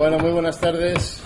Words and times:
Bueno, 0.00 0.18
muy 0.18 0.30
buenas 0.30 0.58
tardes 0.58 1.20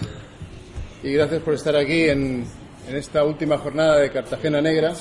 y 1.04 1.12
gracias 1.12 1.40
por 1.42 1.54
estar 1.54 1.76
aquí 1.76 2.08
en, 2.08 2.44
esta 2.92 3.22
última 3.22 3.56
jornada 3.56 4.00
de 4.00 4.10
Cartagena 4.10 4.60
Negra. 4.60 4.94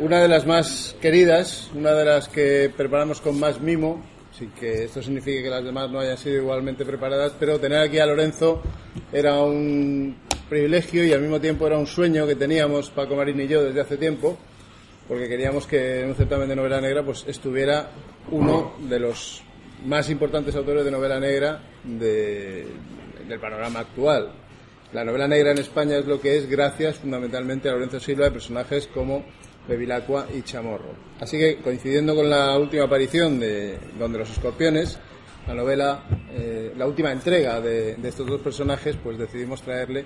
Una 0.00 0.20
de 0.20 0.26
las 0.26 0.44
más 0.44 0.96
queridas, 1.00 1.70
una 1.76 1.92
de 1.92 2.04
las 2.04 2.28
que 2.28 2.72
preparamos 2.76 3.20
con 3.20 3.38
más 3.38 3.60
mimo, 3.60 4.02
sin 4.36 4.50
que 4.50 4.82
esto 4.82 5.00
signifique 5.00 5.44
que 5.44 5.48
las 5.48 5.62
demás 5.62 5.88
no 5.92 6.00
hayan 6.00 6.18
sido 6.18 6.38
igualmente 6.38 6.84
preparadas, 6.84 7.34
pero 7.38 7.60
tener 7.60 7.78
aquí 7.78 8.00
a 8.00 8.06
Lorenzo 8.06 8.60
era 9.12 9.40
un 9.40 10.16
privilegio 10.48 11.04
y 11.04 11.12
al 11.12 11.20
mismo 11.20 11.40
tiempo 11.40 11.68
era 11.68 11.78
un 11.78 11.86
sueño 11.86 12.26
que 12.26 12.34
teníamos 12.34 12.90
Paco 12.90 13.14
Marín 13.14 13.42
y 13.42 13.46
yo 13.46 13.62
desde 13.62 13.80
hace 13.80 13.96
tiempo, 13.96 14.36
porque 15.06 15.28
queríamos 15.28 15.68
que 15.68 16.00
en 16.00 16.08
un 16.08 16.16
certamen 16.16 16.48
de 16.48 16.56
novela 16.56 16.80
negra 16.80 17.04
pues 17.04 17.24
estuviera 17.28 17.90
uno 18.32 18.72
de 18.80 18.98
los 18.98 19.43
más 19.84 20.08
importantes 20.10 20.54
autores 20.56 20.84
de 20.84 20.90
novela 20.90 21.20
negra 21.20 21.60
del 21.84 23.40
panorama 23.40 23.80
actual. 23.80 24.32
La 24.92 25.04
novela 25.04 25.26
negra 25.26 25.50
en 25.50 25.58
España 25.58 25.96
es 25.96 26.06
lo 26.06 26.20
que 26.20 26.36
es 26.36 26.48
gracias 26.48 26.96
fundamentalmente 26.96 27.68
a 27.68 27.72
Lorenzo 27.72 28.00
Silva 28.00 28.26
de 28.26 28.30
personajes 28.30 28.86
como 28.86 29.24
Bevilacqua 29.68 30.26
y 30.34 30.42
Chamorro. 30.42 30.94
Así 31.20 31.38
que 31.38 31.56
coincidiendo 31.56 32.14
con 32.14 32.30
la 32.30 32.56
última 32.58 32.84
aparición 32.84 33.40
de 33.40 33.78
Donde 33.98 34.18
los 34.18 34.30
Escorpiones, 34.30 34.98
la 35.46 35.54
novela, 35.54 36.04
eh, 36.32 36.72
la 36.76 36.86
última 36.86 37.12
entrega 37.12 37.60
de, 37.60 37.96
de, 37.96 38.08
estos 38.08 38.26
dos 38.26 38.40
personajes, 38.40 38.96
pues 39.02 39.18
decidimos 39.18 39.62
traerle 39.62 40.04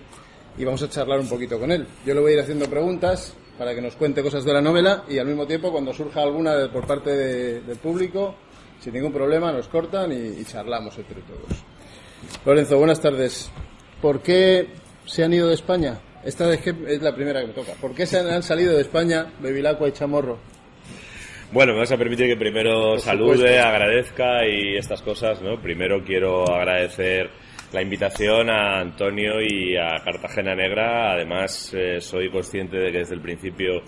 y 0.56 0.64
vamos 0.64 0.82
a 0.82 0.88
charlar 0.88 1.20
un 1.20 1.28
poquito 1.28 1.58
con 1.60 1.70
él. 1.70 1.86
Yo 2.04 2.14
le 2.14 2.20
voy 2.20 2.32
a 2.32 2.34
ir 2.34 2.40
haciendo 2.40 2.68
preguntas 2.68 3.34
para 3.58 3.74
que 3.74 3.82
nos 3.82 3.96
cuente 3.96 4.22
cosas 4.22 4.44
de 4.44 4.52
la 4.52 4.60
novela 4.60 5.04
y 5.08 5.18
al 5.18 5.26
mismo 5.26 5.46
tiempo 5.46 5.70
cuando 5.70 5.92
surja 5.92 6.22
alguna 6.22 6.70
por 6.72 6.86
parte 6.86 7.10
del 7.10 7.76
público 7.76 8.36
sin 8.80 8.94
ningún 8.94 9.12
problema, 9.12 9.52
nos 9.52 9.68
cortan 9.68 10.12
y, 10.12 10.44
charlamos 10.44 10.96
entre 10.98 11.20
todos. 11.22 11.64
Lorenzo, 12.44 12.78
buenas 12.78 13.00
tardes. 13.00 13.50
¿Por 14.00 14.22
qué 14.22 14.68
se 15.06 15.24
han 15.24 15.32
ido 15.32 15.48
de 15.48 15.54
España? 15.54 15.98
Esta 16.24 16.52
es 16.52 17.02
la 17.02 17.14
primera 17.14 17.40
que 17.40 17.48
me 17.48 17.52
toca. 17.52 17.72
¿Por 17.80 17.94
qué 17.94 18.06
se 18.06 18.18
han, 18.18 18.42
salido 18.42 18.74
de 18.74 18.80
España 18.80 19.26
Bevilacqua 19.40 19.88
y 19.88 19.92
Chamorro? 19.92 20.38
Bueno, 21.52 21.72
me 21.72 21.80
vas 21.80 21.92
a 21.92 21.96
permitir 21.96 22.26
que 22.26 22.36
primero 22.36 22.98
salude, 22.98 23.58
agradezca 23.58 24.46
y 24.46 24.76
estas 24.76 25.00
cosas, 25.00 25.40
¿no? 25.40 25.60
Primero 25.60 26.04
quiero 26.04 26.44
agradecer 26.46 27.30
la 27.72 27.82
invitación 27.82 28.50
a 28.50 28.80
Antonio 28.80 29.40
y 29.40 29.76
a 29.76 30.02
Cartagena 30.04 30.54
Negra. 30.54 31.12
Además, 31.12 31.72
eh, 31.74 32.00
soy 32.00 32.30
consciente 32.30 32.76
de 32.76 32.92
que 32.92 32.98
desde 32.98 33.14
el 33.14 33.20
principio 33.20 33.82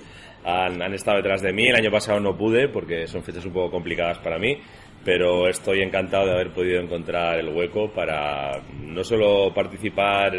han, 0.44 0.94
estado 0.94 1.18
detrás 1.18 1.42
de 1.42 1.52
mí. 1.52 1.66
El 1.66 1.76
año 1.76 1.90
pasado 1.90 2.20
no 2.20 2.36
pude 2.36 2.68
porque 2.68 3.06
son 3.06 3.22
fechas 3.22 3.44
un 3.44 3.52
poco 3.52 3.70
complicadas 3.70 4.18
para 4.18 4.38
mí, 4.38 4.58
pero 5.04 5.48
estoy 5.48 5.82
encantado 5.82 6.26
de 6.26 6.32
haber 6.32 6.52
podido 6.52 6.80
encontrar 6.80 7.38
el 7.38 7.48
hueco 7.48 7.90
para 7.90 8.60
no 8.82 9.04
solo 9.04 9.52
participar, 9.54 10.32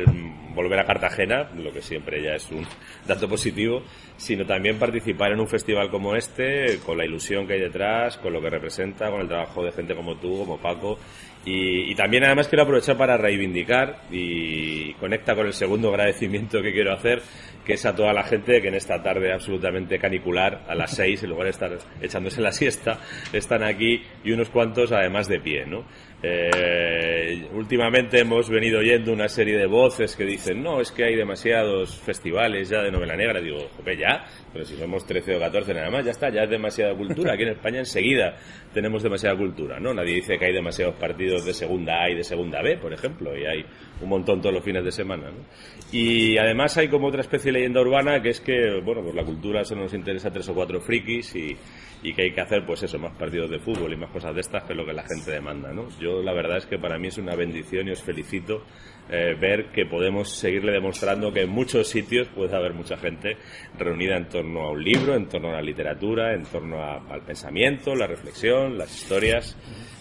volver 0.53 0.79
a 0.79 0.85
Cartagena, 0.85 1.49
lo 1.55 1.72
que 1.72 1.81
siempre 1.81 2.22
ya 2.22 2.35
es 2.35 2.49
un 2.52 2.66
dato 3.07 3.27
positivo, 3.27 3.83
sino 4.17 4.45
también 4.45 4.77
participar 4.77 5.31
en 5.31 5.39
un 5.39 5.47
festival 5.47 5.89
como 5.89 6.16
este, 6.16 6.79
con 6.85 6.97
la 6.97 7.05
ilusión 7.05 7.47
que 7.47 7.53
hay 7.53 7.61
detrás, 7.61 8.17
con 8.17 8.33
lo 8.33 8.41
que 8.41 8.49
representa, 8.49 9.09
con 9.09 9.22
el 9.22 9.27
trabajo 9.27 9.63
de 9.63 9.72
gente 9.72 9.95
como 9.95 10.16
tú, 10.17 10.39
como 10.39 10.57
Paco. 10.57 10.99
Y, 11.45 11.92
y 11.92 11.95
también 11.95 12.23
además 12.23 12.47
quiero 12.47 12.64
aprovechar 12.64 12.97
para 12.97 13.17
reivindicar 13.17 14.02
y 14.11 14.94
conecta 14.94 15.36
con 15.36 15.47
el 15.47 15.53
segundo 15.53 15.89
agradecimiento 15.89 16.61
que 16.61 16.72
quiero 16.72 16.94
hacer, 16.94 17.22
que 17.66 17.73
es 17.73 17.86
a 17.86 17.95
toda 17.95 18.14
la 18.14 18.23
gente 18.23 18.61
que 18.61 18.67
en 18.67 18.75
esta 18.75 19.02
tarde 19.02 19.34
absolutamente 19.34 20.00
canicular, 20.00 20.64
a 20.67 20.75
las 20.75 20.92
seis, 20.92 21.23
en 21.23 21.30
lugar 21.30 21.45
de 21.45 21.52
estar 21.52 21.78
echándose 22.02 22.42
la 22.42 22.52
siesta, 22.52 23.00
están 23.34 23.64
aquí 23.64 24.03
y 24.23 24.31
unos 24.31 24.50
cuantos 24.50 24.92
además 24.92 25.28
de 25.28 25.39
pie, 25.39 25.66
¿no? 25.66 25.84
Eh, 26.23 27.50
últimamente 27.53 28.19
hemos 28.19 28.47
venido 28.47 28.80
oyendo 28.80 29.11
una 29.11 29.27
serie 29.27 29.58
de 29.58 29.66
voces 29.66 30.16
que 30.16 30.23
dicen, 30.23 30.61
no, 30.61 30.80
es 30.80 30.91
que 30.91 31.03
hay 31.03 31.16
demasiados 31.16 31.97
festivales 31.97 32.69
ya 32.69 32.81
de 32.81 32.91
novela 32.91 33.16
negra. 33.16 33.41
Digo, 33.41 33.69
jope, 33.75 33.97
ya, 33.97 34.25
pero 34.53 34.63
si 34.63 34.75
somos 34.75 35.05
13 35.05 35.36
o 35.36 35.39
14 35.39 35.73
nada 35.73 35.89
más, 35.89 36.06
ya 36.06 36.12
está, 36.12 36.29
ya 36.29 36.44
es 36.44 36.50
demasiada 36.50 36.95
cultura. 36.95 37.34
Aquí 37.34 37.44
en 37.44 37.50
España 37.50 37.79
enseguida 37.79 38.38
tenemos 38.73 39.01
demasiada 39.01 39.35
cultura, 39.35 39.79
¿no? 39.79 39.94
Nadie 39.94 40.16
dice 40.16 40.38
que 40.38 40.45
hay 40.45 40.53
demasiados 40.53 40.95
partidos 40.95 41.44
de 41.45 41.53
segunda 41.53 42.03
A 42.03 42.09
y 42.09 42.16
de 42.16 42.24
segunda 42.24 42.62
B, 42.62 42.78
por 42.78 42.94
ejemplo, 42.94 43.35
y 43.35 43.45
hay 43.45 43.66
un 44.01 44.09
montón 44.09 44.41
todos 44.41 44.53
los 44.53 44.63
fines 44.63 44.84
de 44.84 44.91
semana, 44.91 45.29
¿no? 45.29 45.45
Y 45.91 46.38
además 46.38 46.78
hay 46.78 46.88
como 46.88 47.07
otra 47.07 47.22
especie 47.22 47.51
de 47.51 47.59
leyenda 47.59 47.81
urbana 47.81 48.22
que 48.22 48.29
es 48.29 48.41
que, 48.41 48.79
bueno, 48.84 49.01
pues 49.01 49.16
la 49.16 49.23
cultura 49.23 49.63
solo 49.63 49.84
nos 49.84 49.94
interesa 49.94 50.31
tres 50.31 50.47
o 50.50 50.53
cuatro 50.53 50.81
frikis 50.81 51.35
y, 51.35 51.56
y 52.03 52.13
que 52.13 52.23
hay 52.23 52.31
que 52.31 52.41
hacer, 52.41 52.66
pues 52.66 52.81
eso, 52.84 52.97
más 52.97 53.16
partidos 53.16 53.50
de 53.50 53.59
fútbol 53.59 53.94
y 53.94 53.97
más 53.97 54.09
cosas 54.09 54.34
de 54.34 54.41
estas 54.41 54.63
que 54.63 54.73
es 54.73 54.78
lo 54.78 54.85
que 54.85 54.94
la 54.94 55.03
gente 55.03 55.31
demanda, 55.31 55.72
¿no? 55.72 55.88
Yo 56.00 56.22
la 56.22 56.34
verdad 56.34 56.57
es 56.57 56.66
que 56.66 56.79
para 56.79 56.97
mí 56.97 57.07
es 57.09 57.17
una 57.17 57.35
bendición 57.35 57.88
y 57.88 57.91
os 57.91 58.01
felicito 58.01 58.63
eh, 59.09 59.35
ver 59.39 59.72
que 59.72 59.85
podemos 59.85 60.29
seguirle 60.29 60.72
demostrando 60.72 61.31
que 61.31 61.41
en 61.41 61.50
muchos 61.50 61.88
sitios 61.88 62.28
puede 62.29 62.56
haber 62.56 62.73
mucha 62.73 62.97
gente 62.97 63.38
reunida 63.78 64.18
en 64.18 64.29
torno 64.29 64.62
a 64.62 64.72
un 64.72 64.83
libro, 64.83 65.16
en 65.16 65.28
torno 65.28 65.50
a 65.50 65.53
la 65.53 65.62
literatura, 65.62 66.33
en 66.33 66.44
torno 66.44 66.81
al 66.81 67.22
pensamiento, 67.22 67.94
la 67.94 68.07
reflexión, 68.07 68.78
las 68.78 68.95
historias, 68.95 69.57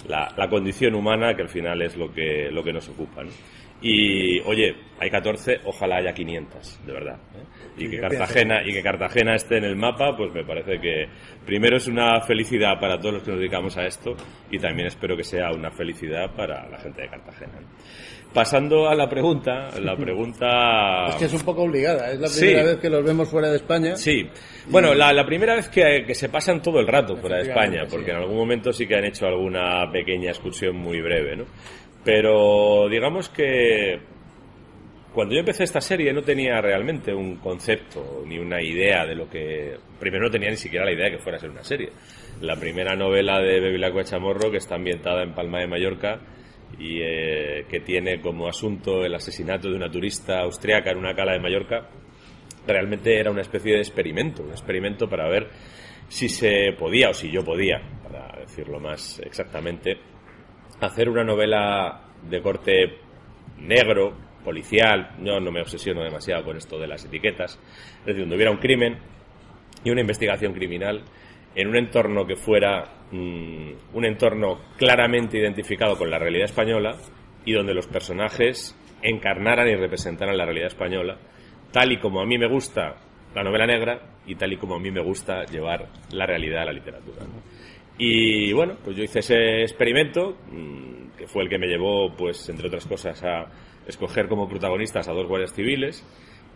la, 0.08 0.32
la, 0.36 0.48
condición 0.48 0.94
humana 0.94 1.34
que 1.34 1.42
al 1.42 1.48
final 1.48 1.82
es 1.82 1.96
lo 1.96 2.12
que, 2.12 2.50
lo 2.50 2.62
que 2.62 2.72
nos 2.72 2.88
ocupa, 2.88 3.24
¿no? 3.24 3.30
Y 3.82 4.40
oye, 4.40 4.74
hay 4.98 5.10
14, 5.10 5.60
ojalá 5.64 5.96
haya 5.96 6.12
500, 6.12 6.80
de 6.84 6.92
verdad. 6.92 7.18
¿eh? 7.34 7.84
Y 7.84 7.88
que 7.88 7.98
Cartagena 7.98 8.62
y 8.62 8.72
que 8.72 8.82
Cartagena 8.82 9.34
esté 9.34 9.56
en 9.56 9.64
el 9.64 9.76
mapa, 9.76 10.14
pues 10.14 10.32
me 10.34 10.44
parece 10.44 10.78
que 10.78 11.06
primero 11.46 11.78
es 11.78 11.86
una 11.86 12.20
felicidad 12.20 12.78
para 12.78 12.98
todos 12.98 13.14
los 13.14 13.22
que 13.22 13.30
nos 13.30 13.40
dedicamos 13.40 13.76
a 13.78 13.86
esto 13.86 14.14
y 14.50 14.58
también 14.58 14.88
espero 14.88 15.16
que 15.16 15.24
sea 15.24 15.50
una 15.52 15.70
felicidad 15.70 16.34
para 16.34 16.68
la 16.68 16.78
gente 16.78 17.02
de 17.02 17.08
Cartagena. 17.08 17.52
Pasando 18.34 18.88
a 18.88 18.94
la 18.94 19.08
pregunta, 19.08 19.68
la 19.80 19.96
pregunta... 19.96 21.06
Es 21.08 21.14
que 21.16 21.24
es 21.24 21.32
un 21.32 21.40
poco 21.40 21.62
obligada, 21.62 22.12
es 22.12 22.20
la 22.20 22.28
primera 22.28 22.64
vez 22.64 22.76
que 22.76 22.90
los 22.90 23.02
vemos 23.02 23.28
fuera 23.28 23.48
de 23.48 23.56
España. 23.56 23.96
Sí, 23.96 24.28
bueno, 24.68 24.92
la, 24.92 25.14
la 25.14 25.24
primera 25.24 25.54
vez 25.54 25.70
que, 25.70 26.04
que, 26.06 26.14
se 26.14 26.28
pasan 26.28 26.60
todo 26.60 26.78
el 26.78 26.86
rato 26.86 27.16
fuera 27.16 27.36
de 27.38 27.48
España, 27.48 27.86
porque 27.90 28.10
en 28.10 28.18
algún 28.18 28.36
momento 28.36 28.72
sí 28.72 28.86
que 28.86 28.96
han 28.96 29.04
hecho 29.04 29.26
alguna 29.26 29.90
pequeña 29.90 30.28
excursión 30.28 30.76
muy 30.76 31.00
breve, 31.00 31.36
¿no? 31.36 31.44
Pero 32.04 32.88
digamos 32.88 33.28
que 33.28 34.00
cuando 35.12 35.34
yo 35.34 35.40
empecé 35.40 35.64
esta 35.64 35.80
serie 35.80 36.12
no 36.12 36.22
tenía 36.22 36.60
realmente 36.60 37.12
un 37.12 37.36
concepto 37.36 38.22
ni 38.26 38.38
una 38.38 38.62
idea 38.62 39.04
de 39.04 39.14
lo 39.14 39.28
que... 39.28 39.76
Primero 39.98 40.24
no 40.24 40.30
tenía 40.30 40.50
ni 40.50 40.56
siquiera 40.56 40.84
la 40.84 40.92
idea 40.92 41.06
de 41.06 41.12
que 41.12 41.22
fuera 41.22 41.36
a 41.36 41.40
ser 41.40 41.50
una 41.50 41.64
serie. 41.64 41.90
La 42.40 42.56
primera 42.56 42.94
novela 42.94 43.40
de 43.40 43.60
Bevilacqua 43.60 44.04
Chamorro, 44.04 44.50
que 44.50 44.58
está 44.58 44.76
ambientada 44.76 45.22
en 45.22 45.34
Palma 45.34 45.58
de 45.58 45.66
Mallorca 45.66 46.20
y 46.78 47.00
eh, 47.02 47.66
que 47.68 47.80
tiene 47.80 48.20
como 48.20 48.48
asunto 48.48 49.04
el 49.04 49.14
asesinato 49.14 49.68
de 49.68 49.74
una 49.74 49.90
turista 49.90 50.40
austriaca 50.40 50.90
en 50.90 50.98
una 50.98 51.14
cala 51.14 51.32
de 51.32 51.40
Mallorca, 51.40 51.88
realmente 52.66 53.18
era 53.18 53.30
una 53.30 53.42
especie 53.42 53.74
de 53.74 53.80
experimento, 53.80 54.42
un 54.42 54.50
experimento 54.50 55.08
para 55.08 55.28
ver 55.28 55.48
si 56.08 56.28
se 56.28 56.72
podía 56.78 57.10
o 57.10 57.14
si 57.14 57.30
yo 57.30 57.44
podía, 57.44 57.80
para 58.02 58.40
decirlo 58.40 58.78
más 58.78 59.20
exactamente, 59.24 59.98
hacer 60.80 61.08
una 61.08 61.24
novela 61.24 62.00
de 62.28 62.42
corte 62.42 62.98
negro, 63.58 64.14
policial, 64.44 65.16
yo 65.22 65.38
no 65.38 65.52
me 65.52 65.60
obsesiono 65.60 66.02
demasiado 66.02 66.44
con 66.44 66.56
esto 66.56 66.78
de 66.78 66.86
las 66.86 67.04
etiquetas, 67.04 67.58
es 68.00 68.06
decir, 68.06 68.22
donde 68.22 68.36
hubiera 68.36 68.50
un 68.50 68.58
crimen 68.58 68.98
y 69.84 69.90
una 69.90 70.00
investigación 70.00 70.52
criminal 70.52 71.02
en 71.54 71.68
un 71.68 71.76
entorno 71.76 72.26
que 72.26 72.36
fuera 72.36 72.84
mm, 73.10 73.70
un 73.92 74.04
entorno 74.04 74.60
claramente 74.76 75.38
identificado 75.38 75.96
con 75.96 76.10
la 76.10 76.18
realidad 76.18 76.46
española 76.46 76.96
y 77.44 77.52
donde 77.52 77.74
los 77.74 77.86
personajes 77.86 78.76
encarnaran 79.02 79.68
y 79.68 79.74
representaran 79.74 80.36
la 80.36 80.44
realidad 80.44 80.68
española, 80.68 81.18
tal 81.72 81.92
y 81.92 81.98
como 81.98 82.20
a 82.20 82.26
mí 82.26 82.38
me 82.38 82.48
gusta 82.48 82.96
la 83.34 83.42
novela 83.42 83.66
negra 83.66 84.00
y 84.26 84.34
tal 84.34 84.52
y 84.52 84.56
como 84.56 84.74
a 84.74 84.80
mí 84.80 84.90
me 84.90 85.02
gusta 85.02 85.44
llevar 85.44 85.86
la 86.12 86.26
realidad 86.26 86.62
a 86.62 86.66
la 86.66 86.72
literatura. 86.72 87.24
Y 88.02 88.50
bueno, 88.54 88.78
pues 88.82 88.96
yo 88.96 89.04
hice 89.04 89.18
ese 89.18 89.60
experimento, 89.60 90.34
mm, 90.50 91.18
que 91.18 91.26
fue 91.26 91.42
el 91.42 91.50
que 91.50 91.58
me 91.58 91.66
llevó, 91.66 92.10
pues, 92.16 92.48
entre 92.48 92.68
otras 92.68 92.86
cosas, 92.86 93.22
a 93.22 93.44
escoger 93.86 94.26
como 94.26 94.48
protagonistas 94.48 95.06
a 95.06 95.12
dos 95.12 95.26
guardias 95.26 95.52
civiles, 95.52 96.02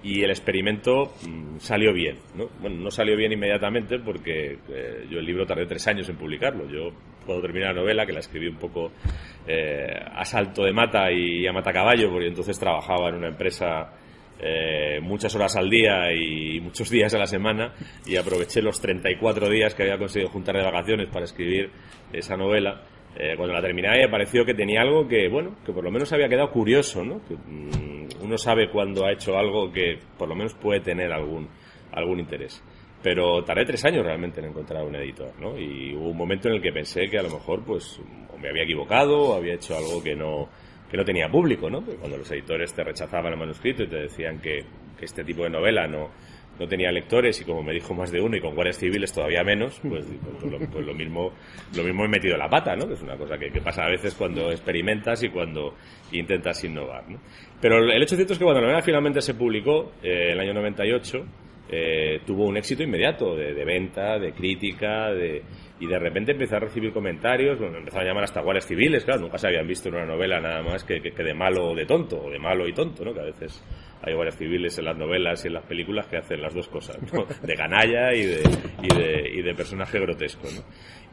y 0.02 0.22
el 0.22 0.30
experimento 0.30 1.12
mm, 1.28 1.58
salió 1.58 1.92
bien, 1.92 2.16
¿no? 2.34 2.48
Bueno, 2.62 2.76
no 2.76 2.90
salió 2.90 3.14
bien 3.14 3.32
inmediatamente 3.32 3.98
porque 3.98 4.56
eh, 4.70 5.06
yo 5.10 5.18
el 5.18 5.26
libro 5.26 5.44
tardé 5.44 5.66
tres 5.66 5.86
años 5.86 6.08
en 6.08 6.16
publicarlo. 6.16 6.66
Yo 6.66 6.92
puedo 7.26 7.42
terminar 7.42 7.74
la 7.74 7.82
novela, 7.82 8.06
que 8.06 8.14
la 8.14 8.20
escribí 8.20 8.46
un 8.48 8.56
poco 8.56 8.92
eh, 9.46 10.02
a 10.14 10.24
salto 10.24 10.64
de 10.64 10.72
mata 10.72 11.12
y 11.12 11.46
a 11.46 11.52
mata 11.52 11.74
caballo, 11.74 12.10
porque 12.10 12.28
entonces 12.28 12.58
trabajaba 12.58 13.10
en 13.10 13.16
una 13.16 13.28
empresa 13.28 13.92
eh, 14.46 15.00
muchas 15.00 15.34
horas 15.34 15.56
al 15.56 15.70
día 15.70 16.12
y 16.12 16.60
muchos 16.60 16.90
días 16.90 17.14
a 17.14 17.18
la 17.18 17.26
semana 17.26 17.72
y 18.04 18.16
aproveché 18.16 18.60
los 18.60 18.78
34 18.78 19.48
días 19.48 19.74
que 19.74 19.84
había 19.84 19.96
conseguido 19.96 20.30
juntar 20.30 20.54
de 20.56 20.62
vacaciones 20.62 21.08
para 21.08 21.24
escribir 21.24 21.70
esa 22.12 22.36
novela. 22.36 22.82
Eh, 23.16 23.34
cuando 23.36 23.54
la 23.54 23.62
terminé 23.62 23.88
me 23.96 24.08
pareció 24.10 24.44
que 24.44 24.52
tenía 24.52 24.82
algo 24.82 25.08
que, 25.08 25.28
bueno, 25.28 25.56
que 25.64 25.72
por 25.72 25.82
lo 25.82 25.90
menos 25.90 26.12
había 26.12 26.28
quedado 26.28 26.50
curioso, 26.50 27.02
¿no? 27.02 27.24
Que, 27.26 27.34
mm, 27.36 28.22
uno 28.22 28.36
sabe 28.36 28.68
cuando 28.68 29.06
ha 29.06 29.12
hecho 29.12 29.38
algo 29.38 29.72
que 29.72 29.98
por 30.18 30.28
lo 30.28 30.34
menos 30.34 30.52
puede 30.52 30.80
tener 30.80 31.10
algún, 31.10 31.48
algún 31.92 32.20
interés. 32.20 32.62
Pero 33.02 33.42
tardé 33.44 33.64
tres 33.64 33.82
años 33.86 34.04
realmente 34.04 34.40
en 34.40 34.46
encontrar 34.48 34.84
un 34.84 34.96
editor, 34.96 35.32
¿no? 35.40 35.58
Y 35.58 35.94
hubo 35.94 36.10
un 36.10 36.16
momento 36.18 36.48
en 36.48 36.56
el 36.56 36.60
que 36.62 36.72
pensé 36.72 37.08
que 37.08 37.18
a 37.18 37.22
lo 37.22 37.30
mejor, 37.30 37.64
pues, 37.64 37.98
me 38.38 38.50
había 38.50 38.64
equivocado 38.64 39.32
había 39.34 39.54
hecho 39.54 39.74
algo 39.74 40.02
que 40.02 40.14
no, 40.14 40.50
que 40.94 40.98
no 40.98 41.04
tenía 41.04 41.28
público, 41.28 41.68
¿no? 41.68 41.82
cuando 41.82 42.18
los 42.18 42.30
editores 42.30 42.72
te 42.72 42.84
rechazaban 42.84 43.32
el 43.32 43.38
manuscrito 43.40 43.82
y 43.82 43.88
te 43.88 43.96
decían 43.96 44.38
que, 44.38 44.64
este 45.00 45.24
tipo 45.24 45.42
de 45.42 45.50
novela 45.50 45.88
no, 45.88 46.08
no 46.58 46.68
tenía 46.68 46.90
lectores 46.92 47.38
y 47.40 47.44
como 47.44 47.62
me 47.62 47.74
dijo 47.74 47.92
más 47.92 48.10
de 48.12 48.20
uno 48.20 48.36
y 48.36 48.40
con 48.40 48.54
guardias 48.54 48.78
civiles 48.78 49.12
todavía 49.12 49.42
menos, 49.42 49.80
pues, 49.82 50.06
pues, 50.40 50.50
lo, 50.50 50.58
pues 50.70 50.86
lo, 50.86 50.94
mismo 50.94 51.32
lo 51.76 51.82
mismo 51.82 52.04
he 52.04 52.08
metido 52.08 52.38
la 52.38 52.48
pata, 52.48 52.74
¿no? 52.74 52.86
Que 52.86 52.94
es 52.94 53.02
una 53.02 53.16
cosa 53.16 53.36
que, 53.36 53.50
pasa 53.60 53.82
a 53.82 53.90
veces 53.90 54.14
cuando 54.14 54.50
experimentas 54.50 55.22
y 55.24 55.28
cuando 55.28 55.74
intentas 56.12 56.62
innovar, 56.64 57.10
¿no? 57.10 57.18
Pero 57.60 57.78
el 57.78 58.02
hecho 58.02 58.14
cierto 58.14 58.32
es 58.32 58.38
que 58.38 58.44
cuando 58.44 58.62
la 58.62 58.68
novela 58.68 58.82
finalmente 58.82 59.20
se 59.20 59.34
publicó, 59.34 59.92
eh, 60.02 60.30
el 60.30 60.40
año 60.40 60.54
98, 60.54 61.26
eh, 61.70 62.20
tuvo 62.24 62.46
un 62.46 62.56
éxito 62.56 62.82
inmediato 62.82 63.34
de 63.36 63.64
venta, 63.64 64.18
de 64.18 64.32
crítica, 64.32 65.12
de, 65.12 65.42
y 65.84 65.86
de 65.86 65.98
repente 65.98 66.32
empecé 66.32 66.56
a 66.56 66.60
recibir 66.60 66.92
comentarios, 66.92 67.58
bueno, 67.58 67.76
empezaron 67.76 68.06
a 68.06 68.08
llamar 68.08 68.24
hasta 68.24 68.40
guardias 68.40 68.66
civiles, 68.66 69.04
claro, 69.04 69.20
nunca 69.20 69.36
se 69.36 69.48
habían 69.48 69.66
visto 69.66 69.90
en 69.90 69.96
una 69.96 70.06
novela 70.06 70.40
nada 70.40 70.62
más 70.62 70.82
que, 70.82 71.00
que, 71.00 71.22
de 71.22 71.34
malo 71.34 71.70
o 71.70 71.74
de 71.74 71.84
tonto, 71.84 72.22
o 72.24 72.30
de 72.30 72.38
malo 72.38 72.66
y 72.66 72.72
tonto, 72.72 73.04
¿no? 73.04 73.12
Que 73.12 73.20
a 73.20 73.24
veces 73.24 73.62
hay 74.02 74.14
guardias 74.14 74.38
civiles 74.38 74.78
en 74.78 74.86
las 74.86 74.96
novelas 74.96 75.44
y 75.44 75.48
en 75.48 75.54
las 75.54 75.66
películas 75.66 76.06
que 76.06 76.16
hacen 76.16 76.40
las 76.40 76.54
dos 76.54 76.68
cosas, 76.68 76.96
¿no? 77.12 77.26
De 77.46 77.54
canalla 77.54 78.14
y 78.14 78.24
de, 78.24 78.42
y 78.82 78.96
de, 78.96 79.30
y 79.34 79.42
de 79.42 79.54
personaje 79.54 79.98
grotesco, 80.00 80.48
¿no? 80.54 80.62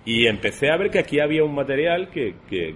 Y 0.06 0.26
empecé 0.28 0.72
a 0.72 0.78
ver 0.78 0.90
que 0.90 1.00
aquí 1.00 1.20
había 1.20 1.44
un 1.44 1.54
material 1.54 2.10
que, 2.10 2.36
que, 2.50 2.76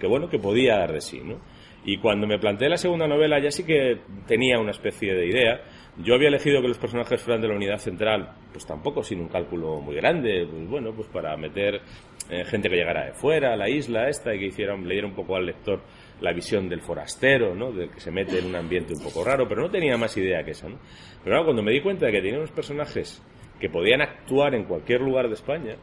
que 0.00 0.06
bueno, 0.06 0.28
que 0.28 0.38
podía 0.38 0.78
dar 0.78 0.92
de 0.92 1.02
sí, 1.02 1.20
¿no? 1.22 1.38
Y 1.84 1.98
cuando 1.98 2.26
me 2.26 2.38
planteé 2.38 2.68
la 2.68 2.78
segunda 2.78 3.06
novela 3.06 3.38
ya 3.38 3.50
sí 3.50 3.64
que 3.64 3.98
tenía 4.26 4.58
una 4.58 4.72
especie 4.72 5.14
de 5.14 5.26
idea, 5.26 5.60
yo 5.98 6.14
había 6.14 6.28
elegido 6.28 6.60
que 6.60 6.68
los 6.68 6.78
personajes 6.78 7.22
fueran 7.22 7.40
de 7.40 7.48
la 7.48 7.54
unidad 7.54 7.78
central, 7.78 8.30
pues 8.52 8.66
tampoco 8.66 9.02
sin 9.02 9.20
un 9.20 9.28
cálculo 9.28 9.80
muy 9.80 9.94
grande, 9.96 10.46
pues 10.50 10.68
bueno, 10.68 10.92
pues 10.92 11.08
para 11.08 11.36
meter 11.36 11.80
eh, 12.28 12.44
gente 12.44 12.68
que 12.68 12.76
llegara 12.76 13.06
de 13.06 13.12
fuera 13.12 13.54
a 13.54 13.56
la 13.56 13.68
isla 13.68 14.08
esta 14.08 14.34
y 14.34 14.38
que 14.38 14.46
hiciera, 14.46 14.76
le 14.76 14.92
diera 14.92 15.06
un 15.06 15.14
poco 15.14 15.36
al 15.36 15.46
lector 15.46 15.80
la 16.20 16.32
visión 16.32 16.68
del 16.68 16.80
forastero, 16.80 17.54
¿no? 17.54 17.72
Del 17.72 17.90
que 17.90 18.00
se 18.00 18.10
mete 18.10 18.38
en 18.38 18.46
un 18.46 18.56
ambiente 18.56 18.92
un 18.94 19.02
poco 19.02 19.24
raro, 19.24 19.48
pero 19.48 19.62
no 19.62 19.70
tenía 19.70 19.96
más 19.96 20.16
idea 20.16 20.44
que 20.44 20.50
esa, 20.50 20.68
¿no? 20.68 20.76
Pero 21.24 21.32
claro, 21.34 21.44
cuando 21.44 21.62
me 21.62 21.72
di 21.72 21.80
cuenta 21.80 22.06
de 22.06 22.12
que 22.12 22.20
tenía 22.20 22.38
unos 22.38 22.52
personajes 22.52 23.22
que 23.58 23.70
podían 23.70 24.02
actuar 24.02 24.54
en 24.54 24.64
cualquier 24.64 25.00
lugar 25.00 25.28
de 25.28 25.34
España, 25.34 25.76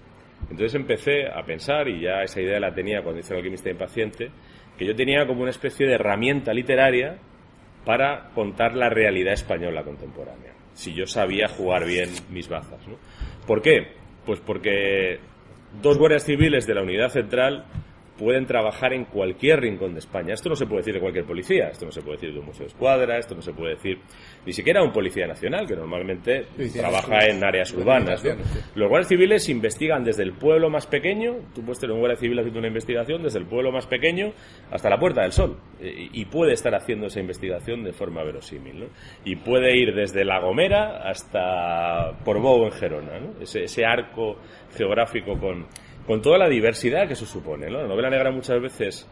entonces 0.43 0.75
empecé 0.75 1.27
a 1.27 1.43
pensar, 1.43 1.87
y 1.87 2.01
ya 2.01 2.21
esa 2.21 2.41
idea 2.41 2.59
la 2.59 2.73
tenía 2.73 3.01
cuando 3.01 3.19
hice 3.19 3.33
el 3.33 3.37
alquimista 3.37 3.69
impaciente, 3.69 4.29
que 4.77 4.85
yo 4.85 4.95
tenía 4.95 5.25
como 5.25 5.41
una 5.41 5.51
especie 5.51 5.87
de 5.87 5.93
herramienta 5.93 6.53
literaria 6.53 7.17
para 7.85 8.29
contar 8.33 8.75
la 8.75 8.89
realidad 8.89 9.33
española 9.33 9.83
contemporánea, 9.83 10.53
si 10.73 10.93
yo 10.93 11.05
sabía 11.05 11.47
jugar 11.47 11.85
bien 11.85 12.09
mis 12.29 12.47
bazas. 12.47 12.85
¿no? 12.87 12.95
¿Por 13.45 13.61
qué? 13.61 13.93
Pues 14.25 14.39
porque 14.39 15.19
dos 15.81 15.97
guardias 15.97 16.23
civiles 16.23 16.65
de 16.65 16.75
la 16.75 16.83
unidad 16.83 17.09
central 17.09 17.65
pueden 18.17 18.45
trabajar 18.45 18.93
en 18.93 19.05
cualquier 19.05 19.61
rincón 19.61 19.93
de 19.93 19.99
España. 19.99 20.33
Esto 20.33 20.49
no 20.49 20.55
se 20.55 20.65
puede 20.65 20.81
decir 20.81 20.93
de 20.93 20.99
cualquier 20.99 21.25
policía, 21.25 21.69
esto 21.69 21.85
no 21.85 21.91
se 21.91 22.01
puede 22.01 22.17
decir 22.17 22.33
de 22.33 22.39
un 22.39 22.45
museo 22.45 22.65
de 22.65 22.71
escuadra, 22.71 23.17
esto 23.17 23.35
no 23.35 23.41
se 23.41 23.53
puede 23.53 23.75
decir 23.75 23.99
ni 24.45 24.53
siquiera 24.53 24.83
un 24.83 24.91
policía 24.91 25.27
nacional, 25.27 25.67
que 25.67 25.75
normalmente 25.75 26.45
trabaja 26.73 27.25
en 27.27 27.43
áreas 27.43 27.73
urbanas. 27.73 28.23
Los 28.75 28.89
guardias 28.89 29.07
civiles 29.07 29.49
investigan 29.49 30.03
desde 30.03 30.23
el 30.23 30.33
pueblo 30.33 30.69
más 30.69 30.85
pequeño, 30.87 31.37
tú 31.55 31.61
puedes 31.61 31.79
tener 31.79 31.93
un 31.93 31.99
guardia 31.99 32.17
civil 32.17 32.39
haciendo 32.39 32.59
una 32.59 32.67
investigación 32.67 33.23
desde 33.23 33.39
el 33.39 33.45
pueblo 33.45 33.71
más 33.71 33.87
pequeño 33.87 34.33
hasta 34.71 34.89
la 34.89 34.99
Puerta 34.99 35.21
del 35.21 35.31
Sol, 35.31 35.57
y 35.81 36.25
puede 36.25 36.53
estar 36.53 36.73
haciendo 36.75 37.07
esa 37.07 37.19
investigación 37.19 37.83
de 37.83 37.93
forma 37.93 38.23
verosímil. 38.23 38.87
Y 39.25 39.35
puede 39.37 39.75
ir 39.77 39.93
desde 39.93 40.23
La 40.23 40.39
Gomera 40.39 41.09
hasta 41.09 42.11
Portbou 42.23 42.65
en 42.65 42.71
Gerona, 42.71 43.19
ese, 43.41 43.63
ese 43.63 43.85
arco 43.85 44.37
geográfico 44.75 45.37
con 45.37 45.65
con 46.05 46.21
toda 46.21 46.37
la 46.37 46.49
diversidad 46.49 47.07
que 47.07 47.13
eso 47.13 47.25
supone. 47.25 47.69
La 47.69 47.87
novela 47.87 48.09
negra 48.09 48.31
muchas 48.31 48.61
veces 48.61 49.07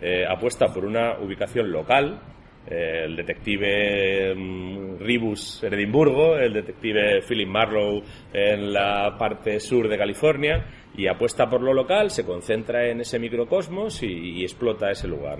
eh, 0.00 0.24
apuesta 0.28 0.66
por 0.72 0.84
una 0.84 1.18
ubicación 1.18 1.70
local, 1.70 2.20
eh, 2.68 3.04
el 3.04 3.16
detective 3.16 4.34
mm, 4.34 4.98
Ribus 4.98 5.62
en 5.62 5.74
Edimburgo, 5.74 6.36
el 6.36 6.52
detective 6.52 7.22
Philip 7.26 7.48
Marlowe 7.48 8.02
en 8.32 8.72
la 8.72 9.16
parte 9.18 9.60
sur 9.60 9.88
de 9.88 9.96
California, 9.96 10.66
y 10.96 11.06
apuesta 11.06 11.48
por 11.48 11.62
lo 11.62 11.74
local, 11.74 12.10
se 12.10 12.24
concentra 12.24 12.88
en 12.88 13.00
ese 13.00 13.18
microcosmos 13.18 14.02
y, 14.02 14.42
explota 14.42 14.90
ese 14.90 15.08
lugar. 15.08 15.38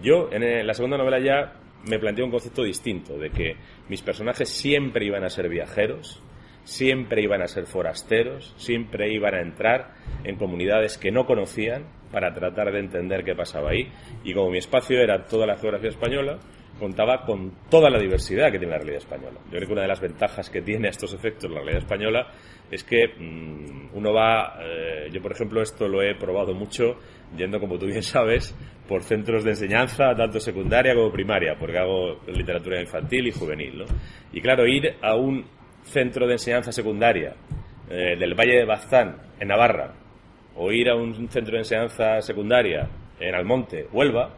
Yo, 0.00 0.28
en 0.32 0.66
la 0.66 0.74
segunda 0.74 0.96
novela 0.96 1.18
ya 1.18 1.54
me 1.88 1.98
planteo 1.98 2.24
un 2.24 2.30
concepto 2.30 2.62
distinto, 2.62 3.18
de 3.18 3.30
que 3.30 3.56
mis 3.88 4.00
personajes 4.02 4.48
siempre 4.48 5.04
iban 5.04 5.24
a 5.24 5.30
ser 5.30 5.48
viajeros, 5.48 6.22
siempre 6.64 7.22
iban 7.22 7.42
a 7.42 7.48
ser 7.48 7.66
forasteros, 7.66 8.54
siempre 8.56 9.12
iban 9.12 9.34
a 9.34 9.40
entrar 9.40 9.94
en 10.24 10.36
comunidades 10.36 10.98
que 10.98 11.10
no 11.10 11.26
conocían 11.26 11.86
para 12.10 12.32
tratar 12.32 12.72
de 12.72 12.80
entender 12.80 13.24
qué 13.24 13.34
pasaba 13.34 13.70
ahí. 13.70 13.90
Y 14.24 14.34
como 14.34 14.50
mi 14.50 14.58
espacio 14.58 15.00
era 15.00 15.24
toda 15.24 15.46
la 15.46 15.56
geografía 15.56 15.90
española, 15.90 16.38
contaba 16.78 17.24
con 17.24 17.52
toda 17.70 17.90
la 17.90 17.98
diversidad 17.98 18.50
que 18.50 18.58
tiene 18.58 18.72
la 18.72 18.78
realidad 18.78 18.98
española. 18.98 19.38
Yo 19.44 19.56
creo 19.56 19.66
que 19.66 19.72
una 19.72 19.82
de 19.82 19.88
las 19.88 20.00
ventajas 20.00 20.50
que 20.50 20.62
tiene 20.62 20.88
estos 20.88 21.12
efectos 21.14 21.50
la 21.50 21.58
realidad 21.58 21.82
española 21.82 22.32
es 22.70 22.82
que 22.84 23.06
mm, 23.06 23.90
uno 23.94 24.12
va, 24.12 24.58
eh, 24.60 25.08
yo 25.12 25.20
por 25.20 25.32
ejemplo 25.32 25.62
esto 25.62 25.86
lo 25.86 26.02
he 26.02 26.14
probado 26.14 26.54
mucho 26.54 26.96
yendo, 27.36 27.60
como 27.60 27.78
tú 27.78 27.86
bien 27.86 28.02
sabes, 28.02 28.54
por 28.88 29.02
centros 29.02 29.44
de 29.44 29.50
enseñanza, 29.50 30.14
tanto 30.16 30.40
secundaria 30.40 30.94
como 30.94 31.12
primaria, 31.12 31.56
porque 31.58 31.78
hago 31.78 32.20
literatura 32.26 32.80
infantil 32.80 33.28
y 33.28 33.32
juvenil. 33.32 33.78
¿no? 33.78 33.84
Y 34.32 34.40
claro, 34.40 34.66
ir 34.66 34.96
a 35.02 35.14
un 35.14 35.44
centro 35.84 36.26
de 36.26 36.34
enseñanza 36.34 36.72
secundaria 36.72 37.34
eh, 37.88 38.16
del 38.18 38.34
Valle 38.34 38.58
de 38.58 38.64
Baztán, 38.64 39.16
en 39.38 39.48
Navarra, 39.48 39.92
o 40.56 40.70
ir 40.70 40.88
a 40.88 40.94
un 40.94 41.28
centro 41.28 41.52
de 41.52 41.60
enseñanza 41.60 42.20
secundaria 42.20 42.88
en 43.18 43.34
Almonte, 43.34 43.86
Huelva, 43.92 44.34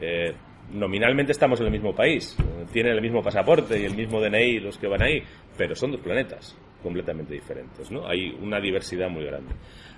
eh, 0.00 0.32
nominalmente 0.72 1.32
estamos 1.32 1.60
en 1.60 1.66
el 1.66 1.72
mismo 1.72 1.94
país, 1.94 2.36
tienen 2.72 2.92
el 2.92 3.00
mismo 3.00 3.22
pasaporte 3.22 3.80
y 3.80 3.84
el 3.84 3.94
mismo 3.94 4.20
DNI 4.20 4.60
los 4.60 4.78
que 4.78 4.86
van 4.86 5.02
ahí, 5.02 5.22
pero 5.56 5.74
son 5.74 5.92
dos 5.92 6.00
planetas 6.00 6.56
completamente 6.82 7.34
diferentes, 7.34 7.90
¿no? 7.90 8.06
Hay 8.06 8.30
una 8.40 8.60
diversidad 8.60 9.08
muy 9.08 9.24
grande. 9.24 9.54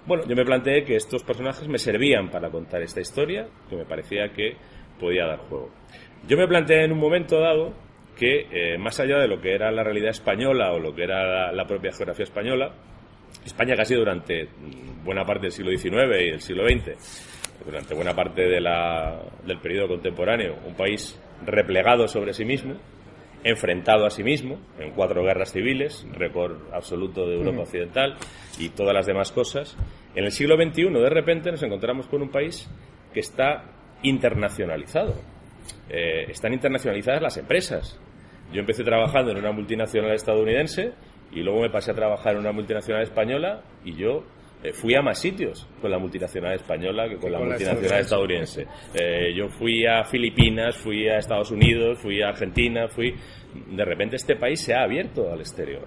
Bueno, 0.06 0.24
yo 0.26 0.34
me 0.34 0.44
planteé 0.44 0.84
que 0.84 0.96
estos 0.96 1.22
personajes 1.22 1.68
me 1.68 1.78
servían 1.78 2.30
para 2.30 2.50
contar 2.50 2.82
esta 2.82 3.00
historia, 3.00 3.46
que 3.68 3.76
me 3.76 3.84
parecía 3.84 4.32
que 4.32 4.56
podía 4.98 5.26
dar 5.26 5.38
juego. 5.40 5.70
Yo 6.26 6.36
me 6.36 6.46
planteé 6.46 6.84
en 6.84 6.92
un 6.92 6.98
momento 6.98 7.38
dado 7.38 7.74
que, 8.20 8.48
eh, 8.52 8.76
más 8.76 9.00
allá 9.00 9.18
de 9.18 9.26
lo 9.26 9.40
que 9.40 9.54
era 9.54 9.72
la 9.72 9.82
realidad 9.82 10.10
española 10.10 10.72
o 10.72 10.78
lo 10.78 10.94
que 10.94 11.04
era 11.04 11.50
la, 11.52 11.66
propia 11.66 11.90
geografía 11.90 12.24
española, 12.24 12.70
España 13.46 13.74
casi 13.74 13.94
durante 13.94 14.46
buena 15.02 15.24
parte 15.24 15.44
del 15.44 15.52
siglo 15.52 15.70
XIX 15.70 16.20
y 16.20 16.30
del 16.30 16.40
siglo 16.42 16.68
XX, 16.68 17.64
durante 17.64 17.94
buena 17.94 18.14
parte 18.14 18.42
de 18.42 18.60
del 18.60 19.58
periodo 19.60 19.88
contemporáneo, 19.88 20.54
un 20.66 20.74
país 20.74 21.18
replegado 21.46 22.06
sobre 22.08 22.34
sí 22.34 22.44
mismo, 22.44 22.74
enfrentado 23.42 24.04
a 24.04 24.10
sí 24.10 24.22
mismo 24.22 24.58
en 24.78 24.90
cuatro 24.90 25.24
guerras 25.24 25.52
civiles, 25.52 26.06
récord 26.12 26.58
absoluto 26.74 27.26
de 27.26 27.36
Europa 27.36 27.62
Occidental 27.62 28.16
y 28.58 28.68
todas 28.68 28.92
las 28.92 29.06
demás 29.06 29.32
cosas. 29.32 29.78
En 30.14 30.26
el 30.26 30.32
siglo 30.32 30.56
XXI, 30.56 30.90
de 30.90 31.08
repente, 31.08 31.50
nos 31.50 31.62
encontramos 31.62 32.06
con 32.06 32.20
un 32.20 32.28
país 32.28 32.68
que 33.14 33.20
está 33.20 33.64
internacionalizado. 34.02 35.14
Eh, 35.88 36.26
están 36.28 36.52
internacionalizadas 36.52 37.22
las 37.22 37.38
empresas. 37.38 37.98
Yo 38.52 38.60
empecé 38.60 38.84
trabajando 38.84 39.30
en 39.30 39.38
una 39.38 39.52
multinacional 39.52 40.12
estadounidense 40.12 40.92
y 41.32 41.40
luego 41.40 41.60
me 41.60 41.70
pasé 41.70 41.92
a 41.92 41.94
trabajar 41.94 42.34
en 42.34 42.40
una 42.40 42.52
multinacional 42.52 43.02
española 43.02 43.62
y 43.84 43.94
yo 43.94 44.24
eh, 44.62 44.72
fui 44.72 44.94
a 44.94 45.00
más 45.00 45.18
sitios 45.18 45.66
con 45.80 45.90
la 45.90 45.98
multinacional 45.98 46.54
española 46.54 47.08
que 47.08 47.16
con 47.16 47.32
la 47.32 47.38
multinacional 47.38 48.00
estadounidense. 48.00 48.66
Eh, 48.92 49.32
yo 49.34 49.48
fui 49.48 49.86
a 49.86 50.04
Filipinas, 50.04 50.76
fui 50.76 51.08
a 51.08 51.18
Estados 51.18 51.50
Unidos, 51.50 51.98
fui 51.98 52.20
a 52.22 52.28
Argentina, 52.28 52.88
fui... 52.88 53.14
De 53.68 53.84
repente 53.84 54.16
este 54.16 54.36
país 54.36 54.60
se 54.60 54.74
ha 54.74 54.82
abierto 54.82 55.32
al 55.32 55.40
exterior. 55.40 55.86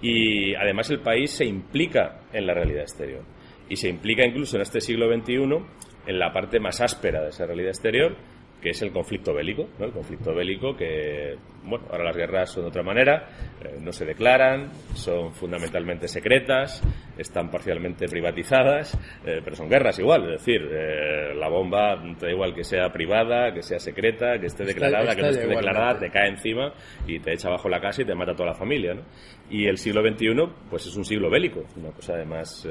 Y 0.00 0.54
además 0.54 0.90
el 0.90 1.00
país 1.00 1.30
se 1.32 1.44
implica 1.44 2.20
en 2.32 2.46
la 2.46 2.54
realidad 2.54 2.82
exterior. 2.82 3.22
Y 3.68 3.76
se 3.76 3.88
implica 3.88 4.24
incluso 4.24 4.56
en 4.56 4.62
este 4.62 4.80
siglo 4.80 5.12
XXI 5.12 5.34
en 6.06 6.18
la 6.18 6.32
parte 6.32 6.60
más 6.60 6.80
áspera 6.80 7.22
de 7.22 7.30
esa 7.30 7.46
realidad 7.46 7.70
exterior, 7.70 8.14
que 8.64 8.70
es 8.70 8.80
el 8.80 8.92
conflicto 8.92 9.34
bélico, 9.34 9.68
¿no? 9.78 9.84
El 9.84 9.92
conflicto 9.92 10.34
bélico 10.34 10.74
que, 10.74 11.36
bueno, 11.64 11.84
ahora 11.90 12.04
las 12.04 12.16
guerras 12.16 12.50
son 12.50 12.62
de 12.62 12.70
otra 12.70 12.82
manera, 12.82 13.28
eh, 13.62 13.76
no 13.78 13.92
se 13.92 14.06
declaran, 14.06 14.70
son 14.94 15.34
fundamentalmente 15.34 16.08
secretas, 16.08 16.82
están 17.18 17.50
parcialmente 17.50 18.08
privatizadas, 18.08 18.98
eh, 19.26 19.42
pero 19.44 19.54
son 19.54 19.68
guerras 19.68 19.98
igual, 19.98 20.32
es 20.32 20.40
decir, 20.40 20.66
eh, 20.72 21.34
la 21.34 21.48
bomba 21.50 22.02
te 22.18 22.24
da 22.24 22.32
igual 22.32 22.54
que 22.54 22.64
sea 22.64 22.90
privada, 22.90 23.52
que 23.52 23.60
sea 23.60 23.78
secreta, 23.78 24.38
que 24.40 24.46
esté 24.46 24.64
declarada, 24.64 25.14
que 25.14 25.20
no 25.20 25.28
esté 25.28 25.46
declarada, 25.46 25.98
te 25.98 26.08
cae 26.08 26.30
encima 26.30 26.72
y 27.06 27.20
te 27.20 27.34
echa 27.34 27.50
bajo 27.50 27.68
la 27.68 27.82
casa 27.82 28.00
y 28.00 28.06
te 28.06 28.14
mata 28.14 28.32
a 28.32 28.34
toda 28.34 28.48
la 28.48 28.54
familia, 28.54 28.94
¿no? 28.94 29.02
Y 29.50 29.66
el 29.66 29.76
siglo 29.76 30.02
XXI, 30.02 30.34
pues 30.70 30.86
es 30.86 30.96
un 30.96 31.04
siglo 31.04 31.28
bélico, 31.30 31.64
una 31.76 31.90
cosa 31.90 32.14
además 32.14 32.66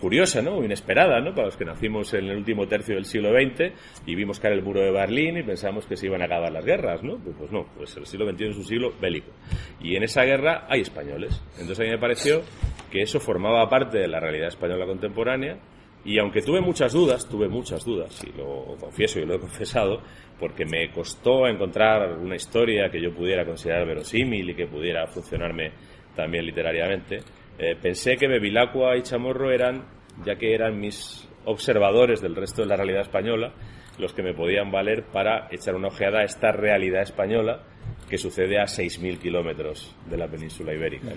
curiosa, 0.00 0.40
¿no? 0.40 0.62
Inesperada, 0.64 1.20
¿no? 1.20 1.34
Para 1.34 1.46
los 1.46 1.56
que 1.56 1.64
nacimos 1.64 2.14
en 2.14 2.26
el 2.26 2.36
último 2.36 2.66
tercio 2.68 2.94
del 2.94 3.04
siglo 3.04 3.30
XX 3.30 3.72
y 4.06 4.14
vimos 4.14 4.38
caer 4.38 4.54
el 4.54 4.62
muro 4.62 4.80
de 4.80 4.92
Berlín 4.92 5.36
y 5.36 5.42
pensamos 5.42 5.84
que 5.84 5.96
se 5.96 6.06
iban 6.06 6.22
a 6.22 6.26
acabar 6.26 6.52
las 6.52 6.64
guerras, 6.64 7.02
¿no? 7.02 7.16
Pues, 7.18 7.36
pues, 7.36 7.50
no, 7.50 7.66
pues 7.76 7.96
el 7.96 8.06
siglo 8.06 8.30
XXI 8.30 8.44
es 8.46 8.56
un 8.56 8.64
siglo 8.64 8.92
bélico. 9.00 9.32
Y 9.80 9.96
en 9.96 10.04
esa 10.04 10.22
guerra 10.22 10.66
hay 10.68 10.82
españoles. 10.82 11.42
Entonces 11.58 11.80
a 11.80 11.82
mí 11.82 11.90
me 11.90 11.98
pareció 11.98 12.42
que 12.90 13.02
eso 13.02 13.18
formaba 13.18 13.68
parte 13.68 13.98
de 13.98 14.08
la 14.08 14.20
realidad 14.20 14.48
española 14.48 14.86
contemporánea, 14.86 15.58
Y 16.04 16.18
aunque 16.18 16.42
tuve 16.42 16.60
muchas 16.60 16.92
dudas, 16.92 17.28
tuve 17.28 17.48
muchas 17.48 17.84
dudas, 17.84 18.24
y 18.24 18.36
lo 18.36 18.76
confieso 18.78 19.18
y 19.18 19.26
lo 19.26 19.34
he 19.34 19.40
confesado, 19.40 20.00
porque 20.38 20.64
me 20.64 20.90
costó 20.90 21.46
encontrar 21.46 22.16
una 22.18 22.36
historia 22.36 22.88
que 22.90 23.00
yo 23.00 23.12
pudiera 23.12 23.44
considerar 23.44 23.86
verosímil 23.86 24.50
y 24.50 24.54
que 24.54 24.66
pudiera 24.66 25.06
funcionarme 25.06 25.72
también 26.14 26.46
literariamente, 26.46 27.18
eh, 27.58 27.76
pensé 27.80 28.16
que 28.16 28.28
Bevilacqua 28.28 28.96
y 28.96 29.02
Chamorro 29.02 29.50
eran, 29.50 29.84
ya 30.24 30.36
que 30.36 30.54
eran 30.54 30.78
mis 30.78 31.28
observadores 31.44 32.20
del 32.20 32.36
resto 32.36 32.62
de 32.62 32.68
la 32.68 32.76
realidad 32.76 33.02
española, 33.02 33.52
los 33.98 34.12
que 34.12 34.22
me 34.22 34.34
podían 34.34 34.70
valer 34.70 35.04
para 35.12 35.48
echar 35.50 35.74
una 35.74 35.88
ojeada 35.88 36.20
a 36.20 36.24
esta 36.24 36.52
realidad 36.52 37.02
española 37.02 37.64
que 38.08 38.18
sucede 38.18 38.58
a 38.58 38.64
6.000 38.64 39.18
kilómetros 39.18 39.94
de 40.08 40.16
la 40.16 40.26
península 40.26 40.72
ibérica. 40.72 41.12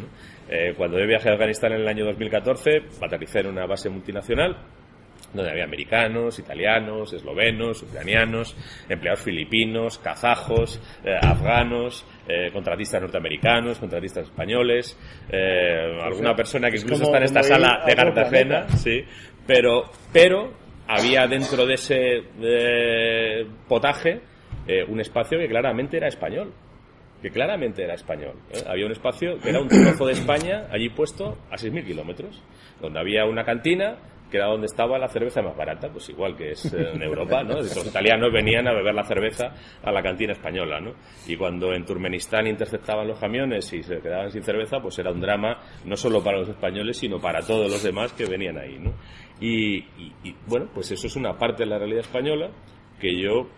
Eh, 0.50 0.74
cuando 0.76 1.00
yo 1.00 1.08
viajé 1.08 1.30
a 1.30 1.34
Afganistán 1.34 1.72
en 1.74 1.82
el 1.82 1.88
año 1.88 2.06
2014, 2.06 2.82
batalicé 3.00 3.40
en 3.40 3.48
una 3.48 3.66
base 3.66 3.90
multinacional 3.90 4.58
donde 5.34 5.50
había 5.50 5.64
americanos, 5.64 6.40
italianos, 6.40 7.14
eslovenos, 7.14 7.84
ucranianos, 7.84 8.54
empleados 8.90 9.22
filipinos, 9.22 9.98
kazajos, 10.00 10.82
eh, 11.06 11.16
afganos, 11.22 12.06
eh, 12.28 12.50
contratistas 12.52 13.02
norteamericanos, 13.02 13.80
contratistas 13.80 14.26
españoles, 14.26 14.98
alguna 16.02 16.36
persona 16.36 16.70
que 16.70 16.80
incluso 16.80 17.04
está 17.04 17.18
en 17.18 17.24
esta 17.24 17.44
sala 17.44 17.84
de 17.86 17.96
Cartagena, 17.96 18.68
sí, 18.70 19.06
pero, 19.48 19.90
pero 20.12 20.52
había 20.88 21.26
dentro 21.28 21.66
de 21.66 21.76
ese 21.76 22.24
potaje 23.70 24.20
un 24.90 25.00
espacio 25.00 25.40
que 25.40 25.48
claramente 25.48 25.96
era 25.96 26.10
español 26.10 26.52
que 27.22 27.30
claramente 27.30 27.84
era 27.84 27.94
español. 27.94 28.36
Había 28.68 28.86
un 28.86 28.92
espacio 28.92 29.38
que 29.40 29.50
era 29.50 29.60
un 29.60 29.68
trozo 29.68 30.06
de 30.06 30.14
España 30.14 30.68
allí 30.72 30.90
puesto 30.90 31.38
a 31.50 31.56
6.000 31.56 31.86
kilómetros, 31.86 32.42
donde 32.82 33.00
había 33.00 33.26
una 33.26 33.44
cantina 33.44 33.98
que 34.32 34.38
era 34.38 34.48
donde 34.48 34.66
estaba 34.66 34.98
la 34.98 35.10
cerveza 35.10 35.42
más 35.42 35.56
barata, 35.56 35.90
pues 35.92 36.10
igual 36.10 36.36
que 36.36 36.52
es 36.52 36.74
en 36.74 37.04
Europa, 37.04 37.44
¿no? 37.44 37.56
Los 37.58 37.86
italianos 37.86 38.32
venían 38.32 38.66
a 38.68 38.74
beber 38.74 38.96
la 38.96 39.04
cerveza 39.04 39.54
a 39.84 39.92
la 39.92 40.02
cantina 40.02 40.32
española, 40.32 40.80
¿no? 40.80 40.94
Y 41.28 41.36
cuando 41.36 41.74
en 41.74 41.86
Turmenistán 41.86 42.48
interceptaban 42.48 43.08
los 43.08 43.20
camiones 43.20 43.72
y 43.74 43.84
se 43.84 44.00
quedaban 44.00 44.32
sin 44.32 44.42
cerveza, 44.42 44.80
pues 44.80 44.98
era 44.98 45.12
un 45.12 45.20
drama 45.20 45.60
no 45.86 45.98
solo 45.98 46.24
para 46.24 46.40
los 46.40 46.50
españoles, 46.50 46.98
sino 46.98 47.20
para 47.20 47.42
todos 47.42 47.70
los 47.70 47.84
demás 47.84 48.14
que 48.14 48.26
venían 48.26 48.58
ahí, 48.58 48.80
¿no? 48.80 48.94
Y, 49.42 49.84
bueno, 50.48 50.70
pues 50.74 50.92
eso 50.92 51.08
es 51.08 51.16
una 51.16 51.38
parte 51.38 51.64
de 51.64 51.70
la 51.70 51.78
realidad 51.78 52.02
española 52.02 52.52
que 53.00 53.20
yo 53.20 53.50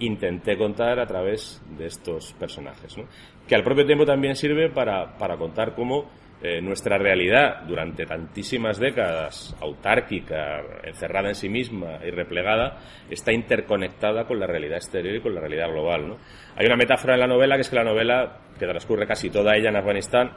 intenté 0.00 0.56
contar 0.56 0.98
a 0.98 1.06
través 1.06 1.62
de 1.76 1.86
estos 1.86 2.32
personajes, 2.34 2.96
¿no? 2.96 3.04
Que 3.46 3.54
al 3.54 3.64
propio 3.64 3.86
tiempo 3.86 4.04
también 4.04 4.36
sirve 4.36 4.70
para, 4.70 5.16
para 5.16 5.36
contar 5.36 5.74
cómo 5.74 6.06
eh, 6.40 6.60
nuestra 6.60 6.98
realidad 6.98 7.62
durante 7.66 8.06
tantísimas 8.06 8.78
décadas, 8.78 9.56
autárquica, 9.60 10.60
encerrada 10.84 11.30
en 11.30 11.34
sí 11.34 11.48
misma 11.48 11.98
y 12.06 12.10
replegada, 12.10 12.78
está 13.10 13.32
interconectada 13.32 14.24
con 14.24 14.38
la 14.38 14.46
realidad 14.46 14.76
exterior 14.76 15.16
y 15.16 15.20
con 15.20 15.34
la 15.34 15.40
realidad 15.40 15.68
global. 15.68 16.08
¿no? 16.08 16.16
Hay 16.54 16.66
una 16.66 16.76
metáfora 16.76 17.14
en 17.14 17.20
la 17.20 17.26
novela 17.26 17.56
que 17.56 17.62
es 17.62 17.70
que 17.70 17.74
la 17.74 17.82
novela, 17.82 18.38
que 18.56 18.66
transcurre 18.66 19.04
casi 19.04 19.30
toda 19.30 19.56
ella 19.56 19.70
en 19.70 19.76
Afganistán, 19.76 20.30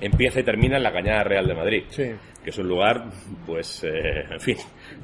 empieza 0.00 0.40
y 0.40 0.44
termina 0.44 0.76
en 0.76 0.82
la 0.82 0.92
Cañada 0.92 1.24
Real 1.24 1.46
de 1.46 1.54
Madrid, 1.54 1.84
que 1.94 2.50
es 2.50 2.58
un 2.58 2.68
lugar, 2.68 3.04
pues, 3.46 3.84
eh, 3.84 4.24
en 4.30 4.40
fin, 4.40 4.56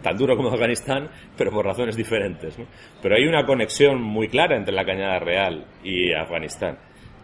tan 0.03 0.17
duro 0.17 0.37
como 0.37 0.50
Afganistán, 0.50 1.09
pero 1.37 1.50
por 1.50 1.65
razones 1.65 1.97
diferentes. 1.97 2.59
¿no? 2.59 2.67
Pero 3.03 3.17
hay 3.17 3.26
una 3.26 3.45
conexión 3.45 4.00
muy 4.00 4.29
clara 4.29 4.57
entre 4.57 4.75
la 4.75 4.85
Cañada 4.85 5.19
Real 5.19 5.67
y 5.85 6.12
Afganistán 6.12 6.79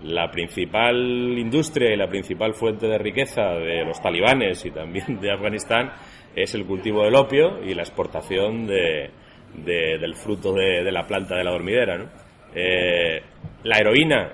la 0.04 0.30
principal 0.30 0.96
industria 1.38 1.92
y 1.92 1.96
la 1.96 2.08
principal 2.08 2.54
fuente 2.54 2.86
de 2.86 2.98
riqueza 2.98 3.54
de 3.54 3.84
los 3.84 4.00
talibanes 4.02 4.64
y 4.64 4.70
también 4.70 5.20
de 5.20 5.30
Afganistán 5.30 5.92
es 6.34 6.54
el 6.54 6.64
cultivo 6.64 7.04
del 7.04 7.14
opio 7.14 7.62
y 7.64 7.74
la 7.74 7.82
exportación 7.82 8.66
de, 8.66 9.10
del 9.54 10.14
fruto 10.14 10.52
de, 10.52 10.90
la 10.90 11.06
planta 11.06 11.36
de 11.36 11.44
la 11.44 11.50
dormidera. 11.50 12.12
Eh, 12.54 13.22
la 13.64 13.78
heroína 13.78 14.32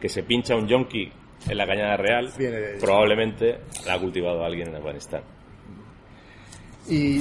que 0.00 0.08
se 0.08 0.22
pincha 0.22 0.54
un 0.54 0.68
yonki 0.68 1.10
en 1.46 1.56
la 1.56 1.66
cañada 1.66 1.96
real 1.96 2.32
probablemente 2.80 3.58
la 3.86 3.94
ha 3.94 4.00
cultivado 4.00 4.44
alguien 4.44 4.68
en 4.68 4.76
Afganistán. 4.76 5.22
Y 6.88 7.20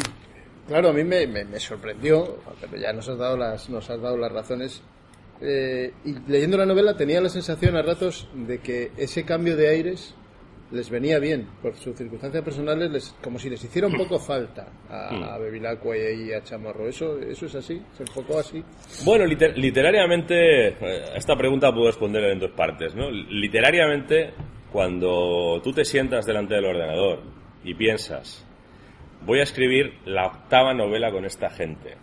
claro, 0.68 0.90
a 0.90 0.94
mí 0.94 1.04
me, 1.04 1.28
me, 1.28 1.60
sorprendió, 1.60 2.40
pero 2.62 2.82
ya 2.82 2.94
nos 2.94 3.08
has 3.10 3.18
dado 3.18 3.38
las, 3.38 3.70
nos 3.70 3.90
has 3.90 4.02
dado 4.02 4.18
las 4.18 4.32
razones 4.32 4.82
eh, 5.42 5.94
y 6.04 6.16
leyendo 6.30 6.58
la 6.58 6.66
novela 6.66 6.98
tenía 6.98 7.22
la 7.22 7.30
sensación 7.30 7.76
a 7.76 7.84
ratos 7.84 8.28
de 8.34 8.60
que 8.60 8.92
ese 8.98 9.24
cambio 9.24 9.56
de 9.56 9.68
aires 9.68 10.16
les 10.72 10.90
venía 10.90 11.18
bien, 11.20 11.48
por 11.62 11.76
sus 11.76 11.96
circunstancias 11.96 12.44
personales, 12.44 12.92
les, 12.92 13.16
como 13.22 13.40
si 13.40 13.50
les 13.50 13.64
hiciera 13.64 13.88
un 13.88 13.94
poco 13.98 14.20
falta 14.20 14.68
a, 14.90 15.36
a 15.36 15.38
Bevilacqua 15.38 15.96
y 15.98 16.34
a 16.34 16.44
Chamorro. 16.44 16.88
¿Eso, 16.88 17.20
¿Eso 17.20 17.46
es 17.46 17.56
así? 17.56 17.82
¿Se 17.94 18.04
enfocó 18.04 18.40
así? 18.40 18.64
Bueno, 19.06 19.26
literariamente, 19.26 20.68
eh, 20.70 20.76
esta 21.16 21.36
pregunta 21.36 21.72
puedo 21.72 21.88
responder 21.88 22.24
en 22.26 22.40
dos 22.40 22.52
partes. 22.52 22.96
¿no? 22.96 23.10
Literariamente, 23.10 24.34
cuando 24.72 25.62
tú 25.64 25.72
te 25.72 25.86
sientas 25.86 26.26
delante 26.26 26.56
del 26.56 26.66
ordenador 26.66 27.22
y 27.64 27.74
piensas, 27.74 28.46
voy 29.26 29.40
a 29.40 29.44
escribir 29.44 29.94
la 30.06 30.28
octava 30.28 30.74
novela 30.74 31.12
con 31.12 31.26
esta 31.26 31.50
gente, 31.50 31.96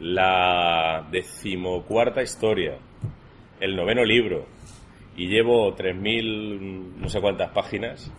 la 0.00 1.06
decimocuarta 1.10 2.22
historia, 2.22 2.78
el 3.60 3.74
noveno 3.74 4.04
libro, 4.04 4.46
y 5.18 5.26
llevo 5.26 5.74
3.000 5.76 6.94
no 6.96 7.08
sé 7.08 7.20
cuántas 7.20 7.50
páginas, 7.50 8.10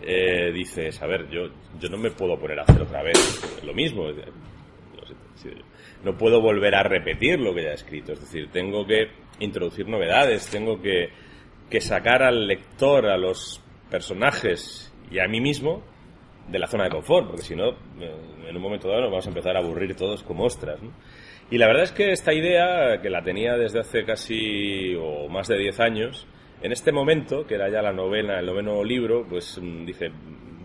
eh, 0.00 0.50
dices, 0.52 1.00
a 1.02 1.06
ver, 1.06 1.28
yo, 1.28 1.50
yo 1.78 1.90
no 1.90 1.98
me 1.98 2.10
puedo 2.10 2.38
poner 2.38 2.58
a 2.58 2.62
hacer 2.62 2.80
otra 2.80 3.02
vez 3.02 3.60
lo 3.62 3.74
mismo. 3.74 4.06
No 6.02 6.16
puedo 6.16 6.40
volver 6.40 6.74
a 6.74 6.82
repetir 6.82 7.38
lo 7.38 7.54
que 7.54 7.62
ya 7.62 7.72
he 7.72 7.74
escrito. 7.74 8.14
Es 8.14 8.20
decir, 8.20 8.48
tengo 8.50 8.86
que 8.86 9.08
introducir 9.40 9.86
novedades, 9.86 10.48
tengo 10.48 10.80
que, 10.80 11.10
que 11.68 11.80
sacar 11.82 12.22
al 12.22 12.46
lector, 12.46 13.06
a 13.06 13.18
los 13.18 13.60
personajes 13.90 14.90
y 15.10 15.18
a 15.18 15.28
mí 15.28 15.42
mismo 15.42 15.82
de 16.48 16.58
la 16.58 16.68
zona 16.68 16.84
de 16.84 16.90
confort, 16.90 17.26
porque 17.26 17.42
si 17.42 17.54
no, 17.54 17.76
en 18.48 18.56
un 18.56 18.62
momento 18.62 18.88
dado 18.88 19.02
nos 19.02 19.10
vamos 19.10 19.26
a 19.26 19.28
empezar 19.28 19.56
a 19.56 19.60
aburrir 19.60 19.94
todos 19.94 20.22
como 20.22 20.44
ostras. 20.44 20.80
Y 21.50 21.58
la 21.58 21.66
verdad 21.66 21.82
es 21.82 21.92
que 21.92 22.12
esta 22.12 22.32
idea, 22.32 23.00
que 23.02 23.10
la 23.10 23.22
tenía 23.22 23.56
desde 23.56 23.80
hace 23.80 24.04
casi 24.04 24.94
o 24.94 25.28
más 25.28 25.48
de 25.48 25.58
10 25.58 25.80
años, 25.80 26.26
en 26.62 26.70
este 26.70 26.92
momento, 26.92 27.44
que 27.44 27.56
era 27.56 27.68
ya 27.68 27.82
la 27.82 27.92
novena, 27.92 28.38
el 28.38 28.46
noveno 28.46 28.84
libro, 28.84 29.26
pues 29.28 29.58
mm, 29.60 29.84
dije, 29.84 30.12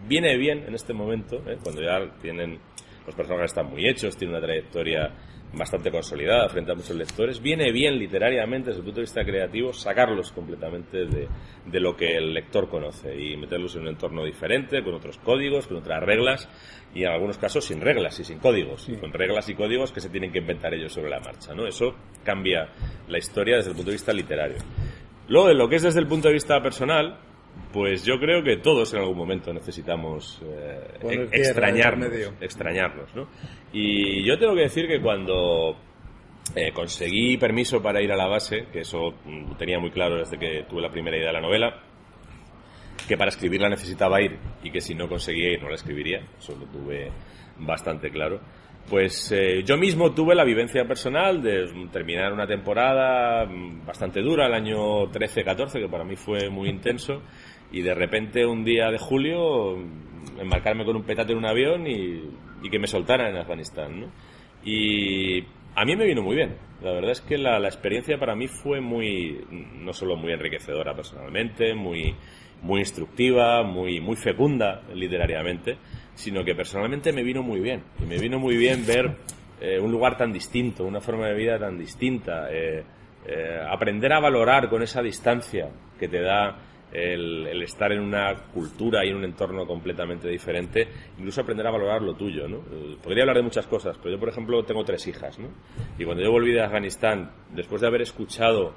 viene 0.07 0.37
bien 0.37 0.63
en 0.67 0.75
este 0.75 0.93
momento, 0.93 1.37
¿eh? 1.47 1.57
cuando 1.63 1.81
ya 1.81 2.07
tienen, 2.21 2.59
los 3.05 3.15
personajes 3.15 3.51
están 3.51 3.71
muy 3.71 3.87
hechos, 3.87 4.15
tienen 4.15 4.35
una 4.35 4.45
trayectoria 4.45 5.11
bastante 5.57 5.91
consolidada 5.91 6.49
frente 6.49 6.71
a 6.71 6.75
muchos 6.75 6.95
lectores, 6.95 7.41
viene 7.41 7.71
bien 7.71 7.97
literariamente 7.97 8.69
desde 8.69 8.79
el 8.79 8.85
punto 8.85 8.99
de 8.99 9.05
vista 9.05 9.23
creativo 9.23 9.73
sacarlos 9.73 10.31
completamente 10.31 11.05
de, 11.05 11.27
de, 11.65 11.79
lo 11.79 11.95
que 11.95 12.17
el 12.17 12.33
lector 12.33 12.69
conoce 12.69 13.15
y 13.15 13.37
meterlos 13.37 13.75
en 13.75 13.83
un 13.83 13.87
entorno 13.89 14.23
diferente, 14.25 14.83
con 14.83 14.93
otros 14.93 15.17
códigos, 15.19 15.67
con 15.67 15.77
otras 15.77 16.03
reglas 16.03 16.49
y 16.93 17.03
en 17.03 17.09
algunos 17.09 17.37
casos 17.37 17.65
sin 17.65 17.81
reglas 17.81 18.19
y 18.19 18.23
sin 18.23 18.39
códigos, 18.39 18.87
y 18.89 18.95
con 18.95 19.11
reglas 19.11 19.49
y 19.49 19.55
códigos 19.55 19.91
que 19.91 20.01
se 20.01 20.09
tienen 20.09 20.31
que 20.31 20.39
inventar 20.39 20.73
ellos 20.73 20.93
sobre 20.93 21.09
la 21.09 21.19
marcha. 21.19 21.53
¿no? 21.53 21.67
Eso 21.67 21.95
cambia 22.23 22.69
la 23.07 23.17
historia 23.17 23.57
desde 23.57 23.71
el 23.71 23.75
punto 23.75 23.91
de 23.91 23.95
vista 23.95 24.13
literario. 24.13 24.57
Luego, 25.27 25.47
de 25.47 25.55
lo 25.55 25.67
que 25.67 25.77
es 25.77 25.83
desde 25.83 25.99
el 25.99 26.07
punto 26.07 26.27
de 26.27 26.35
vista 26.35 26.61
personal, 26.61 27.17
pues 27.71 28.05
yo 28.05 28.19
creo 28.19 28.41
que 28.41 28.57
todos 28.57 28.93
en 28.93 29.01
algún 29.01 29.17
momento 29.17 29.53
necesitamos 29.53 30.41
eh, 30.43 31.27
extrañarnos, 31.31 32.09
extrañarnos, 32.39 33.13
¿no? 33.15 33.27
Y 33.73 34.23
yo 34.23 34.39
tengo 34.39 34.55
que 34.55 34.61
decir 34.61 34.87
que 34.87 35.01
cuando 35.01 35.75
eh, 36.55 36.71
conseguí 36.71 37.37
permiso 37.37 37.81
para 37.81 38.01
ir 38.01 38.11
a 38.11 38.15
la 38.15 38.27
base, 38.27 38.67
que 38.71 38.81
eso 38.81 39.15
mm, 39.25 39.55
tenía 39.57 39.79
muy 39.79 39.91
claro 39.91 40.17
desde 40.17 40.37
que 40.37 40.65
tuve 40.69 40.81
la 40.81 40.91
primera 40.91 41.17
idea 41.17 41.27
de 41.27 41.33
la 41.33 41.41
novela, 41.41 41.81
que 43.07 43.17
para 43.17 43.29
escribirla 43.29 43.69
necesitaba 43.69 44.21
ir 44.21 44.37
y 44.63 44.71
que 44.71 44.81
si 44.81 44.95
no 44.95 45.07
conseguía 45.07 45.51
ir 45.51 45.61
no 45.61 45.69
la 45.69 45.75
escribiría, 45.75 46.25
eso 46.37 46.55
lo 46.55 46.65
tuve 46.67 47.11
bastante 47.59 48.09
claro. 48.09 48.39
Pues 48.89 49.31
eh, 49.31 49.63
yo 49.63 49.77
mismo 49.77 50.13
tuve 50.13 50.35
la 50.35 50.43
vivencia 50.43 50.85
personal 50.87 51.41
de 51.41 51.87
terminar 51.91 52.31
una 52.31 52.45
temporada 52.45 53.45
mm, 53.45 53.85
bastante 53.85 54.21
dura, 54.21 54.45
el 54.45 54.53
año 54.53 55.07
13-14, 55.07 55.79
que 55.81 55.89
para 55.89 56.03
mí 56.03 56.15
fue 56.15 56.49
muy 56.49 56.69
intenso, 56.69 57.23
y 57.75 57.81
de 57.81 57.93
repente 57.93 58.45
un 58.45 58.63
día 58.63 58.89
de 58.89 58.97
julio 58.97 59.75
embarcarme 60.39 60.85
con 60.85 60.95
un 60.95 61.03
petate 61.03 61.33
en 61.33 61.39
un 61.39 61.45
avión 61.45 61.85
y, 61.85 62.23
que 62.71 62.79
me 62.79 62.87
soltaran 62.87 63.27
en 63.27 63.37
Afganistán. 63.37 64.11
Y 64.63 65.41
a 65.75 65.83
mí 65.83 65.95
me 65.97 66.05
vino 66.05 66.23
muy 66.23 66.37
bien. 66.37 66.55
La 66.81 66.93
verdad 66.93 67.11
es 67.11 67.19
que 67.19 67.37
la, 67.37 67.59
la, 67.59 67.67
experiencia 67.67 68.17
para 68.17 68.33
mí 68.33 68.47
fue 68.47 68.79
muy, 68.79 69.45
no 69.81 69.91
solo 69.91 70.15
muy 70.15 70.31
enriquecedora 70.31 70.95
personalmente, 70.95 71.75
muy, 71.75 72.15
muy 72.61 72.79
instructiva, 72.79 73.61
muy, 73.63 73.99
muy 73.99 74.15
fecunda 74.15 74.81
literariamente, 74.93 75.77
sino 76.13 76.45
que 76.45 76.55
personalmente 76.55 77.11
me 77.11 77.23
vino 77.23 77.43
muy 77.43 77.59
bien. 77.59 77.83
Y 78.01 78.05
me 78.05 78.17
vino 78.17 78.39
muy 78.39 78.55
bien 78.55 78.85
ver 78.87 79.17
eh, 79.59 79.81
un 79.81 79.91
lugar 79.91 80.17
tan 80.17 80.31
distinto, 80.31 80.85
una 80.85 81.01
forma 81.01 81.27
de 81.27 81.35
vida 81.35 81.59
tan 81.59 81.77
distinta, 81.77 82.47
eh, 82.49 82.85
eh, 83.27 83.59
aprender 83.69 84.13
a 84.13 84.21
valorar 84.21 84.69
con 84.69 84.81
esa 84.81 85.01
distancia 85.01 85.67
que 85.99 86.07
te 86.07 86.21
da 86.21 86.57
el, 86.91 87.61
estar 87.61 87.91
en 87.91 88.01
una 88.01 88.33
cultura 88.53 89.05
y 89.05 89.09
en 89.09 89.17
un 89.17 89.25
entorno 89.25 89.65
completamente 89.65 90.29
diferente, 90.29 90.87
incluso 91.17 91.41
aprender 91.41 91.67
a 91.67 91.71
valorar 91.71 92.01
lo 92.01 92.15
tuyo, 92.15 92.47
¿no? 92.47 92.57
Eh, 92.57 92.97
podría 93.01 93.23
hablar 93.23 93.37
de 93.37 93.43
muchas 93.43 93.67
cosas, 93.67 93.97
pero 93.97 94.15
yo, 94.15 94.19
por 94.19 94.29
ejemplo, 94.29 94.63
tengo 94.63 94.83
tres 94.83 95.05
hijas, 95.07 95.37
¿no? 95.39 95.49
Y 95.97 96.05
cuando 96.05 96.23
yo 96.23 96.31
volví 96.31 96.53
de 96.53 96.61
Afganistán, 96.61 97.31
después 97.53 97.81
de 97.81 97.87
haber 97.87 98.01
escuchado 98.01 98.73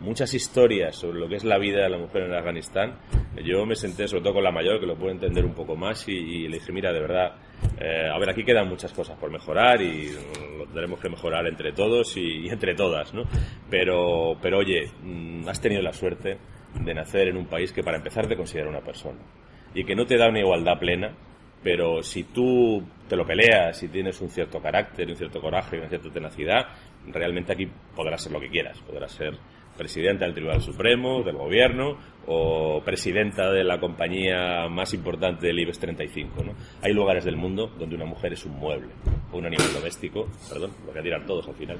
muchas 0.00 0.34
historias 0.34 0.96
sobre 0.96 1.18
lo 1.18 1.28
que 1.28 1.36
es 1.36 1.44
la 1.44 1.58
vida 1.58 1.82
de 1.82 1.88
la 1.88 1.98
mujer 1.98 2.24
en 2.24 2.34
Afganistán, 2.34 2.98
yo 3.42 3.64
me 3.64 3.74
senté, 3.74 4.06
sobre 4.06 4.22
todo 4.22 4.34
con 4.34 4.44
la 4.44 4.52
mayor, 4.52 4.78
que 4.78 4.86
lo 4.86 4.96
puedo 4.96 5.10
entender 5.10 5.44
un 5.44 5.54
poco 5.54 5.76
más, 5.76 6.06
y, 6.08 6.48
le 6.48 6.58
dije, 6.58 6.72
mira, 6.72 6.92
de 6.92 7.00
verdad, 7.00 7.36
eh, 7.80 8.08
a 8.12 8.18
ver, 8.18 8.30
aquí 8.30 8.44
quedan 8.44 8.68
muchas 8.68 8.92
cosas 8.92 9.18
por 9.18 9.30
mejorar 9.30 9.80
y 9.80 10.10
lo 10.58 10.66
tenemos 10.66 11.00
que 11.00 11.08
mejorar 11.08 11.46
entre 11.46 11.72
todos 11.72 12.16
y, 12.16 12.48
entre 12.48 12.74
todas, 12.74 13.14
¿no? 13.14 13.24
Pero, 13.70 14.36
pero 14.40 14.58
oye, 14.58 14.90
mm, 15.02 15.48
has 15.48 15.60
tenido 15.60 15.82
la 15.82 15.92
suerte 15.92 16.38
de 16.80 16.94
nacer 16.94 17.28
en 17.28 17.36
un 17.36 17.46
país 17.46 17.72
que 17.72 17.82
para 17.82 17.96
empezar 17.96 18.26
te 18.26 18.36
considera 18.36 18.68
una 18.68 18.80
persona 18.80 19.18
y 19.74 19.84
que 19.84 19.94
no 19.94 20.06
te 20.06 20.16
da 20.16 20.28
una 20.28 20.40
igualdad 20.40 20.78
plena, 20.78 21.12
pero 21.62 22.02
si 22.02 22.24
tú 22.24 22.82
te 23.08 23.16
lo 23.16 23.26
peleas, 23.26 23.76
si 23.76 23.88
tienes 23.88 24.20
un 24.20 24.30
cierto 24.30 24.60
carácter, 24.60 25.08
un 25.08 25.16
cierto 25.16 25.40
coraje, 25.40 25.78
una 25.78 25.88
cierta 25.88 26.10
tenacidad, 26.10 26.66
realmente 27.08 27.52
aquí 27.52 27.68
podrás 27.94 28.22
ser 28.22 28.32
lo 28.32 28.40
que 28.40 28.48
quieras, 28.48 28.78
podrás 28.80 29.12
ser 29.12 29.34
presidenta 29.76 30.24
del 30.24 30.34
Tribunal 30.34 30.62
Supremo, 30.62 31.22
del 31.22 31.36
Gobierno 31.36 31.98
o 32.26 32.80
presidenta 32.84 33.52
de 33.52 33.62
la 33.62 33.78
compañía 33.78 34.66
más 34.68 34.94
importante 34.94 35.46
del 35.46 35.58
IBEX 35.60 35.78
35. 35.78 36.42
¿no? 36.42 36.52
Hay 36.82 36.92
lugares 36.92 37.24
del 37.24 37.36
mundo 37.36 37.70
donde 37.78 37.94
una 37.94 38.06
mujer 38.06 38.32
es 38.32 38.44
un 38.46 38.52
mueble 38.52 38.92
o 39.32 39.38
un 39.38 39.46
animal 39.46 39.72
doméstico, 39.74 40.26
perdón, 40.48 40.72
lo 40.86 40.92
que 40.92 41.02
dirán 41.02 41.26
todos 41.26 41.46
al 41.46 41.54
final, 41.54 41.78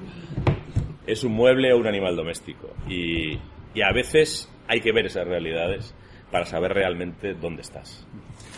es 1.07 1.25
un 1.25 1.33
mueble 1.33 1.73
o 1.73 1.79
un 1.79 1.87
animal 1.87 2.15
doméstico. 2.15 2.69
Y, 2.89 3.39
y 3.77 3.83
a 3.83 3.93
veces 3.93 4.49
hay 4.67 4.81
que 4.81 4.91
ver 4.91 5.07
esas 5.07 5.29
realidades 5.29 5.95
para 6.33 6.47
saber 6.47 6.73
realmente 6.73 7.35
dónde 7.35 7.61
estás. 7.61 8.07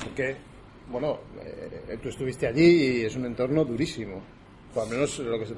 Porque, 0.05 0.37
bueno, 0.89 1.19
eh, 1.45 1.99
tú 2.01 2.09
estuviste 2.09 2.47
allí 2.47 3.01
y 3.01 3.05
es 3.05 3.17
un 3.17 3.27
entorno 3.27 3.65
durísimo. 3.65 4.23
O 4.75 4.81
al 4.81 4.89
menos 4.89 5.19
lo 5.19 5.39
que 5.39 5.47
se, 5.47 5.55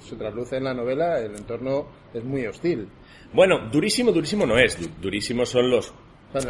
se 0.00 0.16
trasluce 0.16 0.56
en 0.56 0.64
la 0.64 0.74
novela, 0.74 1.20
el 1.20 1.36
entorno 1.36 1.86
es 2.12 2.24
muy 2.24 2.44
hostil. 2.46 2.88
Bueno, 3.32 3.68
durísimo, 3.70 4.10
durísimo 4.10 4.46
no 4.46 4.58
es. 4.58 4.76
Durísimo 5.00 5.46
son 5.46 5.70
los 5.70 5.94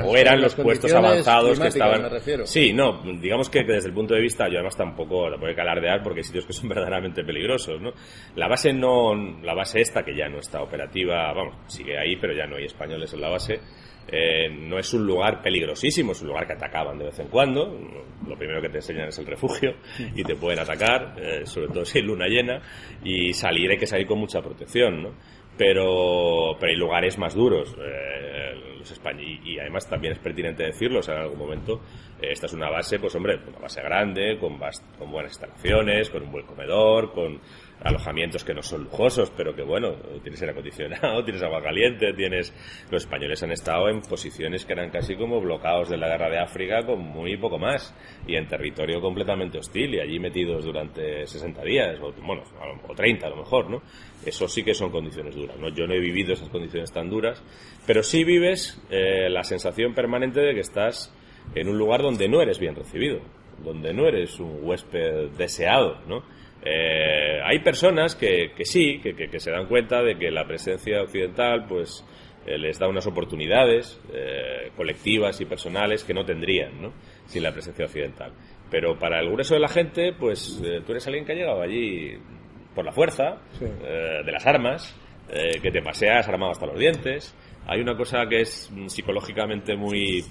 o 0.05 0.17
eran 0.17 0.41
los 0.41 0.55
puestos 0.55 0.93
avanzados 0.93 1.59
que 1.59 1.69
estaban. 1.69 2.11
Sí, 2.45 2.73
no, 2.73 3.03
digamos 3.21 3.49
que 3.49 3.63
desde 3.65 3.89
el 3.89 3.95
punto 3.95 4.15
de 4.15 4.21
vista, 4.21 4.49
yo 4.49 4.55
además 4.55 4.77
tampoco 4.77 5.29
la 5.29 5.37
a 5.37 5.55
calardear 5.55 6.03
porque 6.03 6.21
hay 6.21 6.25
sitios 6.25 6.47
que 6.47 6.53
son 6.53 6.69
verdaderamente 6.71 7.25
peligrosos, 7.25 7.81
¿no? 7.81 7.93
La 8.37 8.49
base 8.49 8.73
no, 8.73 9.15
la 9.15 9.55
base 9.55 9.81
esta 9.81 10.03
que 10.03 10.17
ya 10.17 10.29
no 10.29 10.39
está 10.39 10.63
operativa, 10.63 11.33
vamos, 11.33 11.57
sigue 11.67 11.99
ahí, 11.99 12.17
pero 12.17 12.35
ya 12.35 12.47
no 12.47 12.57
hay 12.57 12.65
españoles 12.65 13.13
en 13.13 13.21
la 13.21 13.29
base. 13.29 13.61
Eh, 14.07 14.51
no 14.51 14.79
es 14.79 14.93
un 14.93 15.07
lugar 15.07 15.41
peligrosísimo, 15.43 16.13
es 16.13 16.21
un 16.21 16.29
lugar 16.29 16.47
que 16.47 16.53
atacaban 16.53 16.99
de 16.99 17.07
vez 17.07 17.19
en 17.19 17.29
cuando. 17.29 17.79
Lo 18.27 18.37
primero 18.37 18.61
que 18.61 18.69
te 18.69 18.77
enseñan 18.77 19.09
es 19.09 19.19
el 19.19 19.27
refugio 19.27 19.77
y 20.15 20.23
te 20.23 20.37
pueden 20.37 20.59
atacar, 20.59 21.15
eh, 21.19 21.47
sobre 21.47 21.69
todo 21.69 21.85
si 21.85 21.99
hay 21.99 22.05
luna 22.05 22.27
llena, 22.27 22.61
y 23.03 23.33
salir 23.33 23.71
hay 23.71 23.79
que 23.79 23.87
salir 23.87 24.07
con 24.07 24.19
mucha 24.19 24.41
protección, 24.41 25.03
¿no? 25.03 25.15
Pero, 25.57 26.57
pero 26.59 26.71
hay 26.71 26.77
lugares 26.77 27.19
más 27.19 27.35
duros. 27.35 27.75
Eh, 27.79 28.25
y, 29.45 29.59
además 29.59 29.89
también 29.89 30.13
es 30.13 30.19
pertinente 30.19 30.63
decirlo, 30.63 31.01
o 31.01 31.03
sea, 31.03 31.17
en 31.17 31.23
algún 31.23 31.39
momento 31.39 31.81
esta 32.31 32.47
es 32.47 32.53
una 32.53 32.71
base, 32.71 32.99
pues 32.99 33.15
hombre, 33.15 33.39
una 33.47 33.59
base 33.59 33.83
grande, 33.83 34.39
con, 34.39 34.59
con 34.99 35.11
buenas 35.11 35.33
instalaciones, 35.33 36.11
con 36.11 36.23
un 36.23 36.33
buen 36.33 36.47
comedor, 36.47 37.13
con 37.13 37.41
alojamientos 37.83 38.45
que 38.45 38.55
no 38.55 38.63
son 38.63 38.85
lujosos, 38.85 39.31
pero 39.37 39.55
que 39.55 39.63
bueno, 39.63 39.95
tienes 40.23 40.41
aire 40.41 40.53
acondicionado, 40.53 41.23
tienes 41.25 41.43
agua 41.43 41.63
caliente, 41.63 42.13
tienes... 42.15 42.53
Los 42.91 43.05
españoles 43.05 43.43
han 43.43 43.53
estado 43.53 43.89
en 43.89 44.01
posiciones 44.01 44.65
que 44.65 44.73
eran 44.73 44.91
casi 44.91 45.17
como 45.17 45.41
bloqueados 45.41 45.91
de 45.91 45.97
la 45.97 46.09
guerra 46.09 46.31
de 46.31 46.39
África 46.39 46.85
con 46.87 47.01
muy 47.01 47.37
poco 47.37 47.59
más 47.59 47.95
y 48.27 48.37
en 48.37 48.47
territorio 48.47 49.01
completamente 49.01 49.59
hostil 49.59 49.95
y 49.95 50.01
allí 50.01 50.19
metidos 50.19 50.65
durante 50.65 51.27
60 51.27 51.63
días, 51.63 51.99
o 52.01 52.13
bueno, 52.23 52.43
o 52.89 52.95
30 52.95 53.27
a 53.27 53.31
lo 53.31 53.37
mejor, 53.37 53.69
¿no? 53.69 53.83
Eso 54.25 54.49
sí 54.49 54.63
que 54.63 54.75
son 54.75 54.91
condiciones 54.91 55.35
duras, 55.35 55.57
¿no? 55.59 55.69
Yo 55.69 55.87
no 55.87 55.95
he 55.95 56.01
vivido 56.01 56.33
esas 56.33 56.49
condiciones 56.49 56.91
tan 56.93 57.11
duras, 57.11 57.43
pero 57.87 58.03
sí 58.03 58.25
vives 58.25 58.81
eh, 58.91 59.29
la 59.29 59.45
sensación 59.45 59.95
permanente 59.95 60.41
de 60.41 60.55
que 60.55 60.61
estás 60.61 61.13
en 61.55 61.69
un 61.69 61.79
lugar 61.79 62.03
donde 62.03 62.29
no 62.29 62.41
eres 62.41 62.59
bien 62.59 62.75
recibido, 62.75 63.21
donde 63.63 63.93
no 63.93 64.07
eres 64.07 64.39
un 64.41 64.59
huésped 64.63 65.31
deseado, 65.37 65.99
¿no? 66.07 66.23
Eh, 66.67 67.41
hay 67.45 67.59
personas 67.59 68.17
que, 68.17 68.53
que 68.57 68.65
sí, 68.65 68.99
que, 69.03 69.15
que, 69.15 69.39
se 69.39 69.51
dan 69.51 69.67
cuenta 69.67 70.03
de 70.03 70.17
que 70.17 70.31
la 70.31 70.47
presencia 70.47 71.03
occidental, 71.03 71.67
pues, 71.69 72.05
eh, 72.47 72.57
les 72.57 72.79
da 72.79 72.89
unas 72.89 73.07
oportunidades 73.07 74.01
eh, 74.15 74.71
colectivas 74.75 75.39
y 75.43 75.45
personales 75.45 76.05
que 76.05 76.15
no 76.15 76.25
tendrían, 76.25 76.81
¿no? 76.81 76.93
Sin 77.27 77.43
la 77.43 77.53
presencia 77.53 77.85
occidental. 77.85 78.33
Pero 78.71 78.99
para 78.99 79.21
el 79.21 79.31
grueso 79.31 79.55
de 79.55 79.61
la 79.61 79.69
gente, 79.69 80.15
pues, 80.19 80.61
tú 80.87 80.93
eres 80.93 81.07
alguien 81.07 81.27
que 81.27 81.33
ha 81.33 81.37
llegado 81.37 81.61
allí 81.61 82.19
por 82.75 82.85
la 82.85 82.93
fuerza, 82.93 83.37
de 83.61 84.33
las 84.33 84.45
armas, 84.47 84.99
que 85.63 85.71
te 85.71 85.81
paseas 85.81 86.27
armado 86.27 86.53
hasta 86.53 86.67
los 86.67 86.79
dientes. 86.79 87.37
Hay 87.69 87.81
una 87.81 87.97
cosa 87.97 88.27
que 88.29 88.41
es 88.41 88.73
psicológicamente 88.87 89.77
muy, 89.77 90.25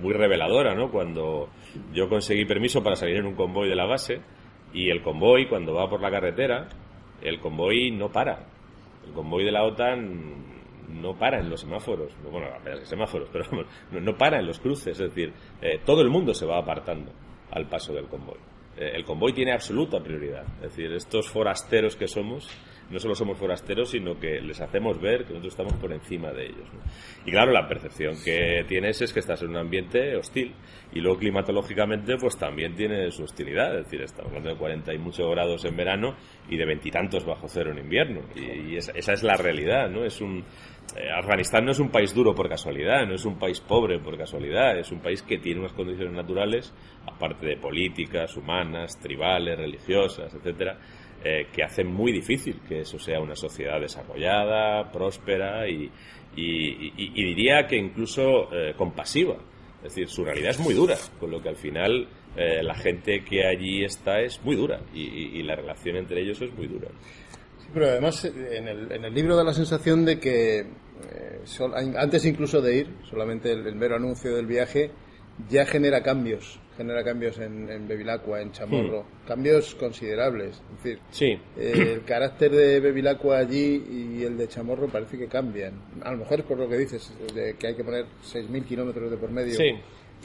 muy 0.00 0.12
reveladora, 0.12 0.74
¿no? 0.74 0.90
Cuando 0.90 1.48
yo 1.92 2.08
conseguí 2.08 2.44
permiso 2.44 2.82
para 2.82 2.96
salir 2.96 3.16
en 3.16 3.26
un 3.26 3.34
convoy 3.34 3.68
de 3.68 3.76
la 3.76 3.86
base, 3.86 4.20
y 4.72 4.90
el 4.90 5.02
convoy, 5.02 5.48
cuando 5.48 5.74
va 5.74 5.88
por 5.88 6.00
la 6.00 6.10
carretera, 6.10 6.68
el 7.22 7.40
convoy 7.40 7.90
no 7.90 8.10
para. 8.10 8.46
El 9.06 9.12
convoy 9.12 9.44
de 9.44 9.52
la 9.52 9.64
OTAN 9.64 10.50
no 11.00 11.14
para 11.14 11.40
en 11.40 11.50
los 11.50 11.60
semáforos. 11.60 12.12
Bueno, 12.30 12.48
apenas 12.54 12.88
semáforos, 12.88 13.28
pero 13.32 13.44
no, 14.00 14.16
para 14.16 14.38
en 14.38 14.46
los 14.46 14.58
cruces. 14.60 14.98
Es 14.98 15.14
decir, 15.14 15.32
eh, 15.60 15.80
todo 15.84 16.02
el 16.02 16.10
mundo 16.10 16.34
se 16.34 16.46
va 16.46 16.58
apartando 16.58 17.12
al 17.50 17.66
paso 17.66 17.92
del 17.92 18.06
convoy. 18.06 18.38
Eh, 18.76 18.92
el 18.94 19.04
convoy 19.04 19.32
tiene 19.32 19.52
absoluta 19.52 20.00
prioridad. 20.00 20.44
Es 20.56 20.76
decir, 20.76 20.92
estos 20.92 21.28
forasteros 21.28 21.96
que 21.96 22.06
somos, 22.06 22.48
no 22.90 22.98
solo 22.98 23.14
somos 23.14 23.38
forasteros, 23.38 23.90
sino 23.90 24.18
que 24.18 24.40
les 24.40 24.60
hacemos 24.60 25.00
ver 25.00 25.24
que 25.24 25.30
nosotros 25.30 25.52
estamos 25.52 25.74
por 25.74 25.92
encima 25.92 26.32
de 26.32 26.46
ellos. 26.46 26.68
Y 27.24 27.30
claro, 27.30 27.52
la 27.52 27.68
percepción 27.68 28.14
que 28.24 28.64
tienes 28.66 29.00
es 29.00 29.12
que 29.12 29.20
estás 29.20 29.42
en 29.42 29.50
un 29.50 29.58
ambiente 29.58 30.16
hostil. 30.16 30.54
Y 30.92 31.00
luego 31.00 31.18
climatológicamente, 31.18 32.16
pues 32.16 32.36
también 32.36 32.74
tiene 32.74 33.10
su 33.12 33.22
hostilidad. 33.22 33.78
Es 33.78 33.84
decir, 33.84 34.02
estamos 34.02 34.30
hablando 34.30 34.50
de 34.50 34.56
40 34.56 34.92
y 34.92 34.98
muchos 34.98 35.30
grados 35.30 35.64
en 35.64 35.76
verano 35.76 36.16
y 36.48 36.56
de 36.56 36.66
veintitantos 36.66 37.24
bajo 37.24 37.46
cero 37.48 37.70
en 37.70 37.78
invierno. 37.78 38.22
Y, 38.34 38.76
esa, 38.76 38.92
es 39.12 39.22
la 39.22 39.36
realidad, 39.36 39.88
¿no? 39.88 40.04
Es 40.04 40.20
un, 40.20 40.44
eh, 40.96 41.10
Afganistán 41.16 41.64
no 41.64 41.70
es 41.70 41.78
un 41.78 41.90
país 41.90 42.12
duro 42.12 42.34
por 42.34 42.48
casualidad, 42.48 43.06
no 43.06 43.14
es 43.14 43.24
un 43.24 43.38
país 43.38 43.60
pobre 43.60 44.00
por 44.00 44.18
casualidad, 44.18 44.76
es 44.76 44.90
un 44.90 45.00
país 45.00 45.22
que 45.22 45.38
tiene 45.38 45.60
unas 45.60 45.72
condiciones 45.74 46.12
naturales, 46.12 46.74
aparte 47.06 47.46
de 47.46 47.56
políticas, 47.56 48.36
humanas, 48.36 48.98
tribales, 48.98 49.56
religiosas, 49.58 50.34
etcétera, 50.34 50.78
eh, 51.22 51.48
que 51.52 51.62
hacen 51.62 51.86
muy 51.86 52.12
difícil 52.12 52.60
que 52.66 52.80
eso 52.80 52.98
sea 52.98 53.20
una 53.20 53.36
sociedad 53.36 53.78
desarrollada, 53.78 54.90
próspera 54.90 55.68
y, 55.68 55.90
diría 56.34 57.66
que 57.66 57.76
incluso 57.76 58.50
eh, 58.54 58.72
compasiva. 58.74 59.36
Es 59.78 59.94
decir, 59.94 60.08
su 60.08 60.24
realidad 60.24 60.50
es 60.50 60.60
muy 60.60 60.72
dura, 60.72 60.96
con 61.18 61.30
lo 61.30 61.42
que 61.42 61.50
al 61.50 61.56
final 61.56 62.08
eh, 62.36 62.62
la 62.62 62.74
gente 62.74 63.22
que 63.22 63.46
allí 63.46 63.84
está 63.84 64.20
es 64.20 64.42
muy 64.42 64.56
dura 64.56 64.80
y, 64.94 65.42
la 65.42 65.56
relación 65.56 65.96
entre 65.96 66.22
ellos 66.22 66.40
es 66.40 66.54
muy 66.54 66.66
dura. 66.66 66.88
Pero 67.74 67.86
además 67.86 68.24
en 68.24 68.68
el, 68.68 68.90
en 68.90 69.04
el 69.04 69.12
libro 69.12 69.36
da 69.36 69.44
la 69.44 69.52
sensación 69.52 70.06
de 70.06 70.18
que 70.18 70.66
antes 71.96 72.24
incluso 72.24 72.62
de 72.62 72.76
ir, 72.76 72.96
solamente 73.10 73.52
el 73.52 73.74
mero 73.74 73.96
anuncio 73.96 74.34
del 74.34 74.46
viaje 74.46 74.90
ya 75.48 75.66
genera 75.66 76.02
cambios 76.02 76.60
genera 76.80 77.04
cambios 77.04 77.38
en, 77.38 77.68
en 77.68 77.86
Bevilacqua, 77.86 78.40
en 78.40 78.52
Chamorro, 78.52 79.02
hmm. 79.02 79.28
cambios 79.28 79.74
considerables. 79.74 80.62
Es 80.78 80.82
decir, 80.82 80.98
sí. 81.10 81.38
Eh, 81.58 81.92
el 81.94 82.04
carácter 82.04 82.52
de 82.52 82.80
Bevilacqua 82.80 83.36
allí 83.36 84.16
y 84.18 84.24
el 84.24 84.38
de 84.38 84.48
Chamorro 84.48 84.88
parece 84.88 85.18
que 85.18 85.28
cambian. 85.28 85.74
A 86.02 86.12
lo 86.12 86.18
mejor 86.18 86.40
es 86.40 86.46
por 86.46 86.58
lo 86.58 86.66
que 86.66 86.78
dices, 86.78 87.12
de 87.34 87.54
que 87.56 87.66
hay 87.66 87.74
que 87.74 87.84
poner 87.84 88.06
6.000 88.24 88.64
kilómetros 88.64 89.10
de 89.10 89.16
por 89.18 89.30
medio. 89.30 89.54
Sí 89.54 89.74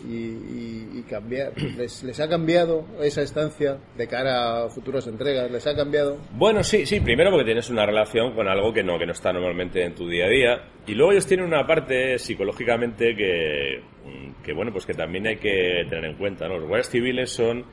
y, 0.03 1.01
cambiar. 1.03 1.53
¿Les, 1.77 2.03
¿Les, 2.03 2.19
ha 2.19 2.27
cambiado 2.27 2.86
esa 3.01 3.21
estancia 3.21 3.77
de 3.95 4.08
cara 4.08 4.63
a 4.63 4.69
futuras 4.69 5.08
entregas? 5.08 5.49
¿Les 5.51 5.65
ha 5.67 5.75
cambiado? 5.75 6.17
Bueno, 6.31 6.63
sí, 6.63 6.86
sí. 6.86 6.99
Primero 6.99 7.31
porque 7.31 7.45
tienes 7.45 7.69
una 7.69 7.86
relación 7.86 8.34
con 8.34 8.47
algo 8.47 8.73
que 8.73 8.84
no, 8.84 8.97
que 8.97 9.05
no 9.05 9.12
está 9.12 9.31
normalmente 9.31 9.84
en 9.84 9.95
tu 9.95 10.08
día 10.08 10.25
a 10.25 10.29
día. 10.29 10.63
Y 10.88 10.93
luego 10.95 11.12
ellos 11.12 11.27
tienen 11.27 11.45
una 11.45 11.65
parte 11.65 12.17
psicológicamente 12.17 13.15
que, 13.15 13.81
que 14.43 14.53
bueno, 14.53 14.71
pues 14.71 14.86
que 14.86 14.93
también 14.93 15.27
hay 15.27 15.38
que 15.38 15.86
tener 15.89 16.05
en 16.05 16.17
cuenta. 16.17 16.47
Los 16.47 16.63
guardias 16.63 16.89
civiles 16.89 17.31
son 17.31 17.65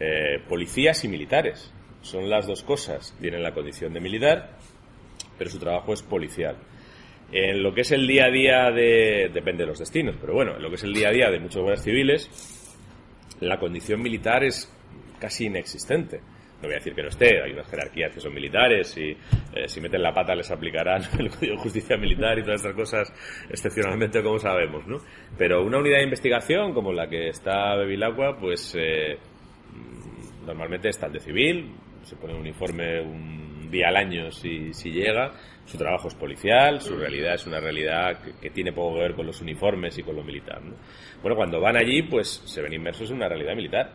eh, 0.00 0.40
policías 0.48 1.04
y 1.04 1.08
militares. 1.08 1.72
Son 2.02 2.28
las 2.28 2.46
dos 2.46 2.62
cosas. 2.62 3.14
Tienen 3.20 3.42
la 3.42 3.52
condición 3.52 3.92
de 3.92 4.00
militar, 4.00 4.56
pero 5.38 5.50
su 5.50 5.58
trabajo 5.58 5.92
es 5.92 6.02
policial. 6.02 6.56
En 7.36 7.64
lo 7.64 7.74
que 7.74 7.80
es 7.80 7.90
el 7.90 8.06
día 8.06 8.26
a 8.26 8.30
día 8.30 8.70
de. 8.70 9.28
depende 9.34 9.64
de 9.64 9.66
los 9.66 9.80
destinos, 9.80 10.14
pero 10.20 10.34
bueno, 10.34 10.54
en 10.54 10.62
lo 10.62 10.68
que 10.68 10.76
es 10.76 10.84
el 10.84 10.94
día 10.94 11.08
a 11.08 11.10
día 11.10 11.30
de 11.32 11.40
muchos 11.40 11.62
guardias 11.62 11.82
civiles, 11.82 12.30
la 13.40 13.58
condición 13.58 14.00
militar 14.00 14.44
es 14.44 14.72
casi 15.18 15.46
inexistente. 15.46 16.20
no 16.62 16.68
voy 16.68 16.74
a 16.74 16.76
decir 16.76 16.94
que 16.94 17.02
no 17.02 17.08
esté, 17.08 17.42
hay 17.42 17.50
unas 17.50 17.68
jerarquías 17.68 18.14
que 18.14 18.20
son 18.20 18.32
militares 18.32 18.96
y 18.98 19.16
eh, 19.52 19.66
si 19.66 19.80
meten 19.80 20.00
la 20.00 20.14
pata 20.14 20.32
les 20.36 20.48
aplicarán 20.48 21.02
el 21.18 21.28
Código 21.28 21.56
de 21.56 21.60
Justicia 21.60 21.96
Militar 21.96 22.38
y 22.38 22.42
todas 22.42 22.60
estas 22.60 22.76
cosas 22.76 23.12
excepcionalmente 23.50 24.22
como 24.22 24.38
sabemos, 24.38 24.86
¿no? 24.86 24.98
Pero 25.36 25.64
una 25.64 25.78
unidad 25.78 25.98
de 25.98 26.04
investigación 26.04 26.72
como 26.72 26.92
la 26.92 27.08
que 27.08 27.30
está 27.30 27.74
Bevilacqua, 27.74 28.38
pues 28.38 28.76
eh, 28.78 29.18
normalmente 30.46 30.88
está 30.88 31.08
de 31.08 31.18
civil, 31.18 31.74
se 32.04 32.14
pone 32.14 32.34
un 32.34 32.42
uniforme 32.42 33.00
un 33.00 33.43
día 33.74 33.88
al 33.88 33.96
año 33.96 34.30
si, 34.30 34.72
si 34.72 34.90
llega, 34.90 35.32
su 35.64 35.78
trabajo 35.78 36.08
es 36.08 36.14
policial, 36.14 36.80
su 36.80 36.96
realidad 36.96 37.34
es 37.34 37.46
una 37.46 37.60
realidad 37.60 38.20
que, 38.40 38.50
tiene 38.50 38.72
poco 38.72 38.94
que 38.94 39.00
ver 39.00 39.14
con 39.14 39.26
los 39.26 39.40
uniformes 39.40 39.96
y 39.98 40.02
con 40.02 40.16
lo 40.16 40.22
militar. 40.22 40.62
¿no? 40.62 40.74
Bueno, 41.22 41.36
cuando 41.36 41.60
van 41.60 41.76
allí, 41.76 42.02
pues 42.02 42.42
se 42.44 42.62
ven 42.62 42.72
inmersos 42.72 43.10
en 43.10 43.16
una 43.16 43.28
realidad 43.28 43.54
militar 43.54 43.92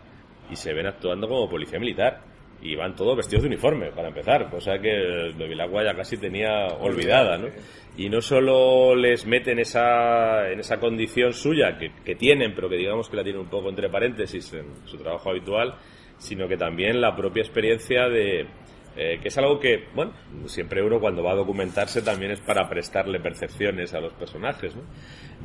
y 0.50 0.56
se 0.56 0.74
ven 0.74 0.88
actuando 0.88 1.28
como 1.28 1.50
policía 1.50 1.80
militar 1.80 2.22
y 2.62 2.76
van 2.76 2.96
todos 2.96 3.16
vestidos 3.16 3.44
de 3.44 3.48
uniforme, 3.48 3.92
para 3.92 4.10
empezar, 4.10 4.50
cosa 4.50 4.80
que 4.80 5.32
Bevilacqua 5.38 5.84
ya 5.84 5.94
casi 5.94 6.18
tenía 6.18 6.68
olvidada, 6.68 7.38
¿no? 7.38 7.48
Y 7.96 8.10
no 8.10 8.22
solo 8.22 8.96
les 8.96 9.26
meten 9.26 9.60
esa, 9.60 10.50
en 10.52 10.60
esa 10.60 10.78
condición 10.78 11.32
suya 11.32 11.78
que, 11.78 11.92
que 12.04 12.16
tienen, 12.16 12.54
pero 12.54 12.68
que 12.68 12.76
digamos 12.76 13.10
que 13.10 13.16
la 13.16 13.24
tienen 13.24 13.42
un 13.42 13.50
poco 13.50 13.70
entre 13.70 13.90
paréntesis 13.90 14.54
en 14.54 14.66
su 14.86 14.98
trabajo 14.98 15.30
habitual, 15.30 15.76
sino 16.18 16.48
que 16.48 16.58
también 16.58 17.00
la 17.00 17.16
propia 17.16 17.42
experiencia 17.42 18.10
de, 18.10 18.46
eh, 18.96 19.20
que 19.22 19.28
es 19.28 19.38
algo 19.38 19.60
que, 19.60 19.88
bueno, 19.94 20.14
siempre 20.46 20.84
uno 20.84 21.00
cuando 21.00 21.24
va 21.24 21.32
a 21.32 21.36
documentarse 21.36 22.02
también 22.02 22.32
es 22.32 22.42
para 22.42 22.68
prestarle 22.70 23.20
percepciones 23.20 23.94
a 23.94 24.00
los 24.00 24.14
personajes. 24.14 24.76
¿no? 24.76 24.84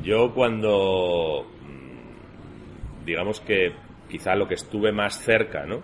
Yo 0.02 0.32
cuando, 0.34 1.46
mm, 1.62 3.04
digamos 3.04 3.40
que 3.40 3.72
quizá 4.08 4.34
lo 4.34 4.48
que 4.48 4.54
estuve 4.54 4.92
más 4.92 5.20
cerca, 5.20 5.66
¿no? 5.66 5.82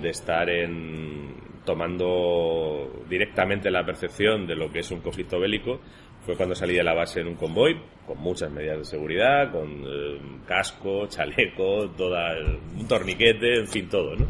De 0.00 0.10
estar 0.10 0.48
en, 0.48 1.34
tomando 1.64 3.04
directamente 3.08 3.70
la 3.70 3.84
percepción 3.84 4.46
de 4.46 4.56
lo 4.56 4.70
que 4.70 4.80
es 4.80 4.90
un 4.90 5.00
conflicto 5.00 5.38
bélico, 5.38 5.80
fue 6.24 6.36
cuando 6.36 6.54
salí 6.54 6.74
de 6.74 6.84
la 6.84 6.94
base 6.94 7.20
en 7.20 7.28
un 7.28 7.34
convoy, 7.34 7.80
con 8.06 8.18
muchas 8.18 8.50
medidas 8.50 8.78
de 8.78 8.84
seguridad, 8.84 9.50
con 9.50 9.84
eh, 9.86 10.20
casco, 10.46 11.06
chaleco, 11.08 11.90
toda, 11.96 12.34
un 12.78 12.86
torniquete, 12.86 13.60
en 13.60 13.68
fin, 13.68 13.88
todo, 13.88 14.16
¿no? 14.16 14.26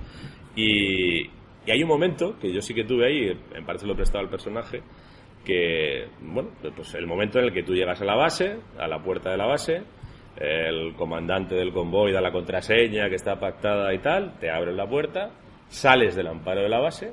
Y, 0.55 1.29
y 1.66 1.70
hay 1.70 1.83
un 1.83 1.88
momento 1.88 2.38
que 2.38 2.53
yo 2.53 2.61
sí 2.61 2.75
que 2.75 2.85
tuve 2.85 3.07
ahí, 3.07 3.38
en 3.55 3.64
parte 3.64 3.87
lo 3.87 3.92
he 3.92 3.96
prestado 3.96 4.25
al 4.25 4.31
personaje, 4.31 4.83
que, 5.44 6.07
bueno, 6.20 6.51
pues 6.75 6.94
el 6.94 7.07
momento 7.07 7.38
en 7.38 7.46
el 7.46 7.53
que 7.53 7.62
tú 7.62 7.75
llegas 7.75 8.01
a 8.01 8.05
la 8.05 8.14
base, 8.14 8.59
a 8.79 8.87
la 8.87 9.03
puerta 9.03 9.31
de 9.31 9.37
la 9.37 9.46
base, 9.46 9.83
el 10.37 10.94
comandante 10.94 11.55
del 11.55 11.73
convoy 11.73 12.12
da 12.12 12.20
la 12.20 12.33
contraseña 12.33 13.09
que 13.09 13.16
está 13.16 13.38
pactada 13.38 13.92
y 13.92 13.99
tal, 13.99 14.38
te 14.38 14.51
abren 14.51 14.77
la 14.77 14.87
puerta, 14.87 15.31
sales 15.68 16.14
del 16.14 16.29
amparo 16.29 16.62
de 16.62 16.68
la 16.68 16.81
base 16.81 17.12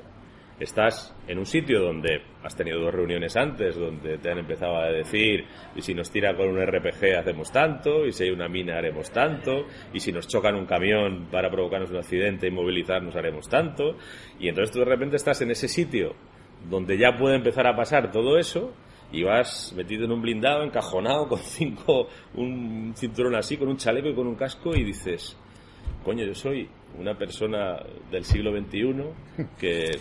estás 0.64 1.14
en 1.26 1.38
un 1.38 1.46
sitio 1.46 1.80
donde 1.80 2.22
has 2.42 2.56
tenido 2.56 2.80
dos 2.80 2.92
reuniones 2.92 3.36
antes, 3.36 3.76
donde 3.76 4.18
te 4.18 4.30
han 4.30 4.38
empezado 4.38 4.76
a 4.76 4.86
decir, 4.86 5.44
y 5.76 5.82
si 5.82 5.94
nos 5.94 6.10
tira 6.10 6.36
con 6.36 6.48
un 6.48 6.60
RPG 6.60 7.16
hacemos 7.18 7.52
tanto, 7.52 8.06
y 8.06 8.12
si 8.12 8.24
hay 8.24 8.30
una 8.30 8.48
mina 8.48 8.76
haremos 8.78 9.10
tanto, 9.10 9.66
y 9.92 10.00
si 10.00 10.12
nos 10.12 10.26
chocan 10.26 10.54
un 10.56 10.66
camión 10.66 11.28
para 11.30 11.50
provocarnos 11.50 11.90
un 11.90 11.98
accidente 11.98 12.48
y 12.48 12.50
movilizarnos 12.50 13.14
haremos 13.16 13.48
tanto, 13.48 13.96
y 14.38 14.48
entonces 14.48 14.72
tú 14.72 14.80
de 14.80 14.86
repente 14.86 15.16
estás 15.16 15.40
en 15.42 15.50
ese 15.50 15.68
sitio 15.68 16.14
donde 16.68 16.98
ya 16.98 17.16
puede 17.16 17.36
empezar 17.36 17.66
a 17.66 17.76
pasar 17.76 18.10
todo 18.10 18.38
eso, 18.38 18.72
y 19.10 19.22
vas 19.22 19.72
metido 19.74 20.04
en 20.04 20.12
un 20.12 20.20
blindado, 20.20 20.62
encajonado, 20.64 21.28
con 21.28 21.38
cinco, 21.38 22.08
un 22.34 22.92
cinturón 22.96 23.36
así, 23.36 23.56
con 23.56 23.68
un 23.68 23.76
chaleco 23.76 24.08
y 24.08 24.14
con 24.14 24.26
un 24.26 24.34
casco, 24.34 24.74
y 24.74 24.84
dices, 24.84 25.36
coño, 26.04 26.24
yo 26.24 26.34
soy 26.34 26.68
una 26.98 27.16
persona 27.16 27.80
del 28.10 28.24
siglo 28.24 28.52
XXI 28.52 29.44
que 29.58 29.98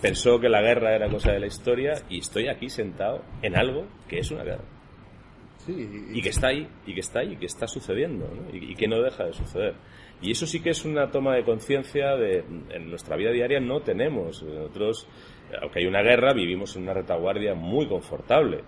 pensó 0.00 0.38
que 0.38 0.48
la 0.48 0.62
guerra 0.62 0.94
era 0.94 1.08
cosa 1.08 1.32
de 1.32 1.40
la 1.40 1.46
historia 1.46 1.94
y 2.08 2.18
estoy 2.18 2.48
aquí 2.48 2.68
sentado 2.68 3.22
en 3.42 3.56
algo 3.56 3.86
que 4.08 4.18
es 4.18 4.30
una 4.30 4.44
guerra. 4.44 4.64
y, 5.66 6.20
que 6.20 6.28
está 6.28 6.48
ahí, 6.48 6.68
y 6.86 6.94
que 6.94 7.00
está 7.00 7.20
ahí, 7.20 7.32
y 7.32 7.36
que 7.36 7.46
está 7.46 7.66
sucediendo, 7.66 8.28
y, 8.52 8.74
que 8.74 8.86
no 8.86 9.00
deja 9.00 9.24
de 9.24 9.32
suceder. 9.32 9.74
Y 10.20 10.30
eso 10.30 10.46
sí 10.46 10.60
que 10.60 10.70
es 10.70 10.84
una 10.84 11.10
toma 11.10 11.34
de 11.34 11.44
conciencia 11.44 12.16
de 12.16 12.44
en 12.70 12.90
nuestra 12.90 13.16
vida 13.16 13.30
diaria 13.30 13.60
no 13.60 13.80
tenemos. 13.80 14.42
Nosotros, 14.42 15.06
aunque 15.60 15.80
hay 15.80 15.86
una 15.86 16.02
guerra, 16.02 16.32
vivimos 16.34 16.76
en 16.76 16.82
una 16.82 16.94
retaguardia 16.94 17.54
muy 17.54 17.86
confortable 17.86 18.62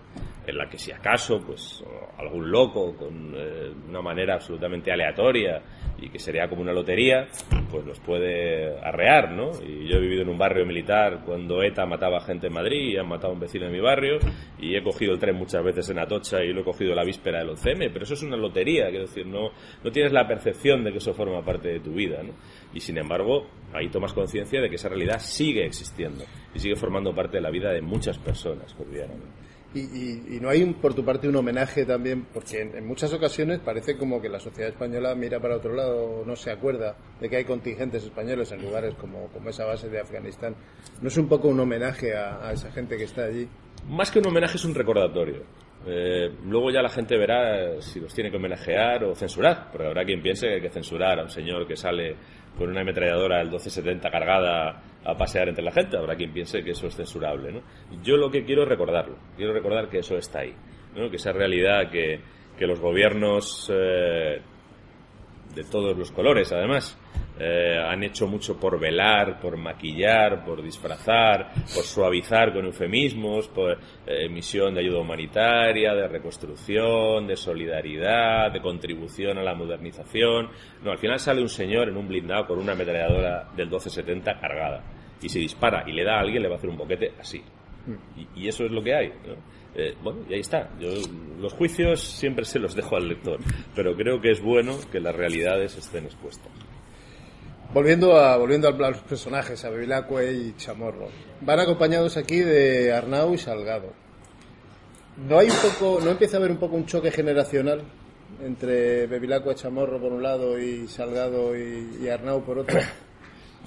en 0.47 0.57
la 0.57 0.69
que 0.69 0.77
si 0.77 0.93
acaso 0.93 1.41
pues 1.45 1.83
algún 2.17 2.49
loco 2.49 2.95
con 2.95 3.33
eh, 3.35 3.69
una 3.89 4.01
manera 4.01 4.35
absolutamente 4.35 4.91
aleatoria 4.91 5.61
y 5.99 6.09
que 6.09 6.19
sería 6.19 6.47
como 6.47 6.61
una 6.61 6.71
lotería 6.71 7.27
pues 7.69 7.85
los 7.85 7.99
puede 7.99 8.79
arrear 8.79 9.31
no 9.33 9.51
y 9.61 9.89
yo 9.89 9.97
he 9.97 9.99
vivido 9.99 10.21
en 10.21 10.29
un 10.29 10.37
barrio 10.37 10.65
militar 10.65 11.23
cuando 11.25 11.61
ETA 11.61 11.85
mataba 11.85 12.21
gente 12.21 12.47
en 12.47 12.53
Madrid 12.53 12.93
y 12.93 12.97
han 12.97 13.09
matado 13.09 13.31
a 13.31 13.33
un 13.33 13.41
vecino 13.41 13.65
de 13.65 13.71
mi 13.73 13.81
barrio 13.81 14.19
y 14.57 14.73
he 14.75 14.81
cogido 14.81 15.11
el 15.11 15.19
tren 15.19 15.35
muchas 15.35 15.63
veces 15.63 15.89
en 15.89 15.99
Atocha 15.99 16.41
y 16.41 16.53
lo 16.53 16.61
he 16.61 16.63
cogido 16.63 16.95
la 16.95 17.03
víspera 17.03 17.39
del 17.39 17.49
11M 17.49 17.89
pero 17.91 18.03
eso 18.03 18.13
es 18.13 18.23
una 18.23 18.37
lotería 18.37 18.89
quiero 18.89 19.05
decir 19.05 19.25
no 19.25 19.51
no 19.83 19.91
tienes 19.91 20.13
la 20.13 20.25
percepción 20.25 20.81
de 20.85 20.93
que 20.93 20.99
eso 20.99 21.13
forma 21.13 21.43
parte 21.43 21.67
de 21.67 21.79
tu 21.81 21.91
vida 21.91 22.23
¿no? 22.23 22.31
y 22.73 22.79
sin 22.79 22.97
embargo 22.97 23.47
ahí 23.73 23.89
tomas 23.89 24.13
conciencia 24.13 24.61
de 24.61 24.69
que 24.69 24.75
esa 24.75 24.87
realidad 24.87 25.19
sigue 25.19 25.65
existiendo 25.65 26.23
y 26.55 26.59
sigue 26.59 26.77
formando 26.77 27.13
parte 27.13 27.37
de 27.37 27.41
la 27.41 27.51
vida 27.51 27.73
de 27.73 27.81
muchas 27.81 28.17
personas 28.17 28.73
cotidianamente 28.73 29.46
y, 29.73 30.39
no 30.39 30.49
hay 30.49 30.63
por 30.73 30.93
tu 30.93 31.03
parte 31.03 31.27
un 31.27 31.35
homenaje 31.35 31.85
también, 31.85 32.25
porque 32.33 32.61
en, 32.61 32.87
muchas 32.87 33.13
ocasiones 33.13 33.59
parece 33.59 33.97
como 33.97 34.21
que 34.21 34.29
la 34.29 34.39
sociedad 34.39 34.69
española 34.69 35.13
mira 35.15 35.39
para 35.39 35.57
otro 35.57 35.73
lado, 35.73 36.23
no 36.25 36.35
se 36.35 36.51
acuerda 36.51 36.95
de 37.19 37.29
que 37.29 37.37
hay 37.37 37.43
contingentes 37.43 38.03
españoles 38.03 38.51
en 38.51 38.61
lugares 38.61 38.95
como, 38.95 39.27
como 39.27 39.49
esa 39.49 39.65
base 39.65 39.89
de 39.89 39.99
Afganistán. 39.99 40.55
¿No 41.01 41.09
es 41.09 41.17
un 41.17 41.27
poco 41.27 41.49
un 41.49 41.59
homenaje 41.59 42.15
a, 42.15 42.51
esa 42.51 42.71
gente 42.71 42.97
que 42.97 43.03
está 43.03 43.25
allí? 43.25 43.47
Más 43.87 44.09
que 44.09 44.19
un 44.19 44.27
homenaje 44.27 44.57
es 44.57 44.65
un 44.65 44.73
recordatorio. 44.73 45.43
Eh, 45.85 46.29
luego 46.45 46.71
ya 46.71 46.81
la 46.81 46.89
gente 46.89 47.15
verá 47.17 47.81
si 47.81 47.99
los 47.99 48.13
tiene 48.13 48.31
que 48.31 48.37
homenajear 48.37 49.03
o 49.03 49.15
censurar, 49.15 49.69
porque 49.71 49.87
habrá 49.87 50.03
quien 50.05 50.21
piense 50.21 50.47
que 50.47 50.55
hay 50.55 50.61
que 50.61 50.69
censurar 50.69 51.19
a 51.19 51.23
un 51.23 51.29
señor 51.29 51.67
que 51.67 51.75
sale 51.75 52.15
con 52.57 52.69
una 52.69 52.81
ametralladora 52.81 53.37
del 53.37 53.47
1270 53.49 54.09
cargada 54.09 54.81
a 55.07 55.17
pasear 55.17 55.47
entre 55.47 55.63
la 55.63 55.71
gente. 55.71 55.97
Habrá 55.97 56.15
quien 56.15 56.33
piense 56.33 56.63
que 56.63 56.71
eso 56.71 56.87
es 56.87 56.95
censurable. 56.95 57.51
¿no? 57.51 57.61
Yo 58.03 58.17
lo 58.17 58.29
que 58.29 58.43
quiero 58.43 58.63
es 58.63 58.67
recordarlo. 58.67 59.15
Quiero 59.35 59.53
recordar 59.53 59.89
que 59.89 59.99
eso 59.99 60.17
está 60.17 60.39
ahí. 60.39 60.53
¿no? 60.95 61.09
Que 61.09 61.15
esa 61.15 61.31
realidad 61.31 61.89
que, 61.89 62.19
que 62.57 62.67
los 62.67 62.79
gobiernos 62.79 63.71
eh, 63.73 64.41
de 65.55 65.63
todos 65.63 65.97
los 65.97 66.11
colores, 66.11 66.51
además, 66.51 66.97
eh, 67.39 67.77
han 67.79 68.03
hecho 68.03 68.27
mucho 68.27 68.59
por 68.59 68.79
velar, 68.79 69.39
por 69.39 69.57
maquillar, 69.57 70.43
por 70.43 70.61
disfrazar, 70.61 71.51
por 71.53 71.83
suavizar 71.83 72.51
con 72.51 72.65
eufemismos, 72.65 73.47
por 73.47 73.71
eh, 73.71 73.77
emisión 74.25 74.73
de 74.73 74.81
ayuda 74.81 74.99
humanitaria, 74.99 75.93
de 75.93 76.07
reconstrucción, 76.07 77.27
de 77.27 77.37
solidaridad, 77.37 78.51
de 78.51 78.59
contribución 78.59 79.37
a 79.37 79.43
la 79.43 79.55
modernización. 79.55 80.49
No, 80.83 80.91
al 80.91 80.97
final 80.97 81.19
sale 81.19 81.41
un 81.41 81.49
señor 81.49 81.87
en 81.87 81.97
un 81.97 82.07
blindado 82.07 82.47
con 82.47 82.59
una 82.59 82.73
ametralladora 82.73 83.49
del 83.55 83.67
1270 83.67 84.39
cargada 84.39 84.96
y 85.21 85.29
si 85.29 85.39
dispara 85.39 85.83
y 85.87 85.93
le 85.93 86.03
da 86.03 86.17
a 86.17 86.19
alguien 86.21 86.43
le 86.43 86.49
va 86.49 86.55
a 86.55 86.57
hacer 86.57 86.69
un 86.69 86.77
boquete 86.77 87.13
así. 87.19 87.41
Y, 88.17 88.43
y 88.43 88.47
eso 88.47 88.65
es 88.65 88.71
lo 88.71 88.83
que 88.83 88.93
hay. 88.93 89.13
Eh, 89.75 89.95
bueno, 90.03 90.21
y 90.27 90.33
ahí 90.33 90.39
está. 90.39 90.69
Yo, 90.79 90.89
los 91.39 91.53
juicios 91.53 92.01
siempre 92.01 92.45
se 92.45 92.59
los 92.59 92.75
dejo 92.75 92.95
al 92.95 93.07
lector, 93.07 93.39
pero 93.75 93.95
creo 93.95 94.19
que 94.19 94.31
es 94.31 94.41
bueno 94.41 94.75
que 94.91 94.99
las 94.99 95.15
realidades 95.15 95.77
estén 95.77 96.05
expuestas. 96.05 96.51
Volviendo 97.73 98.17
a, 98.17 98.37
volviendo 98.37 98.67
a 98.69 98.71
los 98.71 99.01
personajes, 99.01 99.63
a 99.65 99.69
Bevilacque 99.69 100.31
y 100.31 100.55
Chamorro. 100.57 101.09
Van 101.41 101.59
acompañados 101.59 102.17
aquí 102.17 102.39
de 102.39 102.91
Arnau 102.91 103.33
y 103.33 103.37
Salgado. 103.37 103.93
¿No 105.17 105.39
hay 105.39 105.49
un 105.49 105.55
poco, 105.57 106.03
no 106.03 106.11
empieza 106.11 106.37
a 106.37 106.39
haber 106.39 106.51
un 106.51 106.57
poco 106.57 106.75
un 106.75 106.85
choque 106.85 107.11
generacional 107.11 107.83
entre 108.43 109.05
Bevilacqua 109.07 109.53
y 109.53 109.55
Chamorro 109.55 109.99
por 109.99 110.11
un 110.11 110.23
lado 110.23 110.59
y 110.59 110.87
Salgado 110.87 111.55
y, 111.55 111.99
y 112.01 112.07
Arnau 112.07 112.43
por 112.43 112.59
otro? 112.59 112.79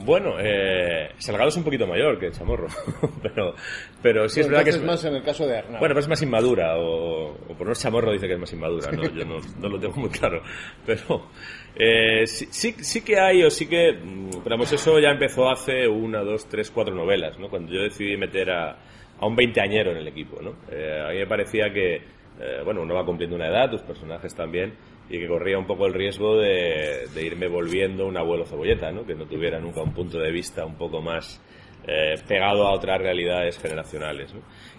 Bueno, 0.04 0.36
eh, 0.38 1.10
Salgado 1.18 1.48
es 1.48 1.56
un 1.56 1.64
poquito 1.64 1.86
mayor 1.86 2.18
que 2.18 2.30
Chamorro, 2.30 2.68
pero, 3.22 3.54
pero 4.02 4.28
sí 4.28 4.40
es 4.40 4.48
verdad 4.48 4.64
que 4.64 4.70
es 4.70 4.82
más 4.82 5.04
en 5.04 5.16
el 5.16 5.22
caso 5.22 5.46
de 5.46 5.58
Arnau. 5.58 5.78
Bueno, 5.78 5.94
pero 5.94 6.00
es 6.00 6.08
más 6.08 6.22
inmadura, 6.22 6.78
o, 6.78 7.30
o 7.32 7.54
por 7.56 7.66
no 7.66 7.74
Chamorro 7.74 8.12
dice 8.12 8.26
que 8.26 8.34
es 8.34 8.38
más 8.38 8.52
inmadura, 8.52 8.90
¿no? 8.92 9.02
yo 9.02 9.24
no, 9.24 9.36
no, 9.58 9.68
lo 9.68 9.78
tengo 9.78 9.96
muy 9.96 10.10
claro. 10.10 10.42
Pero 10.86 11.28
eh, 11.76 12.26
sí, 12.26 12.48
sí, 12.50 12.74
sí, 12.80 13.02
que 13.02 13.18
hay, 13.18 13.42
o 13.42 13.50
sí 13.50 13.66
que, 13.66 13.92
mm, 13.92 14.42
pero 14.42 14.56
eso 14.62 14.98
ya 14.98 15.10
empezó 15.10 15.50
hace 15.50 15.86
una, 15.86 16.20
dos, 16.20 16.48
tres, 16.48 16.70
cuatro 16.70 16.94
novelas, 16.94 17.38
¿no? 17.38 17.48
Cuando 17.48 17.72
yo 17.72 17.82
decidí 17.82 18.16
meter 18.16 18.50
a, 18.50 18.76
a 19.18 19.26
un 19.26 19.36
veinteañero 19.36 19.90
en 19.90 19.98
el 19.98 20.08
equipo, 20.08 20.40
¿no? 20.40 20.54
Eh, 20.70 21.04
a 21.06 21.10
mí 21.10 21.18
me 21.18 21.26
parecía 21.26 21.72
que, 21.72 21.96
eh, 21.96 22.62
bueno, 22.64 22.82
uno 22.82 22.94
va 22.94 23.04
cumpliendo 23.04 23.36
una 23.36 23.48
edad, 23.48 23.70
tus 23.70 23.82
personajes 23.82 24.34
también, 24.34 24.72
y 25.11 25.18
que 25.18 25.27
corría 25.27 25.59
un 25.59 25.66
poco 25.66 25.87
el 25.87 25.92
riesgo 25.92 26.37
de, 26.37 27.09
irme 27.20 27.49
volviendo 27.49 28.07
un 28.07 28.16
abuelo 28.16 28.46
cebolleta, 28.46 28.92
¿no? 28.92 29.05
que 29.05 29.14
no 29.14 29.27
tuviera 29.27 29.59
nunca 29.59 29.83
un 29.83 29.92
punto 29.92 30.18
de 30.18 30.31
vista 30.31 30.64
un 30.64 30.77
poco 30.77 31.03
más 31.03 31.42
eh, 31.87 32.14
pegado 32.29 32.66
a 32.66 32.73
otras 32.73 33.01
realidades 33.01 33.59
generacionales. 33.59 34.33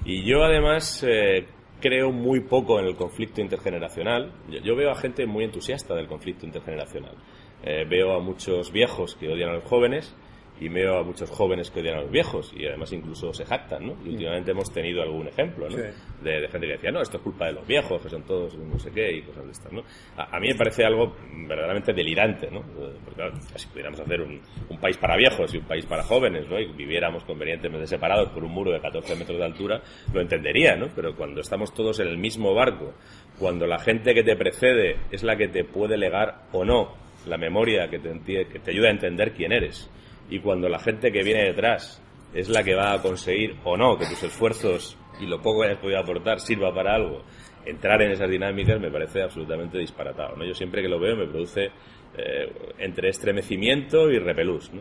Y 0.05 0.23
yo 0.23 0.43
además 0.43 1.05
eh, 1.05 1.45
creo 1.81 2.13
muy 2.13 2.39
poco 2.39 2.79
en 2.79 2.85
el 2.85 2.95
conflicto 2.95 3.41
intergeneracional. 3.41 4.31
Yo, 4.63 4.75
veo 4.75 4.91
a 4.91 4.95
gente 4.95 5.25
muy 5.25 5.43
entusiasta 5.43 5.93
del 5.95 6.07
conflicto 6.07 6.45
intergeneracional. 6.45 7.15
Eh, 7.63 7.85
veo 7.87 8.13
a 8.13 8.19
muchos 8.21 8.71
viejos 8.71 9.15
que 9.15 9.27
odian 9.27 9.49
a 9.49 9.53
los 9.55 9.65
jóvenes 9.65 10.15
y 10.61 10.69
veo 10.69 10.99
a 10.99 11.03
muchos 11.03 11.27
jóvenes 11.31 11.71
que 11.71 11.79
odian 11.79 11.97
a 11.97 12.01
los 12.01 12.11
viejos 12.11 12.53
y 12.55 12.67
además 12.67 12.93
incluso 12.93 13.33
se 13.33 13.43
jactan, 13.43 13.87
¿no? 13.87 13.93
Y 14.05 14.09
mm. 14.09 14.11
últimamente 14.11 14.51
hemos 14.51 14.71
tenido 14.71 15.01
algún 15.01 15.27
ejemplo, 15.27 15.67
¿no? 15.67 15.75
De, 15.75 16.47
gente 16.47 16.67
que 16.67 16.73
decía, 16.73 16.91
no, 16.91 17.01
esto 17.01 17.17
es 17.17 17.23
culpa 17.23 17.47
de 17.47 17.53
los 17.53 17.65
viejos, 17.65 17.99
que 17.99 18.09
son 18.09 18.21
todos 18.21 18.55
no 18.55 18.77
sé 18.77 18.91
qué 18.91 19.11
y 19.11 19.21
cosas 19.23 19.45
de 19.45 19.51
estas, 19.51 19.73
¿no? 19.73 19.81
A, 20.15 20.39
mí 20.39 20.49
me 20.49 20.55
parece 20.55 20.85
algo 20.85 21.15
verdaderamente 21.47 21.93
delirante, 21.93 22.51
¿no? 22.51 22.61
Porque 22.61 23.15
claro, 23.15 23.33
si 23.55 23.67
pudiéramos 23.69 23.99
hacer 24.01 24.21
un, 24.21 24.39
país 24.79 24.97
para 24.97 25.17
viejos 25.17 25.51
y 25.53 25.57
un 25.57 25.65
país 25.65 25.85
para 25.87 26.03
jóvenes, 26.03 26.47
¿no? 26.47 26.59
Y 26.59 26.67
viviéramos 26.73 27.23
convenientemente 27.23 27.87
separados 27.87 28.29
por 28.29 28.43
un 28.43 28.51
muro 28.51 28.71
de 28.71 28.79
14 28.79 29.15
metros 29.15 29.39
de 29.39 29.45
altura, 29.45 29.81
lo 30.13 30.21
entendería, 30.21 30.75
¿no? 30.75 30.89
Pero 30.95 31.15
cuando 31.15 31.41
estamos 31.41 31.73
todos 31.73 31.99
en 32.01 32.07
el 32.07 32.19
mismo 32.19 32.53
barco, 32.53 32.93
cuando 33.39 33.65
la 33.65 33.79
gente 33.79 34.13
que 34.13 34.21
te 34.21 34.35
precede 34.35 34.97
es 35.11 35.23
la 35.23 35.35
que 35.35 35.47
te 35.47 35.63
puede 35.63 35.97
legar 35.97 36.43
o 36.51 36.63
no 36.63 36.95
la 37.25 37.37
memoria 37.37 37.87
que 37.89 37.99
te, 37.99 38.45
que 38.45 38.59
te 38.59 38.71
ayuda 38.71 38.89
a 38.89 38.91
entender 38.91 39.33
quién 39.33 39.51
eres, 39.51 39.89
y 40.31 40.39
cuando 40.39 40.67
la 40.67 40.79
gente 40.79 41.11
que 41.11 41.23
viene 41.23 41.43
detrás 41.43 42.01
es 42.33 42.49
la 42.49 42.63
que 42.63 42.73
va 42.73 42.93
a 42.93 43.01
conseguir 43.01 43.57
o 43.63 43.77
no 43.77 43.97
que 43.97 44.07
tus 44.07 44.23
esfuerzos 44.23 44.97
y 45.19 45.27
lo 45.27 45.41
poco 45.41 45.61
que 45.61 45.67
hayas 45.67 45.79
podido 45.79 45.99
aportar 45.99 46.39
sirva 46.39 46.73
para 46.73 46.95
algo, 46.95 47.21
entrar 47.65 48.01
en 48.01 48.11
esas 48.11 48.29
dinámicas 48.29 48.79
me 48.79 48.89
parece 48.89 49.21
absolutamente 49.21 49.77
disparatado. 49.77 50.43
Yo 50.43 50.53
siempre 50.55 50.81
que 50.81 50.87
lo 50.87 50.99
veo 50.99 51.15
me 51.15 51.27
produce 51.27 51.69
eh, 52.17 52.51
entre 52.79 53.09
estremecimiento 53.09 54.09
y 54.09 54.17
repelús. 54.19 54.71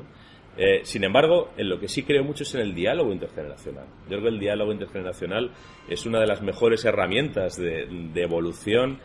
Eh, 0.57 0.81
sin 0.85 1.05
embargo, 1.05 1.51
en 1.57 1.69
lo 1.69 1.79
que 1.79 1.89
sí 1.89 2.05
creo 2.05 2.25
mucho 2.25 2.45
es 2.45 2.55
en 2.55 2.61
el 2.61 2.75
diálogo 2.75 3.13
intergeneracional. 3.13 3.87
Yo 4.05 4.09
creo 4.09 4.23
que 4.23 4.29
el 4.29 4.41
diálogo 4.41 4.73
intergeneracional 4.73 5.51
es 5.89 6.07
una 6.07 6.21
de 6.21 6.27
las 6.27 6.43
mejores 6.43 6.85
herramientas 6.85 7.57
de, 7.57 7.89
evolución 8.17 8.99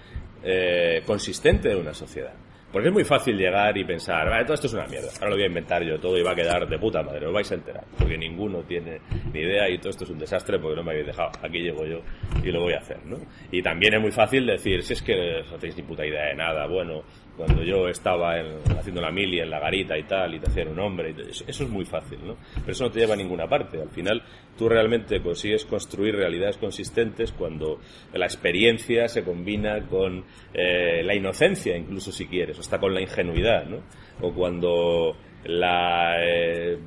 eh, 0.43 1.01
consistente 1.05 1.69
de 1.69 1.75
una 1.75 1.93
sociedad. 1.93 2.33
Porque 2.75 2.89
es 2.89 2.93
muy 2.93 3.05
fácil 3.05 3.37
llegar 3.37 3.77
y 3.77 3.85
pensar, 3.85 4.29
vale, 4.29 4.43
todo 4.43 4.55
esto 4.55 4.67
es 4.67 4.73
una 4.73 4.85
mierda, 4.85 5.07
ahora 5.21 5.29
lo 5.29 5.35
voy 5.37 5.43
a 5.43 5.47
inventar 5.47 5.81
yo 5.81 5.97
todo 5.97 6.17
y 6.17 6.23
va 6.23 6.33
a 6.33 6.35
quedar 6.35 6.67
de 6.67 6.77
puta 6.77 7.01
madre, 7.01 7.25
os 7.25 7.33
vais 7.33 7.49
a 7.49 7.55
enterar, 7.55 7.85
porque 7.97 8.17
ninguno 8.17 8.63
tiene 8.63 8.99
ni 9.31 9.39
idea 9.39 9.69
y 9.69 9.77
todo 9.77 9.91
esto 9.91 10.03
es 10.03 10.09
un 10.09 10.19
desastre 10.19 10.59
porque 10.59 10.75
no 10.75 10.83
me 10.83 10.91
habéis 10.91 11.07
dejado, 11.07 11.31
aquí 11.41 11.59
llego 11.59 11.85
yo 11.85 12.01
y 12.43 12.51
lo 12.51 12.59
voy 12.59 12.73
a 12.73 12.79
hacer, 12.79 12.97
¿no? 13.05 13.15
Y 13.49 13.61
también 13.61 13.93
es 13.93 14.01
muy 14.01 14.11
fácil 14.11 14.45
decir, 14.45 14.83
si 14.83 14.91
es 14.91 15.01
que 15.01 15.41
no 15.49 15.57
tenéis 15.57 15.77
ni 15.77 15.83
puta 15.83 16.05
idea 16.05 16.25
de 16.25 16.35
nada, 16.35 16.67
bueno, 16.67 17.03
cuando 17.35 17.63
yo 17.63 17.87
estaba 17.87 18.35
haciendo 18.77 19.01
la 19.01 19.11
mili 19.11 19.39
en 19.39 19.49
la 19.49 19.59
garita 19.59 19.97
y 19.97 20.03
tal, 20.03 20.35
y 20.35 20.39
te 20.39 20.47
hacían 20.47 20.69
un 20.69 20.79
hombre, 20.79 21.13
eso, 21.29 21.43
es 21.47 21.69
muy 21.69 21.85
fácil, 21.85 22.19
¿no? 22.25 22.37
Pero 22.55 22.71
eso 22.71 22.85
no 22.85 22.91
te 22.91 22.99
lleva 22.99 23.13
a 23.13 23.17
ninguna 23.17 23.47
parte. 23.47 23.81
Al 23.81 23.89
final, 23.89 24.23
tú 24.57 24.69
realmente 24.69 25.21
consigues 25.21 25.65
construir 25.65 26.15
realidades 26.15 26.57
consistentes 26.57 27.31
cuando 27.31 27.79
la 28.13 28.25
experiencia 28.25 29.07
se 29.07 29.23
combina 29.23 29.85
con 29.87 30.23
eh, 30.53 31.03
la 31.03 31.15
inocencia, 31.15 31.75
incluso 31.75 32.11
si 32.11 32.27
quieres, 32.27 32.59
hasta 32.59 32.79
con 32.79 32.93
la 32.93 33.01
ingenuidad, 33.01 33.65
¿no? 33.65 33.79
O 34.21 34.33
cuando 34.33 35.15
la. 35.45 36.15
Eh, 36.23 36.77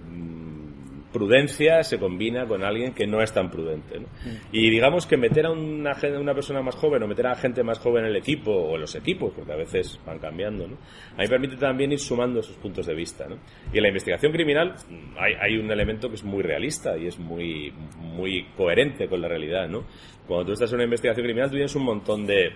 prudencia 1.13 1.83
se 1.83 1.99
combina 1.99 2.47
con 2.47 2.63
alguien 2.65 2.93
que 2.93 3.07
no 3.07 3.23
es 3.23 3.33
tan 3.33 3.51
prudente. 3.51 4.01
¿no? 4.01 4.07
Mm. 4.07 4.37
Y 4.53 4.71
digamos 4.71 5.07
que 5.07 5.17
meter 5.17 5.47
a 5.47 5.51
una, 5.51 5.97
una 6.19 6.35
persona 6.35 6.63
más 6.63 6.75
joven 6.77 7.03
o 7.03 7.07
meter 7.07 7.27
a 7.27 7.35
gente 7.35 7.63
más 7.63 7.79
joven 7.79 8.05
en 8.05 8.11
el 8.11 8.17
equipo 8.17 8.51
o 8.51 8.75
en 8.75 8.83
los 8.83 8.95
equipos, 8.95 9.33
porque 9.35 9.53
a 9.53 9.57
veces 9.57 9.99
van 10.07 10.19
cambiando, 10.19 10.67
¿no? 10.67 10.77
a 11.17 11.23
mí 11.23 11.29
permite 11.29 11.57
también 11.57 11.93
ir 11.93 11.99
sumando 11.99 12.41
esos 12.41 12.57
puntos 12.57 12.87
de 12.87 12.95
vista. 12.95 13.27
¿no? 13.27 13.37
Y 13.73 13.79
en 13.79 13.83
la 13.83 13.89
investigación 13.89 14.33
criminal 14.33 14.75
hay, 15.19 15.35
hay, 15.41 15.57
un 15.57 15.71
elemento 15.71 16.09
que 16.09 16.17
es 16.17 16.25
muy 16.25 16.43
realista 16.43 16.97
y 16.97 17.07
es 17.07 17.19
muy, 17.19 17.73
muy 17.99 18.47
coherente 18.57 19.09
con 19.09 19.21
la 19.21 19.29
realidad. 19.29 19.69
¿no? 19.69 19.85
Cuando 20.27 20.47
tú 20.47 20.53
estás 20.53 20.71
en 20.71 20.77
una 20.77 20.85
investigación 20.85 21.25
criminal, 21.25 21.49
tú 21.49 21.57
tienes 21.57 21.75
un 21.75 21.85
montón 21.85 22.27
de, 22.27 22.53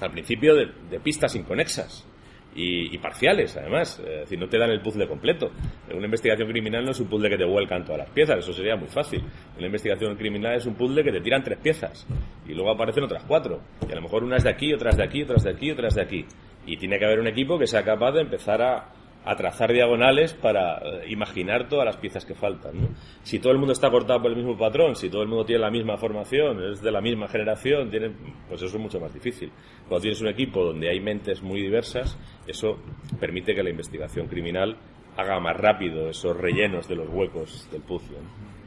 al 0.00 0.10
principio, 0.10 0.54
de, 0.54 0.68
de 0.90 1.00
pistas 1.00 1.34
inconexas 1.34 2.06
y, 2.54 2.96
parciales, 2.98 3.56
además. 3.56 3.98
Es 3.98 4.20
decir, 4.20 4.38
no 4.38 4.48
te 4.48 4.58
dan 4.58 4.70
el 4.70 4.80
puzzle 4.80 5.08
completo. 5.08 5.50
Una 5.92 6.04
investigación 6.04 6.48
criminal 6.48 6.84
no 6.84 6.92
es 6.92 7.00
un 7.00 7.08
puzzle 7.08 7.28
que 7.28 7.36
te 7.36 7.44
vuelcan 7.44 7.84
todas 7.84 7.98
las 7.98 8.10
piezas, 8.10 8.38
eso 8.38 8.52
sería 8.52 8.76
muy 8.76 8.88
fácil. 8.88 9.22
Una 9.56 9.66
investigación 9.66 10.16
criminal 10.16 10.54
es 10.56 10.66
un 10.66 10.74
puzzle 10.74 11.02
que 11.02 11.12
te 11.12 11.20
tiran 11.20 11.42
tres 11.42 11.58
piezas 11.58 12.06
y 12.46 12.54
luego 12.54 12.70
aparecen 12.70 13.04
otras 13.04 13.24
cuatro. 13.24 13.60
Y 13.88 13.92
a 13.92 13.96
lo 13.96 14.02
mejor 14.02 14.24
unas 14.24 14.44
de 14.44 14.50
aquí, 14.50 14.72
otras 14.72 14.96
de 14.96 15.04
aquí, 15.04 15.22
otras 15.22 15.44
de 15.44 15.50
aquí, 15.50 15.70
otras 15.70 15.94
de 15.94 16.02
aquí. 16.02 16.24
Y 16.66 16.76
tiene 16.76 16.98
que 16.98 17.04
haber 17.04 17.20
un 17.20 17.26
equipo 17.26 17.58
que 17.58 17.66
sea 17.66 17.84
capaz 17.84 18.12
de 18.12 18.22
empezar 18.22 18.62
a, 18.62 18.92
a 19.24 19.36
trazar 19.36 19.72
diagonales 19.72 20.34
para 20.34 20.78
eh, 20.78 21.04
imaginar 21.08 21.68
todas 21.68 21.86
las 21.86 21.96
piezas 21.96 22.24
que 22.24 22.34
faltan. 22.34 22.80
¿no? 22.80 22.88
Si 23.22 23.38
todo 23.38 23.52
el 23.52 23.58
mundo 23.58 23.72
está 23.72 23.90
cortado 23.90 24.20
por 24.20 24.30
el 24.30 24.36
mismo 24.36 24.56
patrón, 24.56 24.96
si 24.96 25.08
todo 25.08 25.22
el 25.22 25.28
mundo 25.28 25.44
tiene 25.44 25.62
la 25.62 25.70
misma 25.70 25.96
formación, 25.96 26.62
es 26.72 26.82
de 26.82 26.90
la 26.90 27.00
misma 27.00 27.28
generación, 27.28 27.90
tiene, 27.90 28.10
pues 28.48 28.60
eso 28.62 28.76
es 28.76 28.82
mucho 28.82 29.00
más 29.00 29.14
difícil. 29.14 29.50
Cuando 29.88 30.02
tienes 30.02 30.20
un 30.20 30.28
equipo 30.28 30.64
donde 30.64 30.90
hay 30.90 31.00
mentes 31.00 31.42
muy 31.42 31.60
diversas, 31.60 32.18
eso 32.46 32.78
permite 33.18 33.54
que 33.54 33.62
la 33.62 33.70
investigación 33.70 34.26
criminal 34.26 34.76
haga 35.16 35.40
más 35.40 35.56
rápido 35.56 36.10
esos 36.10 36.36
rellenos 36.36 36.88
de 36.88 36.96
los 36.96 37.08
huecos 37.08 37.68
del 37.70 37.82
puzzle. 37.82 38.18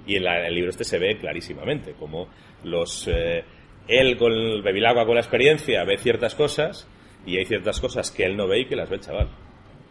Y 0.06 0.16
en, 0.16 0.26
el 0.26 0.56
libro 0.56 0.70
este 0.70 0.86
se 0.86 0.98
ve 0.98 1.18
clarísimamente 1.18 1.94
como 1.94 2.30
los 2.64 3.08
eh, 3.08 3.44
él 3.88 4.18
con 4.18 4.32
el 4.32 4.62
bebilagua 4.62 5.06
con 5.06 5.16
la 5.16 5.22
experiencia 5.22 5.84
ve 5.84 5.98
ciertas 5.98 6.34
cosas 6.36 6.88
y 7.26 7.38
hay 7.38 7.46
ciertas 7.46 7.80
cosas 7.82 8.10
que 8.12 8.24
él 8.24 8.38
no 8.38 8.48
ve 8.48 8.62
y 8.62 8.66
que 8.66 8.76
las 8.76 8.90
ve 8.90 8.96
el 8.96 9.02
chaval. 9.02 9.30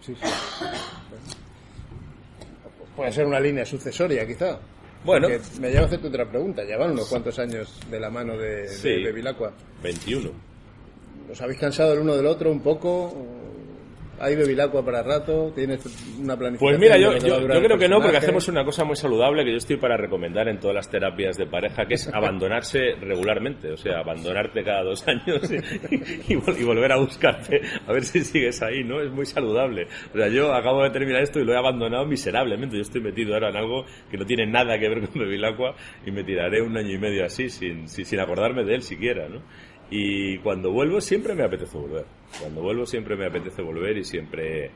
Sí, 0.01 0.15
Puede 2.95 3.13
ser 3.13 3.27
una 3.27 3.39
línea 3.41 3.65
sucesoria, 3.65 4.27
quizá. 4.27 4.59
Bueno. 5.05 5.29
me 5.61 5.69
lleva 5.69 5.83
a 5.83 5.87
hacerte 5.87 6.09
otra 6.09 6.29
pregunta. 6.29 6.65
Llevan 6.65 6.93
unos 6.93 7.09
cuantos 7.09 7.39
años 7.39 7.79
de 7.91 8.01
la 8.01 8.11
mano 8.11 8.37
de, 8.37 8.69
de, 8.69 9.13
21. 9.83 10.31
¿Os 11.31 11.41
habéis 11.43 11.61
cansado 11.61 11.93
el 11.93 12.01
uno 12.01 12.17
del 12.17 12.27
otro 12.27 12.51
un 12.51 12.61
poco? 12.61 13.15
¿Hay 14.19 14.35
bebilacqua 14.35 14.85
para 14.85 15.03
rato? 15.03 15.53
¿Tienes 15.55 15.85
una 16.19 16.37
planificación? 16.37 16.59
Pues 16.59 16.79
mira, 16.79 16.97
yo, 16.97 17.11
creo 17.63 17.79
que 17.79 17.89
no, 17.89 18.01
porque 18.01 18.17
hacemos 18.17 18.49
una 18.49 18.65
cosa 18.65 18.85
muy 18.85 18.97
saludable 18.97 19.45
que 19.45 19.51
yo 19.51 19.59
estoy 19.59 19.77
para 19.77 19.97
recomendar 19.97 20.49
en 20.49 20.59
todas 20.59 20.75
las 20.75 20.91
terapias 20.91 21.37
de 21.37 21.47
pareja, 21.47 21.87
que 21.87 21.95
es 21.95 22.09
abandonarse 22.15 22.95
regularmente. 23.01 23.73
O 23.73 23.77
sea, 23.77 24.01
abandonarte 24.01 24.65
cada 24.65 24.85
dos 24.85 25.07
años 25.07 25.43
y, 26.29 26.65
volver 26.65 26.93
a 26.93 26.97
buscarte, 26.97 27.61
a 27.87 27.93
ver 27.93 28.05
si 28.05 28.25
sigues 28.25 28.63
ahí, 28.63 28.83
¿no? 28.83 29.01
Es 29.01 29.11
muy 29.11 29.27
saludable. 29.27 29.87
O 30.15 30.17
sea, 30.17 30.29
yo 30.29 30.55
acabo 30.55 30.83
de 30.83 30.91
terminar 30.91 31.23
esto 31.23 31.39
y 31.39 31.45
lo 31.45 31.53
he 31.53 31.59
abandonado 31.59 32.07
miserablemente. 32.07 32.77
Yo 32.77 32.83
estoy 32.83 33.03
metido 33.03 33.35
ahora 33.35 33.51
en 33.51 33.57
algo 33.57 33.85
que 34.11 34.17
no 34.17 34.25
tiene 34.25 34.47
nada 34.47 34.79
que 34.79 34.89
ver 34.89 35.09
con 35.09 35.21
bebilacqua 35.21 35.75
y 36.07 36.11
me 36.11 36.25
tiraré 36.25 36.63
un 36.63 36.77
año 36.77 36.93
y 36.93 36.99
medio 36.99 37.25
así, 37.25 37.51
sin, 37.51 37.89
sin 37.89 38.21
acordarme 38.21 38.65
de 38.65 38.77
él 38.77 38.83
siquiera, 38.83 39.29
¿no? 39.29 39.43
Y 39.91 40.39
cuando 40.39 40.73
vuelvo 40.73 41.01
siempre 41.01 41.35
me 41.35 41.45
apetece 41.45 41.77
volver. 41.77 42.07
Cuando 42.41 42.63
vuelvo 42.63 42.87
siempre 42.87 43.17
me 43.17 43.27
apetece 43.27 43.63
volver 43.63 43.97
y 43.99 44.05
siempre 44.05 44.71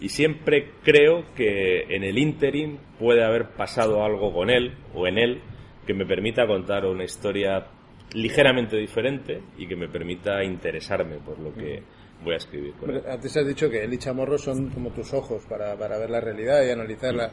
y 0.00 0.08
siempre 0.08 0.72
creo 0.82 1.24
que 1.34 1.82
en 1.88 2.02
el 2.02 2.18
interim 2.18 2.78
puede 2.98 3.24
haber 3.24 3.50
pasado 3.50 4.04
algo 4.04 4.32
con 4.32 4.50
él 4.50 4.74
o 4.94 5.06
en 5.06 5.18
él 5.18 5.40
que 5.86 5.94
me 5.94 6.04
permita 6.04 6.46
contar 6.46 6.84
una 6.84 7.04
historia 7.04 7.66
ligeramente 8.12 8.76
diferente 8.76 9.42
y 9.56 9.66
que 9.66 9.76
me 9.76 9.88
permita 9.88 10.42
interesarme 10.42 11.18
por 11.18 11.38
lo 11.38 11.52
que 11.54 11.82
voy 12.22 12.34
a 12.34 12.36
escribir. 12.36 12.74
Antes 13.08 13.36
has 13.36 13.46
dicho 13.46 13.68
que 13.68 13.84
él 13.84 13.92
y 13.92 13.98
Chamorro 13.98 14.38
son 14.38 14.70
como 14.70 14.90
tus 14.90 15.12
ojos 15.12 15.44
para, 15.48 15.76
para 15.76 15.98
ver 15.98 16.10
la 16.10 16.20
realidad 16.20 16.64
y 16.64 16.70
analizarla. 16.70 17.32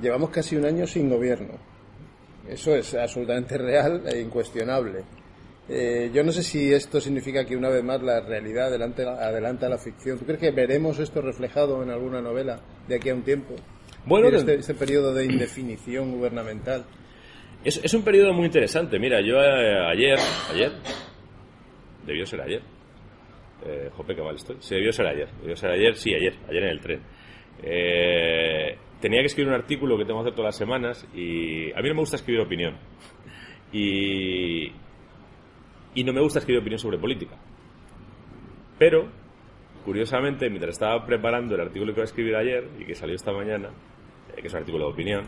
Llevamos 0.00 0.30
casi 0.30 0.56
un 0.56 0.64
año 0.64 0.86
sin 0.86 1.08
gobierno. 1.08 1.54
Eso 2.48 2.74
es 2.74 2.94
absolutamente 2.94 3.58
real 3.58 4.02
e 4.06 4.20
incuestionable. 4.20 5.02
Eh, 5.68 6.10
yo 6.14 6.22
no 6.22 6.30
sé 6.30 6.42
si 6.42 6.72
esto 6.72 7.00
significa 7.00 7.44
que 7.44 7.56
una 7.56 7.68
vez 7.68 7.82
más 7.82 8.00
la 8.02 8.20
realidad 8.20 8.72
adelanta, 8.72 9.68
la 9.68 9.78
ficción. 9.78 10.18
¿Tú 10.18 10.24
crees 10.24 10.40
que 10.40 10.50
veremos 10.52 10.98
esto 10.98 11.20
reflejado 11.20 11.82
en 11.82 11.90
alguna 11.90 12.20
novela 12.20 12.60
de 12.86 12.96
aquí 12.96 13.08
a 13.08 13.14
un 13.14 13.22
tiempo? 13.22 13.54
Bueno, 14.04 14.28
este, 14.28 14.54
este, 14.54 14.74
periodo 14.74 15.12
de 15.12 15.24
indefinición 15.24 16.12
gubernamental. 16.12 16.84
Es, 17.64 17.80
es 17.82 17.92
un 17.94 18.02
periodo 18.02 18.32
muy 18.32 18.46
interesante. 18.46 18.98
Mira, 19.00 19.20
yo 19.20 19.42
eh, 19.42 19.88
ayer, 19.88 20.18
ayer, 20.52 20.72
debió 22.06 22.24
ser 22.24 22.40
ayer. 22.42 22.62
Eh, 23.64 23.90
jope, 23.96 24.14
qué 24.14 24.22
mal 24.22 24.36
estoy. 24.36 24.56
Sí, 24.60 24.76
debió 24.76 24.92
ser 24.92 25.06
ayer. 25.06 25.28
Debió 25.40 25.56
ser 25.56 25.70
ayer, 25.70 25.96
sí, 25.96 26.14
ayer, 26.14 26.34
ayer 26.48 26.62
en 26.62 26.70
el 26.70 26.80
tren. 26.80 27.00
Eh, 27.62 28.76
tenía 29.00 29.20
que 29.20 29.26
escribir 29.26 29.48
un 29.48 29.58
artículo 29.58 29.98
que 29.98 30.04
tengo 30.04 30.20
que 30.20 30.28
hacer 30.28 30.36
todas 30.36 30.50
las 30.50 30.56
semanas 30.56 31.06
y 31.14 31.72
a 31.72 31.80
mí 31.80 31.88
no 31.88 31.94
me 31.94 32.00
gusta 32.00 32.16
escribir 32.16 32.42
opinión. 32.42 32.76
Y, 33.72 34.70
y 35.96 36.04
no 36.04 36.12
me 36.12 36.20
gusta 36.20 36.38
escribir 36.38 36.60
opinión 36.60 36.78
sobre 36.78 36.98
política. 36.98 37.36
Pero, 38.78 39.08
curiosamente, 39.84 40.48
mientras 40.50 40.74
estaba 40.74 41.04
preparando 41.04 41.54
el 41.54 41.62
artículo 41.62 41.92
que 41.92 42.00
iba 42.00 42.04
a 42.04 42.04
escribir 42.04 42.36
ayer 42.36 42.68
y 42.78 42.84
que 42.84 42.94
salió 42.94 43.16
esta 43.16 43.32
mañana, 43.32 43.70
eh, 44.36 44.40
que 44.40 44.46
es 44.46 44.52
un 44.52 44.60
artículo 44.60 44.86
de 44.86 44.92
opinión, 44.92 45.24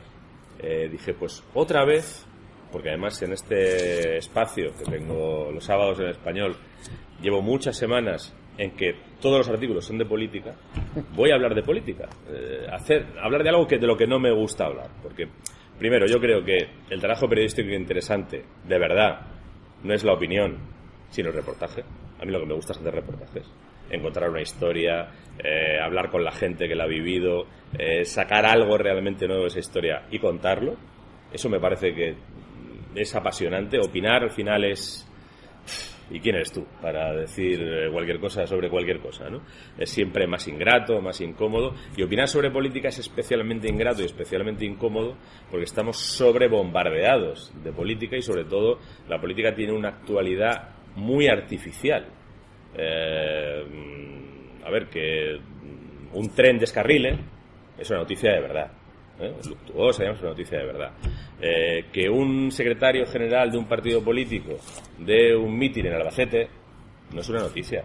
eh, 0.60 0.88
dije, 0.92 1.14
pues 1.14 1.42
otra 1.54 1.86
vez, 1.86 2.26
porque 2.70 2.90
además 2.90 3.20
en 3.22 3.32
este 3.32 4.18
espacio 4.18 4.72
que 4.76 4.84
tengo 4.90 5.50
los 5.50 5.64
sábados 5.64 5.98
en 6.00 6.08
español, 6.08 6.54
llevo 7.22 7.40
muchas 7.40 7.76
semanas 7.76 8.34
en 8.58 8.72
que 8.72 8.94
todos 9.22 9.38
los 9.38 9.48
artículos 9.48 9.86
son 9.86 9.96
de 9.96 10.04
política, 10.04 10.54
voy 11.16 11.30
a 11.30 11.36
hablar 11.36 11.54
de 11.54 11.62
política, 11.62 12.10
eh, 12.28 12.66
hacer, 12.70 13.06
hablar 13.22 13.42
de 13.42 13.48
algo 13.48 13.66
que 13.66 13.78
de 13.78 13.86
lo 13.86 13.96
que 13.96 14.06
no 14.06 14.18
me 14.18 14.32
gusta 14.32 14.66
hablar, 14.66 14.90
porque 15.02 15.28
primero 15.78 16.06
yo 16.06 16.20
creo 16.20 16.44
que 16.44 16.58
el 16.90 17.00
trabajo 17.00 17.26
periodístico 17.26 17.70
interesante, 17.70 18.44
de 18.66 18.78
verdad, 18.78 19.37
no 19.82 19.94
es 19.94 20.04
la 20.04 20.12
opinión, 20.12 20.58
sino 21.10 21.28
el 21.28 21.34
reportaje. 21.34 21.82
A 22.20 22.24
mí 22.24 22.32
lo 22.32 22.40
que 22.40 22.46
me 22.46 22.54
gusta 22.54 22.72
es 22.72 22.78
hacer 22.78 22.94
reportajes. 22.94 23.46
encontrar 23.90 24.28
una 24.28 24.42
historia, 24.42 25.08
eh, 25.38 25.78
hablar 25.82 26.10
con 26.10 26.22
la 26.22 26.30
gente 26.30 26.68
que 26.68 26.74
la 26.74 26.84
ha 26.84 26.86
vivido, 26.86 27.46
eh, 27.78 28.04
sacar 28.04 28.44
algo 28.44 28.76
realmente 28.76 29.26
nuevo 29.26 29.44
de 29.44 29.48
esa 29.48 29.60
historia 29.60 30.02
y 30.10 30.18
contarlo. 30.18 30.76
Eso 31.32 31.48
me 31.48 31.58
parece 31.58 31.94
que 31.94 32.14
es 32.94 33.16
apasionante. 33.16 33.78
Opinar 33.78 34.24
al 34.24 34.30
final 34.30 34.64
es 34.64 35.08
¿Y 36.10 36.20
quién 36.20 36.36
eres 36.36 36.52
tú 36.52 36.64
para 36.80 37.12
decir 37.12 37.60
eh, 37.60 37.90
cualquier 37.92 38.18
cosa 38.18 38.46
sobre 38.46 38.70
cualquier 38.70 39.00
cosa? 39.00 39.28
¿no? 39.28 39.42
Es 39.76 39.90
siempre 39.90 40.26
más 40.26 40.48
ingrato, 40.48 41.00
más 41.00 41.20
incómodo. 41.20 41.74
Y 41.96 42.02
opinar 42.02 42.28
sobre 42.28 42.50
política 42.50 42.88
es 42.88 42.98
especialmente 42.98 43.68
ingrato 43.68 44.02
y 44.02 44.06
especialmente 44.06 44.64
incómodo 44.64 45.16
porque 45.50 45.64
estamos 45.64 45.98
sobrebombardeados 45.98 47.52
de 47.62 47.72
política 47.72 48.16
y 48.16 48.22
sobre 48.22 48.44
todo 48.44 48.78
la 49.08 49.20
política 49.20 49.54
tiene 49.54 49.72
una 49.72 49.88
actualidad 49.90 50.70
muy 50.96 51.28
artificial. 51.28 52.06
Eh, 52.74 53.64
a 54.64 54.70
ver, 54.70 54.88
que 54.88 55.38
un 56.12 56.28
tren 56.34 56.58
descarrile 56.58 57.18
es 57.78 57.90
una 57.90 58.00
noticia 58.00 58.32
de 58.32 58.40
verdad. 58.40 58.77
¿Eh? 59.20 59.34
luctuosa, 59.48 60.02
digamos, 60.02 60.20
una 60.22 60.30
noticia 60.30 60.58
de 60.58 60.66
verdad. 60.66 60.92
Eh, 61.40 61.84
que 61.92 62.08
un 62.08 62.50
secretario 62.50 63.06
general 63.06 63.50
de 63.50 63.58
un 63.58 63.66
partido 63.66 64.02
político 64.02 64.56
de 64.98 65.36
un 65.36 65.56
mitin 65.56 65.86
en 65.86 65.94
Albacete 65.94 66.48
no 67.12 67.20
es 67.20 67.28
una 67.28 67.40
noticia, 67.40 67.84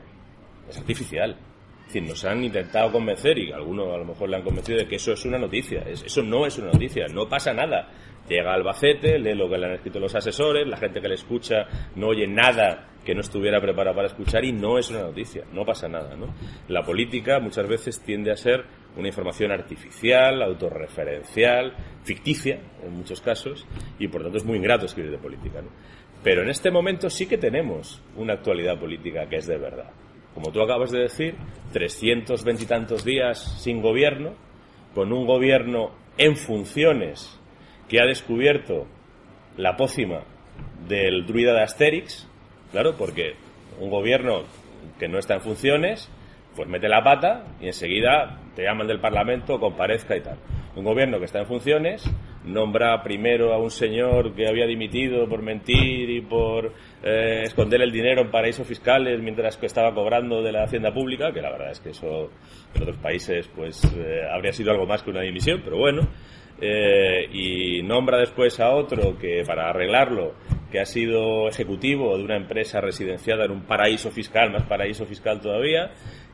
es 0.70 0.78
artificial. 0.78 1.38
Es 1.82 1.88
decir, 1.88 2.04
nos 2.04 2.24
han 2.26 2.44
intentado 2.44 2.92
convencer, 2.92 3.38
y 3.38 3.52
algunos 3.52 3.94
a 3.94 3.98
lo 3.98 4.06
mejor 4.06 4.30
le 4.30 4.38
han 4.38 4.44
convencido 4.44 4.80
de 4.80 4.88
que 4.88 4.96
eso 4.96 5.12
es 5.12 5.26
una 5.26 5.38
noticia. 5.38 5.82
eso 5.82 6.24
no 6.24 6.46
es 6.46 6.58
una 6.58 6.72
noticia, 6.72 7.06
no 7.08 7.28
pasa 7.28 7.54
nada. 7.54 7.90
Llega 8.28 8.52
a 8.52 8.56
Albacete, 8.56 9.20
lee 9.20 9.36
lo 9.36 9.50
que 9.50 9.58
le 9.58 9.66
han 9.66 9.74
escrito 9.74 10.00
los 10.00 10.16
asesores, 10.16 10.66
la 10.68 10.78
gente 10.78 11.02
que 11.02 11.10
le 11.10 11.16
escucha 11.16 11.68
no 11.96 12.08
oye 12.08 12.26
nada 12.26 12.90
que 13.04 13.14
no 13.14 13.22
estuviera 13.22 13.60
preparado 13.60 13.96
para 13.96 14.08
escuchar 14.08 14.46
y 14.46 14.54
no 14.54 14.78
es 14.78 14.90
una 14.90 15.02
noticia, 15.02 15.44
no 15.52 15.66
pasa 15.66 15.88
nada. 15.88 16.16
¿no? 16.16 16.34
La 16.70 16.84
política 16.84 17.40
muchas 17.40 17.68
veces 17.68 18.02
tiende 18.02 18.32
a 18.32 18.38
ser 18.38 18.64
una 18.96 19.08
información 19.08 19.52
artificial, 19.52 20.42
autorreferencial, 20.42 21.74
ficticia 22.04 22.60
en 22.82 22.94
muchos 22.94 23.20
casos 23.20 23.66
y 24.00 24.08
por 24.08 24.24
tanto 24.24 24.38
es 24.38 24.46
muy 24.46 24.58
ingrato 24.58 24.86
escribir 24.86 25.12
de 25.12 25.18
política. 25.18 25.62
¿no? 25.62 25.70
Pero 26.24 26.44
en 26.44 26.50
este 26.50 26.72
momento 26.72 27.10
sí 27.10 27.28
que 27.28 27.38
tenemos 27.38 28.02
una 28.16 28.34
actualidad 28.34 28.80
política 28.80 29.28
que 29.28 29.38
es 29.38 29.48
de 29.48 29.58
verdad. 29.58 29.92
Como 30.34 30.52
tú 30.52 30.62
acabas 30.62 30.92
de 30.92 31.00
decir, 31.00 31.36
320 31.74 32.64
y 32.64 32.66
tantos 32.66 33.04
días 33.04 33.62
sin 33.62 33.82
gobierno, 33.82 34.34
con 34.96 35.12
un 35.12 35.28
gobierno 35.28 35.92
en 36.18 36.38
funciones 36.38 37.40
que 37.88 38.02
ha 38.02 38.06
descubierto 38.06 38.88
la 39.58 39.76
pócima 39.76 40.22
del 40.88 41.26
druida 41.26 41.54
de 41.54 41.62
Asterix, 41.62 42.28
claro, 42.72 42.96
porque 42.98 43.36
un 43.80 43.90
gobierno 43.90 44.44
que 45.00 45.08
no 45.08 45.20
está 45.20 45.36
en 45.36 45.42
funciones, 45.42 46.10
pues 46.56 46.68
mete 46.68 46.88
la 46.88 47.04
pata 47.04 47.46
y 47.60 47.68
enseguida 47.68 48.40
te 48.56 48.64
llaman 48.64 48.88
del 48.88 49.00
Parlamento, 49.00 49.60
comparezca 49.60 50.16
y 50.16 50.22
tal. 50.22 50.38
Un 50.76 50.84
gobierno 50.84 51.20
que 51.20 51.26
está 51.26 51.40
en 51.40 51.46
funciones 51.46 52.04
nombra 52.46 53.02
primero 53.04 53.54
a 53.54 53.58
un 53.58 53.72
señor 53.72 54.34
que 54.34 54.48
había 54.48 54.66
dimitido 54.66 55.28
por 55.30 55.42
mentir 55.42 56.10
y 56.10 56.22
por 56.22 56.74
eh, 57.04 57.42
esconder 57.44 57.82
el 57.82 57.92
dinero 57.92 58.22
en 58.22 58.32
paraísos 58.32 58.68
fiscales 58.68 59.22
mientras 59.22 59.58
que 59.58 59.66
estaba 59.66 59.94
cobrando 59.94 60.42
de 60.42 60.52
la 60.52 60.64
hacienda 60.64 60.94
pública, 60.94 61.32
que 61.32 61.42
la 61.42 61.52
verdad 61.52 61.72
es 61.72 61.80
que 61.80 61.92
eso 61.92 62.30
en 62.76 62.82
otros 62.82 62.98
países 62.98 63.50
pues 63.56 63.84
eh, 63.96 64.22
habría 64.30 64.52
sido 64.52 64.72
algo 64.72 64.86
más 64.86 65.04
que 65.04 65.12
una 65.12 65.22
dimisión, 65.22 65.62
pero 65.64 65.78
bueno. 65.78 66.08
Eh, 66.62 67.28
y 67.32 67.82
nombra 67.84 68.20
después 68.20 68.60
a 68.60 68.70
otro 68.70 69.18
que 69.18 69.44
para 69.46 69.70
arreglarlo 69.70 70.34
que 70.72 70.80
ha 70.80 70.86
sido 70.86 71.48
ejecutivo 71.48 72.18
de 72.18 72.24
una 72.24 72.36
empresa 72.36 72.82
residenciada 72.82 73.46
en 73.46 73.52
un 73.52 73.62
paraíso 73.64 74.10
fiscal, 74.12 74.52
más 74.52 74.64
paraíso 74.64 75.06
fiscal 75.06 75.40
todavía, 75.40 75.92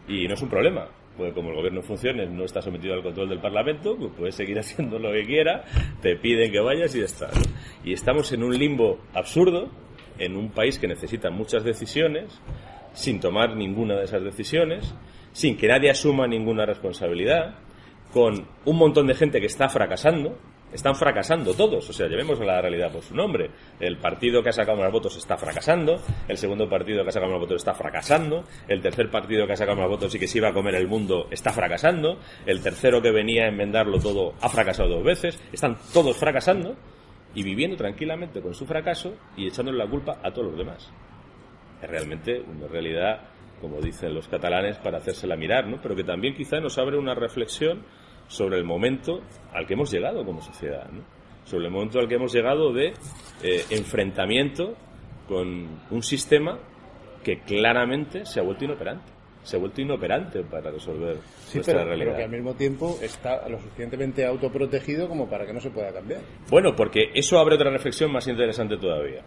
y 0.08 0.28
no 0.28 0.36
es 0.36 0.42
un 0.42 0.50
problema, 0.50 0.88
porque 1.18 1.34
como 1.34 1.50
el 1.50 1.56
gobierno 1.56 1.82
funciona, 1.82 2.26
no 2.26 2.46
está 2.46 2.62
sometido 2.62 2.94
al 2.94 3.04
control 3.04 3.28
del 3.28 3.42
Parlamento, 3.42 3.98
pues 3.98 4.12
puede 4.18 4.32
seguir 4.32 4.58
haciendo 4.60 4.98
lo 4.98 5.12
que 5.12 5.26
quiera, 5.26 5.66
te 6.02 6.16
piden 6.16 6.52
que 6.52 6.60
vayas 6.62 6.96
y 6.96 7.00
ya 7.00 7.06
está. 7.06 7.30
Y 7.84 7.92
estamos 7.92 8.32
en 8.32 8.44
un 8.44 8.58
limbo 8.58 9.00
absurdo, 9.14 9.70
en 10.18 10.38
un 10.38 10.52
país 10.52 10.80
que 10.80 10.88
necesita 10.88 11.30
muchas 11.30 11.64
decisiones, 11.64 12.42
sin 12.94 13.20
tomar 13.20 13.56
ninguna 13.56 13.96
de 13.96 14.06
esas 14.06 14.24
decisiones, 14.24 14.96
sin 15.34 15.58
que 15.58 15.68
nadie 15.68 15.90
asuma 15.90 16.28
ninguna 16.28 16.66
responsabilidad, 16.66 17.56
con 18.14 18.48
un 18.66 18.78
montón 18.78 19.08
de 19.08 19.16
gente 19.16 19.40
que 19.40 19.48
está 19.48 19.70
fracasando, 19.70 20.38
están 20.74 20.96
fracasando 20.96 21.54
todos. 21.54 21.90
O 21.90 21.94
sea, 21.94 22.08
llevemos 22.08 22.40
la 22.40 22.62
realidad 22.62 22.92
por 22.92 23.02
su 23.02 23.16
nombre. 23.16 23.50
El 23.80 23.98
partido 23.98 24.44
que 24.44 24.50
ha 24.50 24.54
sacado 24.54 24.78
más 24.78 24.92
votos 24.92 25.18
está 25.18 25.38
fracasando, 25.38 26.02
el 26.28 26.38
segundo 26.38 26.70
partido 26.70 27.04
que 27.04 27.10
ha 27.10 27.14
sacado 27.14 27.32
más 27.32 27.42
votos 27.42 27.58
está 27.58 27.74
fracasando, 27.74 28.44
el 28.68 28.82
tercer 28.82 29.10
partido 29.10 29.46
que 29.48 29.54
ha 29.54 29.58
sacado 29.58 29.78
más 29.78 29.90
votos 29.90 30.14
y 30.16 30.20
que 30.20 30.28
se 30.28 30.38
iba 30.38 30.50
a 30.50 30.54
comer 30.54 30.76
el 30.76 30.88
mundo 30.88 31.28
está 31.32 31.52
fracasando, 31.52 32.20
el 32.46 32.62
tercero 32.62 33.02
que 33.02 33.12
venía 33.12 33.46
a 33.46 33.48
enmendarlo 33.48 34.00
todo 34.00 34.34
ha 34.42 34.50
fracasado 34.50 34.90
dos 34.90 35.04
veces, 35.04 35.42
están 35.52 35.78
todos 35.94 36.18
fracasando 36.18 36.76
y 37.34 37.44
viviendo 37.44 37.78
tranquilamente 37.78 38.42
con 38.42 38.54
su 38.54 38.66
fracaso 38.66 39.16
y 39.38 39.48
echándole 39.48 39.78
la 39.78 39.90
culpa 39.90 40.20
a 40.24 40.32
todos 40.32 40.50
los 40.50 40.58
demás. 40.58 40.92
Es 41.82 41.90
realmente 41.90 42.42
una 42.42 42.68
realidad, 42.68 43.22
como 43.62 43.80
dicen 43.80 44.14
los 44.14 44.28
catalanes, 44.28 44.78
para 44.80 44.98
hacérsela 44.98 45.36
mirar, 45.36 45.68
¿no? 45.68 45.80
Pero 45.82 45.96
que 45.96 46.04
también 46.04 46.36
quizá 46.36 46.60
nos 46.60 46.78
abre 46.78 46.98
una 46.98 47.14
reflexión 47.16 47.86
sobre 48.30 48.58
el 48.58 48.64
momento 48.64 49.22
al 49.52 49.68
que 49.68 49.74
hemos 49.74 49.92
llegado 49.92 50.24
como 50.24 50.42
sociedad, 50.42 50.88
¿no? 50.90 51.02
sobre 51.44 51.66
el 51.66 51.72
momento 51.72 52.00
al 52.00 52.08
que 52.08 52.16
hemos 52.16 52.32
llegado 52.32 52.72
de 52.72 52.94
eh, 53.44 53.66
enfrentamiento 53.72 54.76
con 55.28 55.82
un 55.90 56.04
sistema 56.04 56.60
que 57.24 57.40
claramente 57.40 58.26
se 58.26 58.40
ha 58.40 58.44
vuelto 58.44 58.66
inoperante. 58.66 59.12
Se 59.42 59.56
ha 59.56 59.60
vuelto 59.60 59.82
inoperante 59.82 60.44
para 60.44 60.70
resolver 60.70 61.18
nuestra 61.54 61.84
realidad. 61.84 62.06
Pero 62.06 62.18
que 62.18 62.24
al 62.24 62.30
mismo 62.30 62.54
tiempo 62.54 63.00
está 63.02 63.48
lo 63.50 63.58
suficientemente 63.58 64.26
autoprotegido 64.26 65.08
como 65.08 65.28
para 65.28 65.46
que 65.46 65.54
no 65.54 65.60
se 65.60 65.72
pueda 65.72 65.92
cambiar. 65.92 66.22
Bueno, 66.50 66.76
porque 66.76 67.10
eso 67.16 67.40
abre 67.40 67.56
otra 67.56 67.72
reflexión 67.72 68.12
más 68.12 68.28
interesante 68.28 68.78
todavía. 68.78 69.24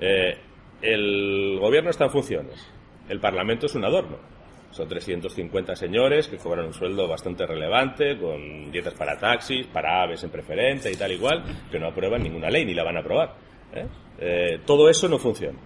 Eh, 0.00 0.38
el 0.80 1.58
gobierno 1.60 1.90
está 1.90 2.04
en 2.04 2.10
funciones. 2.10 2.72
El 3.08 3.20
Parlamento 3.20 3.66
es 3.66 3.74
un 3.74 3.84
adorno 3.84 4.35
son 4.70 4.88
350 4.88 5.74
señores 5.76 6.28
que 6.28 6.36
cobran 6.36 6.66
un 6.66 6.74
sueldo 6.74 7.08
bastante 7.08 7.46
relevante, 7.46 8.18
con 8.18 8.70
dietas 8.70 8.94
para 8.94 9.18
taxis, 9.18 9.66
para 9.66 10.02
aves 10.02 10.22
en 10.24 10.30
preferencia 10.30 10.90
y 10.90 10.96
tal 10.96 11.12
igual, 11.12 11.42
que 11.70 11.78
no 11.78 11.88
aprueban 11.88 12.22
ninguna 12.22 12.50
ley 12.50 12.64
ni 12.64 12.74
la 12.74 12.84
van 12.84 12.96
a 12.96 13.00
aprobar. 13.00 13.34
¿eh? 13.74 13.86
Eh, 14.18 14.60
todo 14.66 14.88
eso 14.90 15.08
no 15.08 15.18
funciona. 15.18 15.58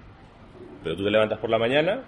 Pero 0.83 0.97
tú 0.97 1.05
te 1.05 1.11
levantas 1.11 1.39
por 1.39 1.51
la 1.51 1.59
mañana, 1.59 2.05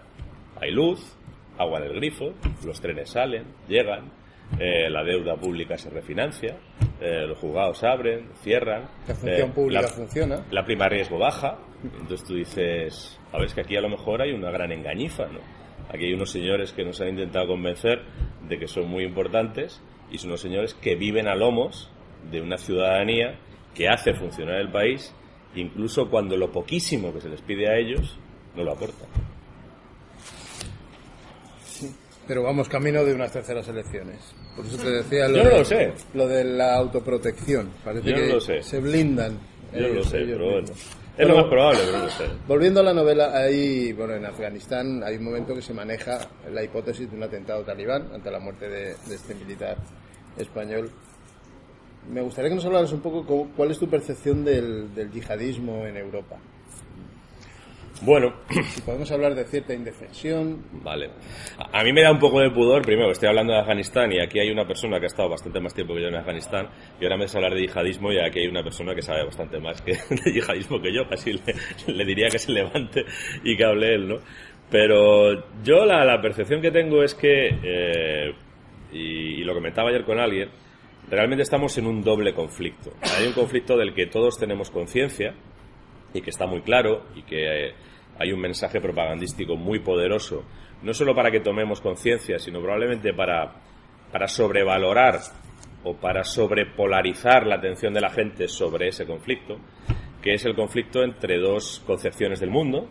hay 0.61 0.71
luz, 0.71 1.17
agua 1.59 1.79
en 1.79 1.85
el 1.87 1.95
grifo, 1.95 2.33
los 2.65 2.81
trenes 2.81 3.11
salen, 3.11 3.47
llegan, 3.69 4.11
eh, 4.59 4.89
la 4.89 5.03
deuda 5.03 5.37
pública 5.37 5.77
se 5.77 5.91
refinancia, 5.91 6.57
los 7.01 7.37
juzgados 7.39 7.83
abren, 7.83 8.29
cierran. 8.43 8.89
La 9.09 9.15
función 9.17 9.51
pública 9.51 9.89
funciona. 9.89 10.47
La 10.53 10.65
prima 10.65 10.89
riesgo 10.89 11.19
baja. 11.19 11.59
Entonces 11.83 12.23
tú 12.23 12.35
dices, 12.37 13.19
a 13.33 13.39
ver, 13.39 13.47
es 13.47 13.55
que 13.55 13.63
aquí 13.63 13.77
a 13.77 13.81
lo 13.81 13.89
mejor 13.89 14.23
hay 14.23 14.31
una 14.31 14.53
gran 14.53 14.71
engañifa, 14.71 15.27
¿no? 15.27 15.41
Aquí 15.89 16.05
hay 16.07 16.15
unos 16.15 16.31
señores 16.31 16.73
que 16.73 16.85
nos 16.85 17.01
han 17.01 17.09
intentado 17.11 17.47
convencer 17.49 18.03
de 18.49 18.59
que 18.59 18.67
son 18.67 18.89
muy 18.89 19.05
importantes 19.05 19.81
y 20.11 20.19
son 20.19 20.31
unos 20.31 20.41
señores 20.41 20.75
que 20.75 20.95
viven 20.95 21.29
a 21.29 21.35
lomos 21.35 21.91
de 22.31 22.41
una 22.41 22.57
ciudadanía 22.59 23.39
que 23.75 23.89
hace 23.89 24.15
funcionar 24.15 24.57
el 24.61 24.71
país, 24.71 25.15
incluso 25.55 26.09
cuando 26.11 26.37
lo 26.37 26.51
poquísimo 26.53 27.13
que 27.13 27.21
se 27.21 27.29
les 27.29 27.41
pide 27.43 27.69
a 27.69 27.79
ellos 27.79 28.19
no 28.55 28.65
lo 28.65 28.73
aporta. 28.73 29.07
pero 32.27 32.43
vamos 32.43 32.69
camino 32.69 33.05
de 33.05 33.15
unas 33.15 33.33
terceras 33.33 33.67
elecciones. 33.69 34.35
Por 34.57 34.65
eso 34.67 34.77
te 34.79 34.91
decía 34.91 35.29
lo, 35.29 35.39
Yo 35.39 35.45
no 35.45 35.51
lo, 35.59 35.65
sé. 35.65 35.93
lo 36.15 36.29
de 36.29 36.45
la 36.45 36.77
autoprotección. 36.77 37.71
Parece 37.85 38.15
que 38.15 38.63
se 38.63 38.81
blindan. 38.81 39.39
Yo 39.75 39.89
no 39.89 39.95
lo 39.95 40.05
sé, 40.05 40.19
pero 40.19 40.51
bueno. 40.51 40.69
Es 41.17 41.29
lo 41.29 41.37
más 41.37 41.45
probable, 41.45 41.81
pero 41.85 41.99
no 41.99 42.09
sé. 42.09 42.25
Volviendo 42.49 42.81
a 42.81 42.83
la 42.83 42.95
novela, 42.95 43.37
hay, 43.37 43.93
bueno, 43.93 44.15
en 44.15 44.25
Afganistán 44.25 45.03
hay 45.05 45.17
un 45.17 45.25
momento 45.25 45.55
que 45.55 45.61
se 45.61 45.75
maneja 45.75 46.19
la 46.51 46.63
hipótesis 46.63 47.11
de 47.11 47.17
un 47.17 47.23
atentado 47.23 47.63
talibán 47.63 48.09
ante 48.15 48.31
la 48.31 48.39
muerte 48.39 48.69
de, 48.69 48.93
este 49.11 49.35
militar 49.35 49.77
español. 50.39 50.91
Me 52.11 52.23
gustaría 52.23 52.49
que 52.49 52.57
nos 52.57 52.65
hablaras 52.65 52.93
un 52.93 53.01
poco 53.01 53.49
cuál 53.55 53.71
es 53.71 53.79
tu 53.79 53.89
percepción 53.89 54.45
del, 54.45 54.95
del 54.95 55.13
yihadismo 55.13 55.87
en 55.87 55.99
Europa. 55.99 56.39
Bueno. 58.05 58.33
Si 58.69 58.81
podemos 58.81 59.11
hablar 59.13 59.35
de 59.37 59.45
cierta 59.45 59.75
indefensión. 59.75 60.65
Vale. 60.83 61.11
A 61.73 61.85
mí 61.85 61.93
me 61.93 62.03
da 62.03 62.11
un 62.11 62.19
poco 62.19 62.41
de 62.41 62.51
pudor, 62.51 62.83
primero, 62.83 63.07
que 63.07 63.13
estoy 63.13 63.29
hablando 63.29 63.53
de 63.53 63.61
Afganistán 63.61 64.11
y 64.13 64.21
aquí 64.21 64.41
hay 64.41 64.51
una 64.51 64.67
persona 64.67 64.99
que 64.99 65.05
ha 65.05 65.07
estado 65.07 65.29
bastante 65.29 65.61
más 65.61 65.73
tiempo 65.73 65.95
que 65.95 66.03
yo 66.03 66.09
en 66.09 66.17
Afganistán 66.17 66.69
y 67.01 67.05
ahora 67.05 67.17
me 67.17 67.25
vas 67.25 67.35
a 67.35 67.39
hablar 67.39 67.55
de 67.55 67.61
yihadismo 67.61 68.13
y 68.13 68.19
aquí 68.19 68.41
hay 68.41 68.49
una 68.49 68.65
persona 68.65 68.93
que 68.93 69.03
sabe 69.03 69.25
bastante 69.25 69.61
más 69.61 69.81
que 69.83 69.93
de 70.11 70.33
yihadismo 70.33 70.83
que 70.83 70.93
yo, 70.93 71.09
casi 71.09 71.41
le, 71.87 72.05
diría 72.05 72.29
que 72.29 72.41
se 72.41 72.51
levante 72.51 73.05
y 73.45 73.57
que 73.57 73.65
hable 73.65 73.95
él, 73.95 74.09
¿no? 74.09 74.17
Pero 74.69 75.63
yo 75.63 75.85
la, 75.85 76.21
percepción 76.21 76.61
que 76.61 76.73
tengo 76.73 77.05
es 77.05 77.15
que, 77.15 77.51
eh, 77.63 78.33
y, 78.91 79.43
y 79.43 79.45
lo 79.45 79.55
comentaba 79.55 79.91
ayer 79.91 80.05
con 80.05 80.19
alguien, 80.19 80.49
realmente 81.09 81.43
estamos 81.43 81.77
en 81.79 81.87
un 81.87 82.03
doble 82.03 82.35
conflicto. 82.35 82.91
Hay 83.17 83.29
un 83.29 83.33
conflicto 83.33 83.77
del 83.77 83.95
que 83.95 84.07
todos 84.07 84.39
tenemos 84.39 84.71
conciencia 84.71 85.35
y 86.15 86.21
que 86.21 86.31
está 86.31 86.47
muy 86.47 86.63
claro 86.63 87.05
y 87.15 87.23
que 87.23 87.75
hay 88.23 88.33
un 88.33 88.41
mensaje 88.41 88.81
propagandístico 88.81 89.57
muy 89.57 89.81
poderoso, 89.81 90.45
no 90.83 90.95
solo 90.95 91.15
para 91.15 91.31
que 91.31 91.41
tomemos 91.41 91.81
conciencia, 91.81 92.39
sino 92.39 92.61
probablemente 92.61 93.13
para, 93.13 93.53
para 94.11 94.29
sobrevalorar 94.29 95.19
o 95.85 95.97
para 95.97 96.23
sobrepolarizar 96.23 97.47
la 97.47 97.57
atención 97.57 97.93
de 97.93 98.01
la 98.01 98.11
gente 98.11 98.47
sobre 98.47 98.89
ese 98.89 99.07
conflicto, 99.07 99.59
que 100.23 100.35
es 100.35 100.45
el 100.45 100.55
conflicto 100.55 101.03
entre 101.03 101.39
dos 101.39 101.83
concepciones 101.85 102.39
del 102.39 102.51
mundo, 102.51 102.89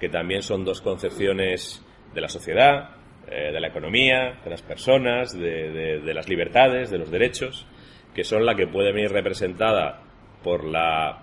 que 0.00 0.08
también 0.08 0.42
son 0.42 0.64
dos 0.64 0.80
concepciones 0.80 1.84
de 2.12 2.20
la 2.20 2.28
sociedad, 2.28 2.96
eh, 3.28 3.52
de 3.52 3.60
la 3.60 3.68
economía, 3.68 4.40
de 4.42 4.50
las 4.50 4.62
personas, 4.62 5.32
de, 5.32 6.00
de, 6.00 6.14
las 6.14 6.28
libertades, 6.28 6.90
de 6.90 6.98
los 6.98 7.10
derechos, 7.10 7.66
que 8.12 8.24
son 8.24 8.44
la 8.44 8.56
que 8.56 8.66
puede 8.66 8.92
venir 8.92 9.12
representada 9.12 10.02
por 10.42 10.64
la 10.64 11.22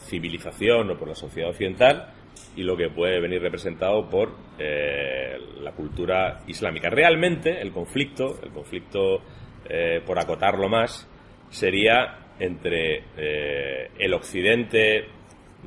civilización 0.00 0.90
o 0.90 0.98
por 0.98 1.08
la 1.08 1.14
sociedad 1.14 1.48
occidental 1.48 2.19
y 2.56 2.62
lo 2.62 2.76
que 2.76 2.90
puede 2.90 3.20
venir 3.20 3.40
representado 3.40 4.08
por 4.08 4.34
eh, 4.58 5.38
la 5.60 5.72
cultura 5.72 6.40
islámica. 6.46 6.90
Realmente 6.90 7.60
el 7.60 7.72
conflicto, 7.72 8.38
el 8.42 8.50
conflicto 8.50 9.22
eh, 9.68 10.00
por 10.04 10.18
acotarlo 10.18 10.68
más, 10.68 11.08
sería 11.48 12.34
entre 12.38 13.04
eh, 13.16 13.90
el 13.98 14.14
occidente 14.14 15.06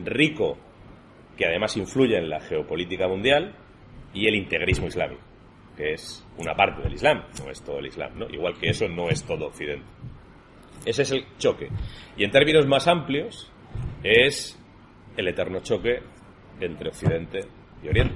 rico, 0.03 0.57
que 1.37 1.45
además 1.45 1.77
influye 1.77 2.17
en 2.17 2.29
la 2.29 2.39
geopolítica 2.39 3.07
mundial, 3.07 3.55
y 4.13 4.27
el 4.27 4.35
integrismo 4.35 4.87
islámico, 4.87 5.21
que 5.75 5.93
es 5.93 6.25
una 6.37 6.53
parte 6.53 6.83
del 6.83 6.93
Islam, 6.93 7.23
no 7.43 7.49
es 7.49 7.63
todo 7.63 7.79
el 7.79 7.87
Islam, 7.87 8.11
¿no? 8.19 8.29
igual 8.29 8.53
que 8.59 8.69
eso 8.69 8.87
no 8.87 9.09
es 9.09 9.23
todo 9.23 9.47
Occidente. 9.47 9.85
Ese 10.85 11.03
es 11.03 11.11
el 11.11 11.25
choque. 11.37 11.69
Y 12.17 12.23
en 12.23 12.31
términos 12.31 12.67
más 12.67 12.87
amplios, 12.87 13.51
es 14.03 14.59
el 15.15 15.27
eterno 15.27 15.61
choque 15.61 16.01
entre 16.65 16.89
Occidente 16.89 17.39
y 17.83 17.87
Oriente. 17.87 18.15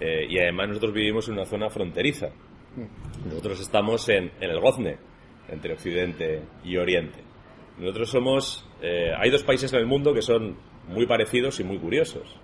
Eh, 0.00 0.26
y 0.28 0.38
además 0.38 0.68
nosotros 0.68 0.94
vivimos 0.94 1.28
en 1.28 1.34
una 1.34 1.44
zona 1.44 1.70
fronteriza. 1.70 2.28
Nosotros 3.26 3.60
estamos 3.60 4.08
en, 4.08 4.32
el 4.40 4.58
gozne 4.60 4.96
entre 5.48 5.74
Occidente 5.74 6.42
y 6.64 6.76
Oriente. 6.76 7.20
Nosotros 7.78 8.10
somos... 8.10 8.68
Eh, 8.80 9.12
hay 9.16 9.30
dos 9.30 9.42
países 9.42 9.72
en 9.72 9.80
el 9.80 9.86
mundo 9.86 10.12
que 10.12 10.22
son 10.22 10.56
muy 10.88 11.06
parecidos 11.06 11.60
y 11.60 11.64
muy 11.64 11.78
curiosos. 11.78 12.36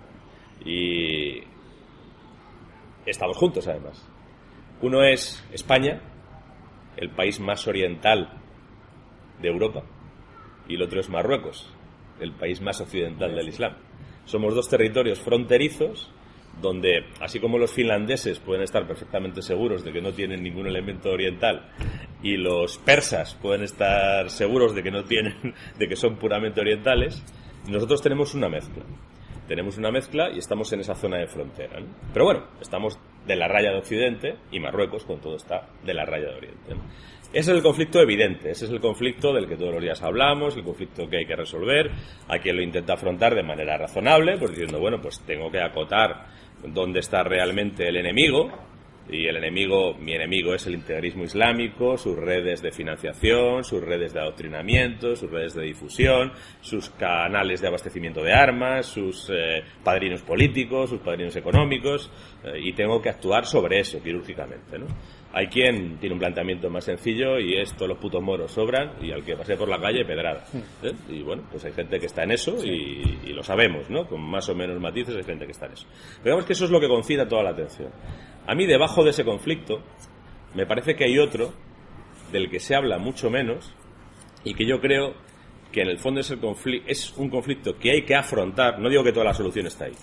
Y 0.63 1.41
estamos 3.05 3.37
juntos 3.37 3.67
además. 3.67 4.07
Uno 4.81 5.03
es 5.03 5.45
España, 5.51 6.01
el 6.95 7.09
país 7.09 7.39
más 7.39 7.67
oriental 7.67 8.29
de 9.41 9.49
Europa, 9.49 9.83
y 10.67 10.75
el 10.75 10.81
otro 10.81 10.99
es 10.99 11.09
Marruecos, 11.09 11.73
el 12.19 12.31
país 12.33 12.61
más 12.61 12.79
occidental 12.81 13.35
del 13.35 13.49
Islam. 13.49 13.75
Somos 14.29 14.53
dos 14.53 14.69
territorios 14.69 15.19
fronterizos 15.19 16.07
donde, 16.61 17.03
así 17.19 17.39
como 17.39 17.57
los 17.57 17.71
finlandeses 17.71 18.37
pueden 18.37 18.61
estar 18.61 18.85
perfectamente 18.85 19.41
seguros 19.41 19.83
de 19.83 19.91
que 19.91 20.01
no 20.01 20.13
tienen 20.13 20.43
ningún 20.43 20.67
elemento 20.67 21.09
oriental 21.09 21.71
y 22.21 22.37
los 22.37 22.77
persas 22.77 23.33
pueden 23.41 23.63
estar 23.63 24.29
seguros 24.29 24.75
de 24.75 24.83
que 24.83 24.91
no 24.91 25.03
tienen, 25.03 25.55
de 25.79 25.87
que 25.87 25.95
son 25.95 26.17
puramente 26.17 26.61
orientales, 26.61 27.23
nosotros 27.67 28.03
tenemos 28.03 28.35
una 28.35 28.49
mezcla. 28.49 28.83
Tenemos 29.47 29.79
una 29.79 29.89
mezcla 29.89 30.29
y 30.29 30.37
estamos 30.37 30.71
en 30.73 30.81
esa 30.81 30.93
zona 30.93 31.17
de 31.17 31.25
frontera. 31.25 31.79
Pero 32.13 32.25
bueno, 32.25 32.43
estamos 32.61 32.99
de 33.25 33.35
la 33.35 33.47
raya 33.47 33.71
de 33.71 33.79
Occidente 33.79 34.35
y 34.51 34.59
Marruecos, 34.59 35.05
con 35.05 35.19
todo, 35.19 35.37
está 35.37 35.69
de 35.83 35.93
la 35.95 36.05
raya 36.05 36.27
de 36.27 36.35
Oriente. 36.35 36.75
Ese 37.31 37.51
es 37.51 37.57
el 37.57 37.61
conflicto 37.61 38.01
evidente, 38.01 38.49
ese 38.49 38.65
es 38.65 38.71
el 38.71 38.79
conflicto 38.79 39.31
del 39.31 39.47
que 39.47 39.55
todos 39.55 39.73
los 39.73 39.83
días 39.83 40.01
hablamos, 40.01 40.57
el 40.57 40.63
conflicto 40.63 41.07
que 41.07 41.17
hay 41.17 41.25
que 41.27 41.35
resolver, 41.35 41.91
a 42.27 42.39
quien 42.39 42.55
lo 42.55 42.63
intenta 42.63 42.93
afrontar 42.93 43.35
de 43.35 43.43
manera 43.43 43.77
razonable, 43.77 44.35
pues 44.39 44.49
diciendo, 44.49 44.79
bueno, 44.79 44.99
pues 44.99 45.19
tengo 45.27 45.51
que 45.51 45.61
acotar 45.61 46.25
dónde 46.65 47.01
está 47.01 47.23
realmente 47.23 47.87
el 47.87 47.97
enemigo, 47.97 48.51
y 49.11 49.25
el 49.25 49.37
enemigo, 49.37 49.95
mi 49.95 50.13
enemigo 50.13 50.53
es 50.53 50.67
el 50.67 50.75
integrismo 50.75 51.23
islámico, 51.23 51.97
sus 51.97 52.15
redes 52.15 52.61
de 52.61 52.71
financiación, 52.71 53.63
sus 53.63 53.81
redes 53.81 54.13
de 54.13 54.19
adoctrinamiento, 54.19 55.15
sus 55.15 55.31
redes 55.31 55.55
de 55.55 55.63
difusión, 55.63 56.31
sus 56.61 56.91
canales 56.91 57.59
de 57.59 57.67
abastecimiento 57.67 58.21
de 58.21 58.33
armas, 58.33 58.85
sus 58.85 59.29
eh, 59.31 59.63
padrinos 59.83 60.21
políticos, 60.21 60.91
sus 60.91 60.99
padrinos 60.99 61.35
económicos, 61.35 62.11
eh, 62.43 62.59
y 62.61 62.73
tengo 62.73 63.01
que 63.01 63.09
actuar 63.09 63.45
sobre 63.45 63.79
eso 63.79 64.01
quirúrgicamente, 64.01 64.77
¿no? 64.77 64.85
Hay 65.31 65.47
quien 65.47 65.99
tiene 65.99 66.13
un 66.13 66.19
planteamiento 66.19 66.71
más 66.71 66.85
sencillo 66.85 67.39
y 67.39 67.55
es 67.55 67.73
todos 67.73 67.89
los 67.89 67.97
putos 67.99 68.21
moros 68.21 68.51
sobran 68.51 68.93
y 68.99 69.11
al 69.11 69.23
que 69.23 69.35
pase 69.35 69.55
por 69.55 69.69
la 69.69 69.79
calle 69.79 70.03
pedrada. 70.03 70.43
¿eh? 70.81 70.91
Y 71.07 71.21
bueno, 71.21 71.43
pues 71.51 71.63
hay 71.65 71.71
gente 71.71 71.99
que 71.99 72.07
está 72.07 72.23
en 72.23 72.31
eso 72.31 72.57
y, 72.65 73.31
lo 73.31 73.43
sabemos, 73.43 73.89
¿no? 73.89 74.07
Con 74.07 74.21
más 74.21 74.49
o 74.49 74.55
menos 74.55 74.81
matices 74.81 75.15
hay 75.15 75.23
gente 75.23 75.45
que 75.45 75.51
está 75.51 75.67
en 75.67 75.73
eso. 75.73 75.87
Pero 76.17 76.23
digamos 76.23 76.45
que 76.45 76.53
eso 76.53 76.65
es 76.65 76.71
lo 76.71 76.79
que 76.79 76.87
concita 76.87 77.27
toda 77.27 77.43
la 77.43 77.51
atención. 77.51 77.91
A 78.47 78.55
mí 78.55 78.65
debajo 78.65 79.03
de 79.03 79.11
ese 79.11 79.23
conflicto 79.23 79.83
me 80.55 80.65
parece 80.65 80.95
que 80.95 81.05
hay 81.05 81.19
otro 81.19 81.53
del 82.31 82.49
que 82.49 82.59
se 82.59 82.75
habla 82.75 82.97
mucho 82.97 83.29
menos 83.29 83.73
y 84.43 84.55
que 84.55 84.65
yo 84.65 84.81
creo 84.81 85.13
que 85.71 85.81
en 85.81 85.89
el 85.89 85.99
fondo 85.99 86.21
es, 86.21 86.31
el 86.31 86.39
es 86.87 87.15
un 87.17 87.29
conflicto 87.29 87.77
que 87.77 87.91
hay 87.91 88.01
que 88.01 88.15
afrontar. 88.15 88.79
No 88.79 88.89
digo 88.89 89.03
que 89.03 89.11
toda 89.11 89.25
la 89.25 89.33
solución 89.33 89.67
está 89.67 89.85
ahí, 89.85 89.93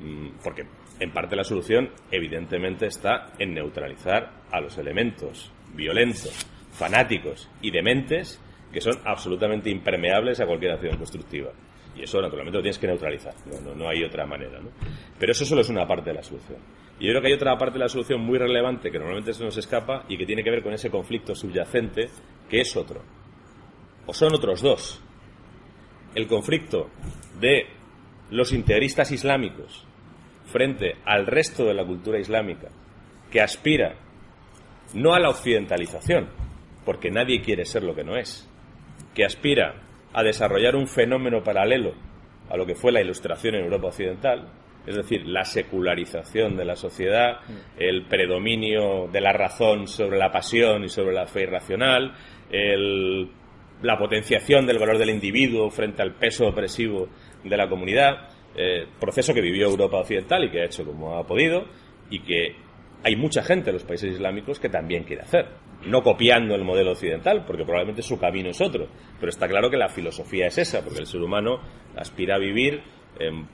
mm, 0.00 0.38
porque 0.42 0.64
en 1.00 1.12
parte 1.12 1.36
la 1.36 1.44
solución 1.44 1.90
evidentemente 2.10 2.86
está 2.86 3.32
en 3.38 3.54
neutralizar 3.54 4.32
a 4.50 4.60
los 4.60 4.76
elementos 4.78 5.52
violentos, 5.74 6.46
fanáticos 6.72 7.48
y 7.60 7.70
dementes 7.70 8.40
que 8.72 8.80
son 8.80 8.98
absolutamente 9.04 9.70
impermeables 9.70 10.40
a 10.40 10.46
cualquier 10.46 10.72
acción 10.72 10.96
constructiva. 10.96 11.50
Y 11.96 12.02
eso 12.02 12.20
naturalmente 12.20 12.58
lo 12.58 12.62
tienes 12.62 12.78
que 12.78 12.86
neutralizar, 12.86 13.34
no, 13.76 13.88
hay 13.88 14.04
otra 14.04 14.24
manera. 14.26 14.60
Pero 15.18 15.32
eso 15.32 15.44
solo 15.44 15.62
es 15.62 15.68
una 15.68 15.86
parte 15.86 16.10
de 16.10 16.16
la 16.16 16.22
solución. 16.22 16.58
Y 17.00 17.06
yo 17.06 17.12
creo 17.12 17.22
que 17.22 17.28
hay 17.28 17.34
otra 17.34 17.56
parte 17.56 17.74
de 17.74 17.84
la 17.84 17.88
solución 17.88 18.20
muy 18.20 18.38
relevante 18.38 18.90
que 18.90 18.98
normalmente 18.98 19.32
se 19.32 19.44
nos 19.44 19.56
escapa 19.56 20.04
y 20.08 20.16
que 20.16 20.26
tiene 20.26 20.44
que 20.44 20.50
ver 20.50 20.62
con 20.62 20.72
ese 20.72 20.90
conflicto 20.90 21.34
subyacente 21.34 22.08
que 22.48 22.60
es 22.60 22.76
otro. 22.76 23.02
O 24.06 24.12
son 24.12 24.34
otros 24.34 24.62
dos. 24.62 25.02
El 26.14 26.26
conflicto 26.26 26.88
de 27.40 27.66
los 28.30 28.52
integristas 28.52 29.10
islámicos 29.10 29.87
frente 30.48 30.96
al 31.04 31.26
resto 31.26 31.64
de 31.64 31.74
la 31.74 31.84
cultura 31.84 32.18
islámica 32.18 32.68
que 33.30 33.40
aspira 33.40 33.94
no 34.94 35.14
a 35.14 35.20
la 35.20 35.28
occidentalización, 35.28 36.28
porque 36.84 37.10
nadie 37.10 37.42
quiere 37.42 37.64
ser 37.64 37.82
lo 37.82 37.94
que 37.94 38.04
no 38.04 38.16
es, 38.16 38.48
que 39.14 39.24
aspira 39.24 39.74
a 40.12 40.22
desarrollar 40.22 40.74
un 40.74 40.88
fenómeno 40.88 41.42
paralelo 41.42 41.92
a 42.48 42.56
lo 42.56 42.64
que 42.64 42.74
fue 42.74 42.92
la 42.92 43.02
ilustración 43.02 43.54
en 43.54 43.64
Europa 43.64 43.88
Occidental, 43.88 44.48
es 44.86 44.96
decir, 44.96 45.26
la 45.26 45.44
secularización 45.44 46.56
de 46.56 46.64
la 46.64 46.74
sociedad, 46.74 47.40
el 47.78 48.06
predominio 48.06 49.06
de 49.12 49.20
la 49.20 49.34
razón 49.34 49.86
sobre 49.86 50.16
la 50.16 50.32
pasión 50.32 50.84
y 50.84 50.88
sobre 50.88 51.14
la 51.14 51.26
fe 51.26 51.42
irracional, 51.42 52.14
la 53.82 53.98
potenciación 53.98 54.66
del 54.66 54.78
valor 54.78 54.96
del 54.96 55.10
individuo 55.10 55.68
frente 55.68 56.00
al 56.00 56.14
peso 56.14 56.48
opresivo 56.48 57.08
de 57.44 57.56
la 57.56 57.68
comunidad, 57.68 58.30
eh, 58.54 58.86
proceso 58.98 59.34
que 59.34 59.40
vivió 59.40 59.68
Europa 59.68 59.98
Occidental 59.98 60.44
y 60.44 60.50
que 60.50 60.62
ha 60.62 60.64
hecho 60.64 60.84
como 60.84 61.16
ha 61.16 61.26
podido 61.26 61.64
y 62.10 62.20
que 62.20 62.56
hay 63.04 63.16
mucha 63.16 63.42
gente 63.42 63.70
en 63.70 63.74
los 63.74 63.84
países 63.84 64.12
islámicos 64.12 64.58
que 64.58 64.68
también 64.68 65.04
quiere 65.04 65.22
hacer. 65.22 65.46
No 65.86 66.02
copiando 66.02 66.54
el 66.54 66.64
modelo 66.64 66.92
occidental, 66.92 67.44
porque 67.46 67.64
probablemente 67.64 68.02
su 68.02 68.18
camino 68.18 68.50
es 68.50 68.60
otro. 68.60 68.88
Pero 69.20 69.30
está 69.30 69.46
claro 69.46 69.70
que 69.70 69.76
la 69.76 69.88
filosofía 69.88 70.48
es 70.48 70.58
esa, 70.58 70.82
porque 70.82 71.00
el 71.00 71.06
ser 71.06 71.20
humano 71.20 71.60
aspira 71.96 72.34
a 72.34 72.38
vivir 72.38 72.82
en 73.20 73.46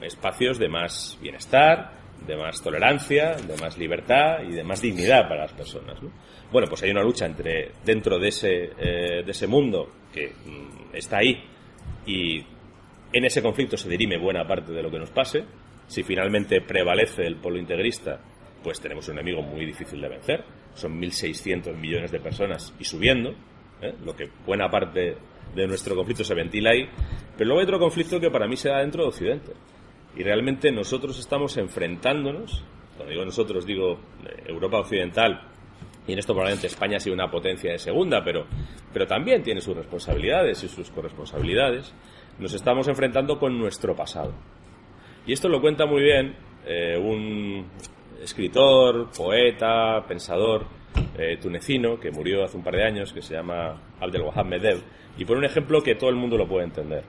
espacios 0.00 0.58
de 0.58 0.68
más 0.68 1.18
bienestar, 1.20 1.92
de 2.26 2.36
más 2.36 2.62
tolerancia, 2.62 3.34
de 3.34 3.56
más 3.56 3.76
libertad 3.76 4.42
y 4.48 4.52
de 4.52 4.64
más 4.64 4.80
dignidad 4.80 5.28
para 5.28 5.42
las 5.42 5.52
personas. 5.52 5.98
Bueno, 6.50 6.66
pues 6.68 6.82
hay 6.82 6.90
una 6.90 7.02
lucha 7.02 7.26
entre 7.26 7.72
dentro 7.84 8.18
de 8.18 8.28
ese, 8.28 8.70
eh, 8.78 9.22
de 9.24 9.30
ese 9.30 9.46
mundo 9.46 9.90
que 10.12 10.28
mm, 10.28 10.94
está 10.94 11.18
ahí 11.18 11.44
y 12.06 12.44
en 13.12 13.24
ese 13.24 13.42
conflicto 13.42 13.76
se 13.76 13.88
dirime 13.88 14.18
buena 14.18 14.46
parte 14.46 14.72
de 14.72 14.82
lo 14.82 14.90
que 14.90 14.98
nos 14.98 15.10
pase. 15.10 15.44
Si 15.86 16.02
finalmente 16.02 16.60
prevalece 16.60 17.26
el 17.26 17.36
polo 17.36 17.58
integrista, 17.58 18.20
pues 18.62 18.80
tenemos 18.80 19.08
un 19.08 19.14
enemigo 19.14 19.42
muy 19.42 19.64
difícil 19.64 20.00
de 20.00 20.08
vencer. 20.08 20.44
Son 20.74 21.00
1.600 21.00 21.74
millones 21.74 22.10
de 22.10 22.20
personas 22.20 22.74
y 22.78 22.84
subiendo, 22.84 23.30
¿eh? 23.80 23.94
lo 24.04 24.14
que 24.14 24.28
buena 24.44 24.68
parte 24.68 25.16
de 25.54 25.66
nuestro 25.66 25.96
conflicto 25.96 26.24
se 26.24 26.34
ventila 26.34 26.70
ahí. 26.70 26.88
Pero 27.36 27.48
luego 27.48 27.60
hay 27.60 27.64
otro 27.64 27.78
conflicto 27.78 28.20
que 28.20 28.30
para 28.30 28.46
mí 28.46 28.56
se 28.56 28.68
da 28.68 28.80
dentro 28.80 29.02
de 29.02 29.08
Occidente. 29.08 29.52
Y 30.16 30.22
realmente 30.22 30.70
nosotros 30.72 31.18
estamos 31.18 31.56
enfrentándonos, 31.56 32.64
cuando 32.96 33.12
digo 33.12 33.24
nosotros 33.24 33.64
digo 33.64 33.92
eh, 34.24 34.44
Europa 34.48 34.80
Occidental, 34.80 35.40
y 36.06 36.12
en 36.12 36.18
esto 36.18 36.32
probablemente 36.32 36.66
España 36.66 36.96
ha 36.96 37.00
sido 37.00 37.14
una 37.14 37.30
potencia 37.30 37.70
de 37.70 37.78
segunda, 37.78 38.24
pero, 38.24 38.46
pero 38.92 39.06
también 39.06 39.42
tiene 39.42 39.60
sus 39.60 39.76
responsabilidades 39.76 40.64
y 40.64 40.68
sus 40.68 40.90
corresponsabilidades 40.90 41.94
nos 42.38 42.54
estamos 42.54 42.86
enfrentando 42.88 43.38
con 43.38 43.58
nuestro 43.58 43.94
pasado. 43.96 44.32
Y 45.26 45.32
esto 45.32 45.48
lo 45.48 45.60
cuenta 45.60 45.86
muy 45.86 46.02
bien 46.02 46.34
eh, 46.66 46.96
un 46.96 47.66
escritor, 48.22 49.10
poeta, 49.16 50.04
pensador 50.06 50.66
eh, 51.16 51.36
tunecino 51.40 51.98
que 51.98 52.10
murió 52.10 52.44
hace 52.44 52.56
un 52.56 52.62
par 52.62 52.74
de 52.74 52.84
años, 52.84 53.12
que 53.12 53.22
se 53.22 53.34
llama 53.34 53.80
Abdel 54.00 54.22
Wahab 54.22 54.46
Medel, 54.46 54.80
y 55.16 55.24
pone 55.24 55.40
un 55.40 55.44
ejemplo 55.44 55.82
que 55.82 55.96
todo 55.96 56.10
el 56.10 56.16
mundo 56.16 56.36
lo 56.36 56.48
puede 56.48 56.64
entender. 56.64 57.04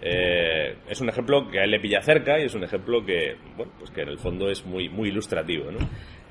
Eh, 0.00 0.76
es 0.88 1.00
un 1.00 1.08
ejemplo 1.08 1.48
que 1.48 1.60
a 1.60 1.64
él 1.64 1.70
le 1.70 1.80
pilla 1.80 2.02
cerca 2.02 2.40
y 2.40 2.44
es 2.44 2.54
un 2.54 2.64
ejemplo 2.64 3.04
que, 3.04 3.36
bueno, 3.56 3.72
pues 3.78 3.90
que 3.90 4.02
en 4.02 4.08
el 4.08 4.18
fondo 4.18 4.50
es 4.50 4.64
muy, 4.64 4.88
muy 4.88 5.10
ilustrativo. 5.10 5.70
¿no? 5.70 5.78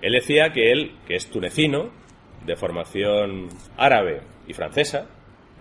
Él 0.02 0.14
decía 0.14 0.52
que 0.52 0.72
él, 0.72 0.96
que 1.08 1.16
es 1.16 1.30
tunecino, 1.30 1.90
de 2.46 2.56
formación 2.56 3.50
árabe 3.78 4.22
y 4.48 4.54
francesa, 4.54 5.08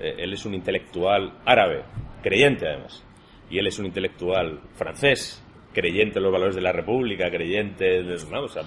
él 0.00 0.32
es 0.32 0.46
un 0.46 0.54
intelectual 0.54 1.34
árabe, 1.44 1.82
creyente 2.22 2.66
además, 2.66 3.04
y 3.50 3.58
él 3.58 3.66
es 3.66 3.78
un 3.78 3.86
intelectual 3.86 4.60
francés, 4.74 5.44
creyente 5.72 6.18
en 6.18 6.24
los 6.24 6.32
valores 6.32 6.54
de 6.54 6.62
la 6.62 6.72
República, 6.72 7.30
creyente, 7.30 8.02
de, 8.02 8.14
o 8.14 8.48
sea, 8.48 8.62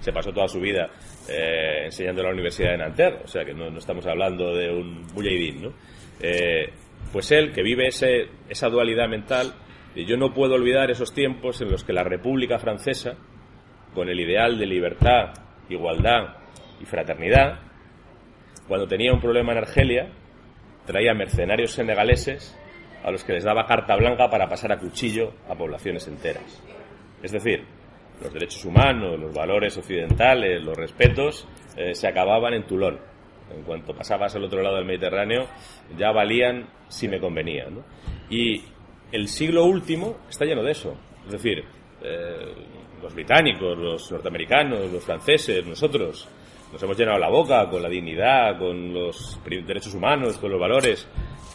se 0.00 0.12
pasó 0.12 0.32
toda 0.32 0.48
su 0.48 0.60
vida 0.60 0.90
eh, 1.28 1.84
enseñando 1.84 2.22
en 2.22 2.26
la 2.26 2.32
Universidad 2.32 2.72
de 2.72 2.78
Nanterre, 2.78 3.20
o 3.24 3.28
sea 3.28 3.44
que 3.44 3.54
no, 3.54 3.68
estamos 3.76 4.06
hablando 4.06 4.54
de 4.54 4.70
un 4.70 5.06
bullaidín, 5.14 5.62
¿no? 5.62 5.72
Eh, 6.20 6.70
pues 7.12 7.30
él, 7.32 7.52
que 7.52 7.62
vive 7.62 7.88
esa 7.88 8.68
dualidad 8.68 9.08
mental, 9.08 9.54
yo 9.94 10.16
no 10.16 10.32
puedo 10.32 10.54
olvidar 10.54 10.90
esos 10.90 11.12
tiempos 11.12 11.60
en 11.60 11.70
los 11.70 11.84
que 11.84 11.92
la 11.92 12.04
República 12.04 12.58
Francesa, 12.58 13.16
con 13.94 14.08
el 14.08 14.18
ideal 14.18 14.58
de 14.58 14.66
libertad, 14.66 15.34
igualdad 15.68 16.36
y 16.80 16.86
fraternidad, 16.86 17.60
cuando 18.66 18.86
tenía 18.86 19.12
un 19.12 19.20
problema 19.20 19.52
en 19.52 19.58
Argelia, 19.58 20.08
traía 20.86 21.12
mercenarios 21.12 21.72
senegaleses 21.72 22.58
a 23.04 23.10
los 23.10 23.24
que 23.24 23.32
les 23.32 23.44
daba 23.44 23.66
carta 23.66 23.96
blanca 23.96 24.28
para 24.30 24.48
pasar 24.48 24.72
a 24.72 24.78
cuchillo 24.78 25.32
a 25.48 25.54
poblaciones 25.54 26.06
enteras. 26.08 26.62
Es 27.22 27.32
decir, 27.32 27.64
los 28.22 28.32
derechos 28.32 28.64
humanos, 28.64 29.18
los 29.18 29.34
valores 29.34 29.76
occidentales, 29.76 30.62
los 30.62 30.76
respetos, 30.76 31.46
eh, 31.76 31.94
se 31.94 32.08
acababan 32.08 32.54
en 32.54 32.66
Toulon. 32.66 32.98
En 33.54 33.62
cuanto 33.64 33.94
pasabas 33.94 34.34
al 34.34 34.44
otro 34.44 34.62
lado 34.62 34.76
del 34.76 34.86
Mediterráneo, 34.86 35.46
ya 35.96 36.10
valían 36.12 36.68
si 36.88 37.08
me 37.08 37.20
convenía. 37.20 37.66
Y 38.30 38.62
el 39.10 39.28
siglo 39.28 39.64
último 39.64 40.18
está 40.30 40.44
lleno 40.44 40.62
de 40.62 40.72
eso. 40.72 40.96
Es 41.26 41.32
decir, 41.32 41.64
eh, 42.02 42.54
los 43.02 43.14
británicos, 43.14 43.76
los 43.76 44.10
norteamericanos, 44.10 44.90
los 44.90 45.04
franceses, 45.04 45.66
nosotros, 45.66 46.28
nos 46.72 46.82
hemos 46.82 46.96
llenado 46.96 47.18
la 47.18 47.28
boca 47.28 47.68
con 47.68 47.82
la 47.82 47.88
dignidad, 47.88 48.58
con 48.58 48.94
los 48.94 49.38
derechos 49.44 49.94
humanos, 49.94 50.38
con 50.38 50.50
los 50.50 50.60
valores, 50.60 51.06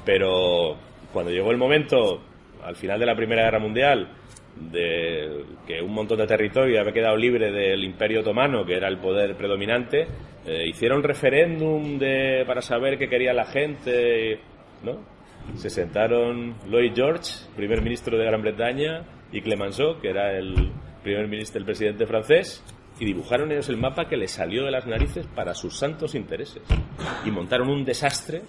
pero 0.06 0.78
cuando 1.14 1.32
llegó 1.32 1.52
el 1.52 1.58
momento, 1.58 2.22
al 2.64 2.76
final 2.76 3.00
de 3.00 3.06
la 3.06 3.16
Primera 3.16 3.44
Guerra 3.44 3.60
Mundial, 3.60 4.10
de 4.56 5.44
que 5.68 5.82
un 5.82 5.94
montón 5.94 6.18
de 6.18 6.28
territorio 6.28 6.80
había 6.80 6.94
quedado 6.94 7.16
libre 7.16 7.52
del 7.52 7.84
Imperio 7.84 8.22
Otomano, 8.22 8.66
que 8.66 8.76
era 8.76 8.88
el 8.88 8.98
poder 8.98 9.36
predominante, 9.36 10.08
eh, 10.46 10.68
hicieron 10.68 11.04
referéndum 11.04 12.00
de, 12.00 12.44
para 12.46 12.62
saber 12.62 12.98
qué 12.98 13.08
quería 13.08 13.34
la 13.34 13.46
gente, 13.46 14.40
¿no? 14.84 15.00
Se 15.56 15.70
sentaron 15.70 16.56
Lloyd 16.70 16.94
George, 16.96 17.32
primer 17.56 17.82
ministro 17.82 18.18
de 18.18 18.26
Gran 18.26 18.42
Bretaña, 18.42 19.04
y 19.32 19.42
Clemenceau, 19.42 20.00
que 20.00 20.10
era 20.10 20.38
el 20.38 20.72
primer 21.04 21.28
ministro, 21.28 21.60
el 21.60 21.66
presidente 21.66 22.06
francés, 22.06 22.64
y 23.00 23.06
dibujaron 23.06 23.52
ellos 23.52 23.70
el 23.70 23.78
mapa 23.78 24.08
que 24.08 24.18
les 24.18 24.32
salió 24.32 24.66
de 24.66 24.72
las 24.72 24.88
narices 24.88 25.28
para 25.28 25.54
sus 25.54 25.78
santos 25.78 26.16
intereses. 26.16 26.64
Y 27.26 27.32
montaron 27.32 27.70
un 27.70 27.86
desastre 27.86 28.42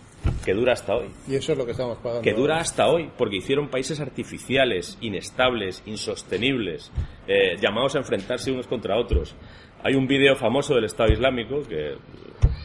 que 0.44 0.54
dura 0.54 0.72
hasta 0.72 0.94
hoy. 0.94 1.08
Y 1.28 1.34
eso 1.34 1.52
es 1.52 1.58
lo 1.58 1.66
que 1.66 1.72
estamos 1.72 1.98
pagando. 1.98 2.22
Que 2.22 2.32
dura 2.32 2.58
hasta 2.58 2.86
hoy, 2.88 3.10
porque 3.16 3.36
hicieron 3.36 3.68
países 3.68 4.00
artificiales, 4.00 4.96
inestables, 5.00 5.82
insostenibles, 5.86 6.90
eh, 7.26 7.56
llamados 7.60 7.96
a 7.96 7.98
enfrentarse 7.98 8.50
unos 8.50 8.66
contra 8.66 8.98
otros. 8.98 9.34
Hay 9.82 9.94
un 9.94 10.06
vídeo 10.06 10.34
famoso 10.34 10.74
del 10.74 10.84
Estado 10.84 11.12
Islámico, 11.12 11.62
que 11.68 11.96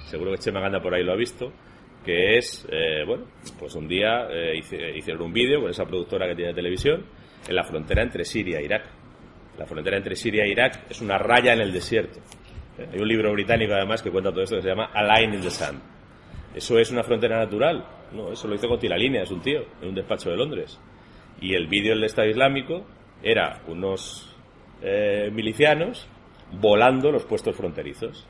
seguro 0.06 0.32
que 0.32 0.38
Chema 0.38 0.62
Ganda 0.62 0.82
por 0.82 0.94
ahí 0.94 1.04
lo 1.04 1.12
ha 1.12 1.18
visto, 1.18 1.52
que 2.06 2.38
es, 2.38 2.66
eh, 2.72 3.04
bueno, 3.06 3.26
pues 3.60 3.76
un 3.76 3.88
día 3.88 4.28
eh, 4.30 4.58
hicieron 4.96 5.24
un 5.24 5.34
vídeo 5.34 5.62
con 5.62 5.70
esa 5.70 5.86
productora 5.86 6.28
que 6.28 6.36
tiene 6.36 6.54
televisión 6.54 7.06
en 7.48 7.56
la 7.56 7.64
frontera 7.64 8.04
entre 8.04 8.26
Siria 8.26 8.60
e 8.60 8.66
Irak 8.66 9.03
la 9.58 9.66
frontera 9.66 9.98
entre 9.98 10.16
Siria 10.16 10.44
e 10.44 10.50
Irak 10.50 10.86
es 10.90 11.02
una 11.02 11.18
raya 11.18 11.54
en 11.54 11.62
el 11.62 11.72
desierto. 11.72 12.20
¿Eh? 12.78 12.88
Hay 12.94 13.00
un 13.00 13.08
libro 13.08 13.32
británico 13.34 13.74
además 13.74 14.02
que 14.02 14.12
cuenta 14.12 14.32
todo 14.32 14.44
esto 14.44 14.56
que 14.56 14.64
se 14.64 14.70
llama 14.70 14.90
A 14.94 15.04
Line 15.04 15.36
in 15.36 15.42
the 15.42 15.50
Sand. 15.50 15.80
¿Eso 16.56 16.78
es 16.78 16.92
una 16.92 17.04
frontera 17.04 17.38
natural? 17.38 17.86
No, 18.14 18.32
eso 18.32 18.48
lo 18.48 18.56
hizo 18.56 18.68
con 18.68 18.80
es 18.84 19.32
un 19.32 19.42
tío, 19.42 19.66
en 19.82 19.90
un 19.90 19.96
despacho 19.96 20.30
de 20.30 20.38
Londres. 20.38 20.80
Y 21.42 21.56
el 21.56 21.68
vídeo 21.68 21.96
del 21.96 22.04
Estado 22.04 22.30
Islámico 22.30 22.86
era 23.24 23.62
unos 23.68 24.36
eh, 24.82 25.32
milicianos 25.34 26.08
volando 26.52 27.12
los 27.12 27.24
puestos 27.24 27.56
fronterizos, 27.56 28.28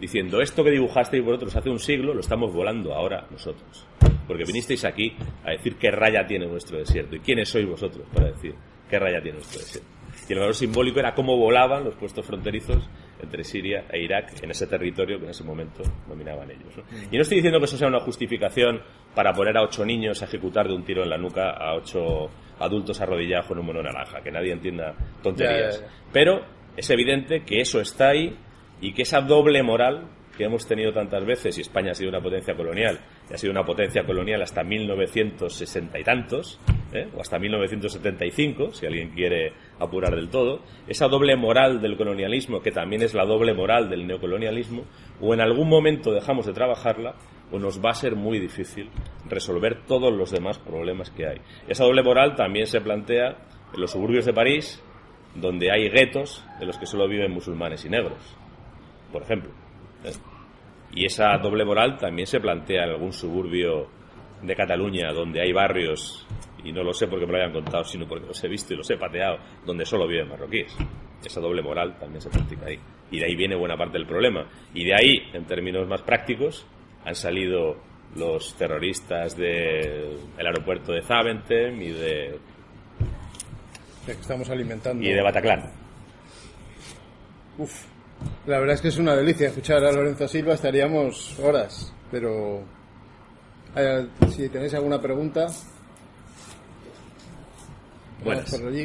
diciendo 0.00 0.40
esto 0.40 0.62
que 0.62 0.70
dibujasteis 0.70 1.24
vosotros 1.24 1.56
hace 1.56 1.70
un 1.70 1.80
siglo 1.80 2.14
lo 2.14 2.20
estamos 2.20 2.52
volando 2.52 2.94
ahora 2.94 3.26
nosotros. 3.30 3.86
Porque 4.26 4.44
vinisteis 4.44 4.84
aquí 4.84 5.16
a 5.44 5.50
decir 5.50 5.76
qué 5.76 5.90
raya 5.90 6.26
tiene 6.26 6.46
nuestro 6.46 6.78
desierto 6.78 7.16
y 7.16 7.20
quiénes 7.20 7.48
sois 7.48 7.66
vosotros 7.66 8.06
para 8.14 8.28
decir 8.28 8.54
qué 8.88 8.98
raya 8.98 9.20
tiene 9.20 9.38
nuestro 9.38 9.60
desierto. 9.60 10.03
Y 10.28 10.32
el 10.32 10.38
valor 10.38 10.54
simbólico 10.54 11.00
era 11.00 11.14
cómo 11.14 11.36
volaban 11.36 11.84
los 11.84 11.94
puestos 11.96 12.24
fronterizos 12.24 12.88
entre 13.22 13.44
Siria 13.44 13.84
e 13.90 14.02
Irak 14.02 14.42
en 14.42 14.50
ese 14.50 14.66
territorio 14.66 15.18
que 15.18 15.24
en 15.24 15.30
ese 15.30 15.44
momento 15.44 15.82
dominaban 16.08 16.50
ellos. 16.50 16.74
Y 17.10 17.16
no 17.16 17.22
estoy 17.22 17.36
diciendo 17.36 17.58
que 17.58 17.66
eso 17.66 17.76
sea 17.76 17.88
una 17.88 18.00
justificación 18.00 18.80
para 19.14 19.32
poner 19.32 19.56
a 19.56 19.62
ocho 19.62 19.84
niños 19.84 20.22
a 20.22 20.26
ejecutar 20.26 20.66
de 20.66 20.74
un 20.74 20.84
tiro 20.84 21.02
en 21.02 21.10
la 21.10 21.18
nuca 21.18 21.50
a 21.50 21.74
ocho 21.74 22.30
adultos 22.58 23.00
arrodillados 23.00 23.46
con 23.46 23.58
un 23.58 23.66
mono 23.66 23.82
naranja, 23.82 24.20
que 24.22 24.30
nadie 24.30 24.52
entienda 24.52 24.94
tonterías. 25.22 25.84
Pero 26.12 26.44
es 26.76 26.88
evidente 26.90 27.44
que 27.44 27.60
eso 27.60 27.80
está 27.80 28.08
ahí 28.08 28.36
y 28.80 28.92
que 28.92 29.02
esa 29.02 29.20
doble 29.20 29.62
moral 29.62 30.08
que 30.36 30.44
hemos 30.44 30.66
tenido 30.66 30.92
tantas 30.92 31.24
veces, 31.24 31.56
y 31.58 31.60
España 31.60 31.92
ha 31.92 31.94
sido 31.94 32.10
una 32.10 32.20
potencia 32.20 32.54
colonial, 32.56 32.98
ha 33.32 33.38
sido 33.38 33.52
una 33.52 33.64
potencia 33.64 34.04
colonial 34.04 34.42
hasta 34.42 34.62
1960 34.62 35.98
y 35.98 36.04
tantos, 36.04 36.60
¿eh? 36.92 37.08
o 37.16 37.20
hasta 37.20 37.38
1975, 37.38 38.72
si 38.72 38.86
alguien 38.86 39.10
quiere 39.10 39.52
apurar 39.78 40.14
del 40.14 40.28
todo, 40.28 40.60
esa 40.86 41.08
doble 41.08 41.34
moral 41.36 41.80
del 41.80 41.96
colonialismo, 41.96 42.60
que 42.60 42.70
también 42.70 43.02
es 43.02 43.14
la 43.14 43.24
doble 43.24 43.54
moral 43.54 43.88
del 43.88 44.06
neocolonialismo, 44.06 44.84
o 45.20 45.32
en 45.32 45.40
algún 45.40 45.68
momento 45.68 46.12
dejamos 46.12 46.46
de 46.46 46.52
trabajarla, 46.52 47.14
o 47.50 47.58
nos 47.58 47.82
va 47.82 47.90
a 47.90 47.94
ser 47.94 48.14
muy 48.14 48.38
difícil 48.38 48.90
resolver 49.28 49.86
todos 49.86 50.12
los 50.12 50.30
demás 50.30 50.58
problemas 50.58 51.10
que 51.10 51.26
hay. 51.26 51.40
Esa 51.68 51.84
doble 51.84 52.02
moral 52.02 52.34
también 52.34 52.66
se 52.66 52.80
plantea 52.80 53.36
en 53.74 53.80
los 53.80 53.92
suburbios 53.92 54.26
de 54.26 54.32
París, 54.32 54.82
donde 55.34 55.70
hay 55.70 55.88
guetos 55.88 56.44
de 56.60 56.66
los 56.66 56.78
que 56.78 56.86
solo 56.86 57.08
viven 57.08 57.32
musulmanes 57.32 57.84
y 57.84 57.88
negros, 57.88 58.18
por 59.12 59.22
ejemplo. 59.22 59.50
¿eh? 60.04 60.12
Y 60.94 61.06
esa 61.06 61.36
doble 61.38 61.64
moral 61.64 61.96
también 61.98 62.26
se 62.26 62.40
plantea 62.40 62.84
en 62.84 62.90
algún 62.90 63.12
suburbio 63.12 63.88
de 64.42 64.54
Cataluña, 64.54 65.12
donde 65.12 65.40
hay 65.40 65.52
barrios, 65.52 66.26
y 66.62 66.72
no 66.72 66.82
lo 66.82 66.92
sé 66.92 67.08
porque 67.08 67.26
me 67.26 67.32
lo 67.32 67.38
hayan 67.38 67.52
contado, 67.52 67.84
sino 67.84 68.06
porque 68.06 68.26
los 68.26 68.42
he 68.44 68.48
visto 68.48 68.74
y 68.74 68.76
los 68.76 68.90
he 68.90 68.96
pateado, 68.96 69.38
donde 69.66 69.84
solo 69.84 70.06
viven 70.06 70.28
marroquíes. 70.28 70.76
Esa 71.24 71.40
doble 71.40 71.62
moral 71.62 71.98
también 71.98 72.20
se 72.20 72.30
practica 72.30 72.66
ahí. 72.66 72.78
Y 73.10 73.18
de 73.18 73.26
ahí 73.26 73.34
viene 73.34 73.56
buena 73.56 73.76
parte 73.76 73.98
del 73.98 74.06
problema. 74.06 74.46
Y 74.72 74.84
de 74.84 74.94
ahí, 74.94 75.14
en 75.32 75.46
términos 75.46 75.86
más 75.88 76.02
prácticos, 76.02 76.66
han 77.04 77.14
salido 77.14 77.76
los 78.16 78.54
terroristas 78.56 79.36
del 79.36 80.18
aeropuerto 80.38 80.92
de 80.92 81.02
Zaventem 81.02 81.80
y 81.80 81.90
de... 81.90 82.38
estamos 84.06 84.48
alimentando. 84.50 85.02
Y 85.02 85.12
de 85.12 85.22
Bataclan. 85.22 85.72
Uf. 87.58 87.93
La 88.46 88.58
verdad 88.58 88.74
es 88.74 88.82
que 88.82 88.88
es 88.88 88.98
una 88.98 89.14
delicia 89.14 89.48
escuchar 89.48 89.84
a 89.84 89.92
Lorenzo 89.92 90.28
Silva, 90.28 90.54
estaríamos 90.54 91.38
horas, 91.38 91.92
pero 92.10 92.62
eh, 93.76 94.06
si 94.30 94.48
tenéis 94.48 94.74
alguna 94.74 95.00
pregunta. 95.00 95.46
Buenas. 98.22 98.50
Por 98.50 98.68
allí. 98.68 98.84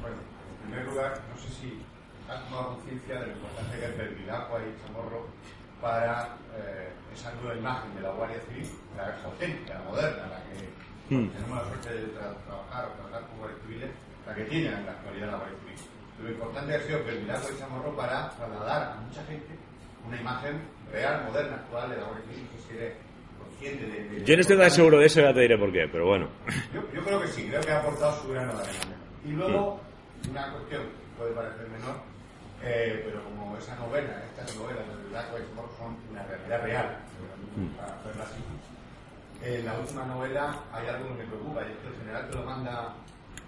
Bueno, 0.00 0.16
en 0.64 0.70
primer 0.70 0.86
lugar, 0.88 1.20
no 1.32 1.40
sé 1.40 1.48
si 1.54 1.78
has 2.28 2.44
tomado 2.44 2.74
conciencia 2.74 3.20
de 3.20 3.26
lo 3.28 3.32
importante 3.32 3.78
que 3.78 3.84
es 3.86 3.96
Belvilacqua 3.96 4.60
y 4.60 4.86
Chamorro 4.86 5.26
para 5.80 6.36
eh, 6.56 6.88
esa 7.14 7.32
nueva 7.34 7.56
imagen 7.56 7.94
de 7.94 8.02
la 8.02 8.10
Guardia 8.10 8.40
Civil, 8.48 8.68
la 8.96 9.16
auténtica, 9.24 9.74
la 9.74 9.84
moderna, 9.84 10.26
la 10.26 10.42
que 10.44 11.14
hmm. 11.14 11.30
tenemos 11.30 11.58
la 11.58 11.68
suerte 11.68 11.94
de 11.94 12.06
trabajar 12.08 12.88
o 12.88 13.02
tratar 13.02 13.28
con 13.28 13.38
guardias 13.38 13.60
civiles, 13.62 13.90
la 14.26 14.34
que 14.34 14.44
tiene 14.44 14.68
en 14.68 14.86
la 14.86 14.92
actualidad 14.92 15.30
la 15.30 15.36
Guardia 15.38 15.58
Civil. 15.60 15.95
Lo 16.22 16.30
importante 16.30 16.74
ha 16.74 16.80
sido 16.80 17.04
Belvilacqua 17.04 17.50
y 17.50 17.58
Chamorro 17.58 17.96
para 17.96 18.30
trasladar 18.30 18.92
a 18.92 19.00
mucha 19.00 19.22
gente 19.24 19.54
una 20.06 20.20
imagen 20.20 20.62
real, 20.92 21.24
moderna, 21.24 21.56
actual 21.56 21.90
de 21.90 21.96
la 21.96 22.06
Civil 22.28 22.48
que 22.48 22.62
se 22.62 22.96
yo 24.24 24.34
no 24.36 24.40
estoy 24.40 24.58
tan 24.58 24.70
seguro 24.70 24.98
de 24.98 25.06
eso, 25.06 25.20
ya 25.20 25.32
te 25.32 25.40
diré 25.40 25.56
por 25.56 25.72
qué, 25.72 25.88
pero 25.90 26.06
bueno. 26.06 26.28
Yo, 26.74 26.82
yo 26.92 27.02
creo 27.04 27.20
que 27.22 27.28
sí, 27.28 27.46
creo 27.48 27.60
que 27.62 27.70
ha 27.70 27.78
aportado 27.78 28.20
su 28.20 28.28
grano 28.28 28.52
de 28.52 28.62
arena. 28.62 28.96
Y 29.24 29.28
luego, 29.30 29.80
una 30.30 30.52
cuestión 30.52 30.82
que 30.82 31.18
puede 31.18 31.32
parecer 31.32 31.68
menor, 31.70 31.96
eh, 32.62 33.02
pero 33.06 33.24
como 33.24 33.56
esa 33.56 33.74
novela, 33.76 34.22
estas 34.30 34.56
novelas 34.56 34.86
de 34.86 35.08
Black 35.10 35.34
White 35.34 35.46
son 35.78 35.96
una 36.10 36.22
realidad 36.24 36.62
real, 36.62 36.98
para 37.76 37.94
hacerla 37.94 38.24
así. 38.24 38.42
En 39.42 39.64
la 39.64 39.78
última 39.78 40.04
novela 40.04 40.60
hay 40.72 40.88
algo 40.88 41.08
que 41.08 41.14
me 41.14 41.24
preocupa, 41.24 41.62
y 41.62 41.72
es 41.72 41.78
que 41.78 41.88
el 41.88 41.96
general 41.96 42.28
que 42.28 42.36
lo 42.36 42.44
manda 42.44 42.94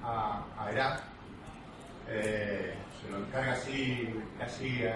a, 0.02 0.42
a 0.58 0.72
Irak, 0.72 1.02
eh, 2.10 2.74
se 3.02 3.10
lo 3.10 3.18
encarga 3.18 3.52
así, 3.52 4.08
casi 4.38 4.82
eh, 4.82 4.92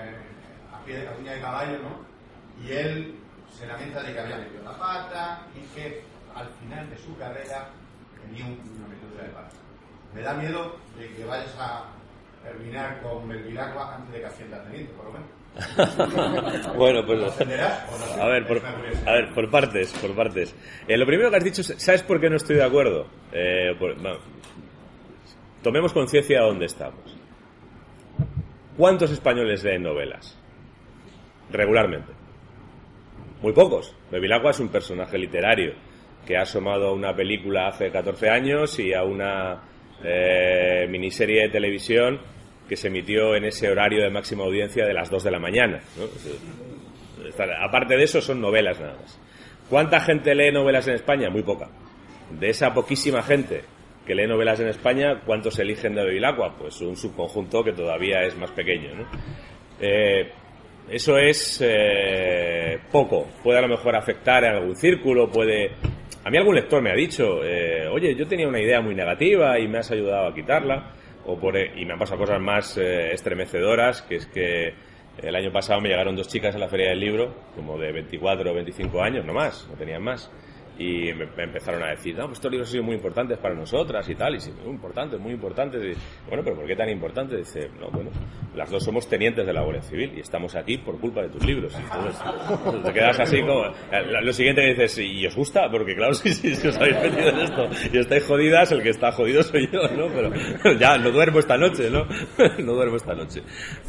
a 0.72 0.84
pie 0.84 0.98
de 0.98 1.08
uña 1.20 1.32
de 1.32 1.40
caballo, 1.40 1.78
¿no? 1.78 2.64
Y 2.66 2.72
él 2.72 3.14
se 3.58 3.66
lamenta 3.66 4.02
de 4.02 4.12
que 4.12 4.20
había 4.20 4.36
metido 4.38 4.62
la 4.64 4.76
pata 4.78 5.46
y 5.54 5.60
que 5.74 6.02
al 6.34 6.48
final 6.60 6.88
de 6.90 6.98
su 6.98 7.16
carrera, 7.18 7.68
un, 8.30 8.42
una 8.78 8.88
metedura 8.88 9.24
de 9.24 9.28
pata. 9.30 9.50
Me 10.14 10.22
da 10.22 10.34
miedo 10.34 10.76
de 10.98 11.08
que 11.14 11.24
vayas 11.24 11.54
a 11.58 11.84
terminar 12.42 13.00
con 13.02 13.28
Belvilacqua 13.28 13.96
antes 13.96 14.12
de 14.14 14.20
que 14.20 14.26
Hacienda 14.26 14.62
Teniente, 14.64 14.92
por 14.94 15.06
lo 15.06 15.12
menos. 15.12 15.28
bueno, 16.76 17.04
pues 17.04 17.20
a 18.18 18.26
ver, 18.26 18.46
por, 18.46 18.62
a 19.06 19.12
ver, 19.12 19.34
por 19.34 19.50
partes, 19.50 19.92
por 20.00 20.14
partes. 20.16 20.54
Eh, 20.88 20.96
lo 20.96 21.04
primero 21.06 21.30
que 21.30 21.36
has 21.36 21.44
dicho, 21.44 21.62
¿sabes 21.62 22.02
por 22.02 22.20
qué 22.20 22.30
no 22.30 22.36
estoy 22.36 22.56
de 22.56 22.64
acuerdo? 22.64 23.06
Eh, 23.32 23.74
por- 23.78 23.96
no. 23.98 24.16
Tomemos 25.62 25.92
conciencia 25.92 26.40
de 26.40 26.46
dónde 26.46 26.66
estamos. 26.66 27.16
¿Cuántos 28.76 29.12
españoles 29.12 29.62
leen 29.62 29.82
novelas? 29.82 30.36
Regularmente. 31.50 32.12
Muy 33.42 33.52
pocos. 33.52 33.94
Bevilacqua 34.10 34.50
es 34.50 34.60
un 34.60 34.70
personaje 34.70 35.18
literario 35.18 35.74
que 36.26 36.36
ha 36.36 36.42
asomado 36.42 36.88
a 36.88 36.92
una 36.92 37.14
película 37.14 37.68
hace 37.68 37.90
14 37.90 38.30
años 38.30 38.78
y 38.78 38.92
a 38.92 39.04
una 39.04 39.62
eh, 40.02 40.86
miniserie 40.88 41.42
de 41.42 41.48
televisión 41.48 42.20
que 42.68 42.76
se 42.76 42.88
emitió 42.88 43.36
en 43.36 43.44
ese 43.44 43.70
horario 43.70 44.02
de 44.02 44.10
máxima 44.10 44.44
audiencia 44.44 44.84
de 44.86 44.94
las 44.94 45.10
2 45.10 45.24
de 45.24 45.30
la 45.30 45.38
mañana. 45.38 45.80
Aparte 47.60 47.96
de 47.96 48.04
eso, 48.04 48.20
son 48.20 48.40
novelas 48.40 48.80
nada 48.80 48.94
más. 49.00 49.18
¿Cuánta 49.68 50.00
gente 50.00 50.34
lee 50.34 50.52
novelas 50.52 50.88
en 50.88 50.94
España? 50.94 51.30
Muy 51.30 51.42
poca. 51.42 51.68
De 52.30 52.50
esa 52.50 52.72
poquísima 52.72 53.22
gente 53.22 53.62
que 54.06 54.14
lee 54.14 54.26
novelas 54.26 54.60
en 54.60 54.68
España, 54.68 55.20
¿cuántos 55.24 55.58
eligen 55.58 55.94
de 55.94 56.04
Bevilacqua? 56.04 56.56
Pues 56.56 56.80
un 56.80 56.96
subconjunto 56.96 57.62
que 57.62 57.72
todavía 57.72 58.24
es 58.24 58.36
más 58.36 58.50
pequeño. 58.50 58.94
¿no? 58.94 59.06
Eh, 59.80 60.30
eso 60.88 61.16
es 61.16 61.60
eh, 61.64 62.78
poco. 62.90 63.26
Puede 63.42 63.58
a 63.58 63.62
lo 63.62 63.68
mejor 63.68 63.94
afectar 63.96 64.44
en 64.44 64.56
algún 64.56 64.76
círculo, 64.76 65.30
puede... 65.30 65.70
A 66.24 66.30
mí 66.30 66.36
algún 66.36 66.54
lector 66.54 66.80
me 66.82 66.90
ha 66.90 66.94
dicho, 66.94 67.44
eh, 67.44 67.88
oye, 67.88 68.14
yo 68.14 68.26
tenía 68.28 68.46
una 68.46 68.60
idea 68.60 68.80
muy 68.80 68.94
negativa 68.94 69.58
y 69.58 69.66
me 69.66 69.78
has 69.78 69.90
ayudado 69.90 70.28
a 70.28 70.34
quitarla. 70.34 70.92
O 71.24 71.38
por, 71.38 71.56
e, 71.56 71.72
y 71.80 71.84
me 71.84 71.92
han 71.92 71.98
pasado 71.98 72.20
cosas 72.20 72.40
más 72.40 72.76
eh, 72.78 73.12
estremecedoras, 73.12 74.02
que 74.02 74.16
es 74.16 74.26
que 74.26 74.74
el 75.18 75.34
año 75.36 75.52
pasado 75.52 75.80
me 75.80 75.88
llegaron 75.88 76.16
dos 76.16 76.28
chicas 76.28 76.54
a 76.54 76.58
la 76.58 76.68
Feria 76.68 76.90
del 76.90 77.00
Libro, 77.00 77.34
como 77.54 77.78
de 77.78 77.92
24 77.92 78.50
o 78.50 78.54
25 78.54 79.02
años, 79.02 79.24
no 79.24 79.32
más, 79.32 79.66
no 79.70 79.76
tenían 79.76 80.02
más. 80.02 80.30
Y 80.82 81.12
me, 81.14 81.44
empezaron 81.44 81.82
a 81.84 81.90
decir, 81.90 82.16
no, 82.16 82.24
pues 82.24 82.38
estos 82.38 82.50
libros 82.50 82.68
han 82.68 82.72
sido 82.72 82.84
muy 82.84 82.96
importantes 82.96 83.38
para 83.38 83.54
nosotras 83.54 84.08
y 84.08 84.16
tal, 84.16 84.34
y 84.34 84.40
sí, 84.40 84.52
muy 84.64 84.74
importantes, 84.74 85.20
muy 85.20 85.32
importantes. 85.32 85.96
Bueno, 86.26 86.42
pero 86.42 86.56
¿por 86.56 86.66
qué 86.66 86.74
tan 86.74 86.88
importantes? 86.88 87.38
Dice, 87.38 87.70
no, 87.78 87.88
bueno, 87.90 88.10
las 88.56 88.68
dos 88.68 88.82
somos 88.82 89.08
tenientes 89.08 89.46
de 89.46 89.52
la 89.52 89.62
Guardia 89.62 89.82
Civil 89.82 90.12
y 90.16 90.20
estamos 90.20 90.56
aquí 90.56 90.78
por 90.78 90.98
culpa 90.98 91.22
de 91.22 91.28
tus 91.28 91.44
libros. 91.46 91.72
Entonces, 91.76 92.20
te 92.84 92.92
quedas 92.92 93.20
así 93.20 93.40
como... 93.42 93.64
Lo 94.22 94.32
siguiente 94.32 94.62
dices, 94.62 94.98
¿y 94.98 95.24
os 95.24 95.36
gusta? 95.36 95.70
Porque 95.70 95.94
claro, 95.94 96.14
si 96.14 96.50
os 96.50 96.76
habéis 96.76 97.00
metido 97.00 97.28
en 97.28 97.38
esto 97.38 97.68
y 97.92 97.98
estáis 97.98 98.24
jodidas, 98.24 98.72
el 98.72 98.82
que 98.82 98.90
está 98.90 99.12
jodido 99.12 99.42
soy 99.42 99.68
yo, 99.70 99.82
¿no? 99.96 100.08
Pero 100.08 100.78
ya, 100.78 100.98
no 100.98 101.10
duermo 101.12 101.38
esta 101.38 101.56
noche, 101.56 101.90
¿no? 101.90 102.06
No 102.58 102.74
duermo 102.74 102.96
esta 102.96 103.14
noche. 103.14 103.42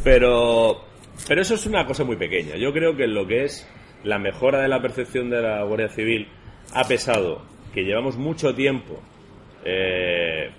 Pero, 0.04 0.86
pero 1.28 1.42
eso 1.42 1.56
es 1.56 1.66
una 1.66 1.86
cosa 1.86 2.04
muy 2.04 2.18
pequeña. 2.18 2.56
Yo 2.56 2.72
creo 2.72 2.96
que 2.96 3.08
lo 3.08 3.26
que 3.26 3.46
es 3.46 3.68
la 4.04 4.20
mejora 4.20 4.62
de 4.62 4.68
la 4.68 4.82
percepción 4.82 5.30
de 5.30 5.42
la 5.42 5.64
Guardia 5.64 5.90
Civil 5.90 6.28
ha 6.74 6.84
pesado 6.86 7.42
que 7.74 7.84
llevamos 7.84 8.18
mucho 8.18 8.54
tiempo 8.54 9.02
eh, 9.66 10.52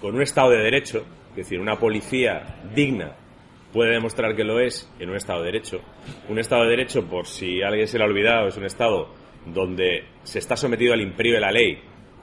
con 0.00 0.14
un 0.14 0.22
Estado 0.22 0.50
de 0.50 0.58
Derecho, 0.58 1.04
es 1.30 1.36
decir, 1.36 1.60
una 1.60 1.78
policía 1.78 2.60
digna 2.74 3.16
puede 3.72 3.92
demostrar 3.92 4.34
que 4.34 4.44
lo 4.44 4.60
es 4.60 4.90
en 4.98 5.10
un 5.10 5.16
Estado 5.16 5.40
de 5.40 5.46
Derecho. 5.46 5.80
Un 6.28 6.38
Estado 6.38 6.64
de 6.64 6.70
Derecho, 6.70 7.06
por 7.06 7.26
si 7.26 7.62
alguien 7.62 7.86
se 7.86 7.98
lo 7.98 8.04
ha 8.04 8.08
olvidado, 8.08 8.48
es 8.48 8.56
un 8.56 8.64
Estado 8.64 9.08
donde 9.46 10.04
se 10.22 10.38
está 10.38 10.56
sometido 10.56 10.92
al 10.92 11.00
imperio 11.00 11.34
de 11.34 11.40
la 11.40 11.50
ley 11.50 11.78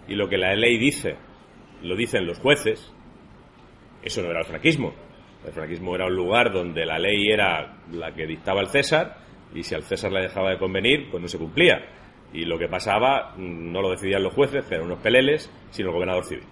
y 0.08 0.16
lo 0.16 0.28
que 0.28 0.38
la 0.38 0.56
ley 0.56 0.78
dice 0.78 1.16
lo 1.82 1.96
dicen 1.96 2.26
los 2.26 2.40
jueces. 2.40 2.92
Eso 4.04 4.22
no 4.22 4.30
era 4.30 4.40
el 4.40 4.46
franquismo. 4.46 4.94
El 5.46 5.54
franquismo 5.54 5.96
era 5.96 6.08
un 6.08 6.16
lugar 6.16 6.52
donde 6.52 6.86
la 6.86 6.98
ley 6.98 7.30
era 7.30 7.78
la 7.92 8.14
que 8.14 8.26
dictaba 8.26 8.62
el 8.62 8.68
César 8.68 9.18
y 9.54 9.64
si 9.64 9.76
al 9.76 9.84
César 9.84 10.12
le 10.12 10.22
dejaba 10.22 10.52
de 10.52 10.58
convenir, 10.58 11.10
pues 11.10 11.22
no 11.22 11.28
se 11.28 11.38
cumplía. 11.38 11.86
Y 12.36 12.44
lo 12.44 12.60
que 12.60 12.68
pasaba 12.68 13.34
mm, 13.38 13.72
no 13.72 13.82
lo 13.82 13.92
decidían 13.92 14.24
los 14.24 14.34
jueces, 14.34 14.66
que 14.66 14.76
eran 14.76 14.88
unos 14.88 15.00
peleles, 15.00 15.50
sino 15.72 15.90
el 15.90 15.96
gobernador 15.96 16.26
civil. 16.26 16.44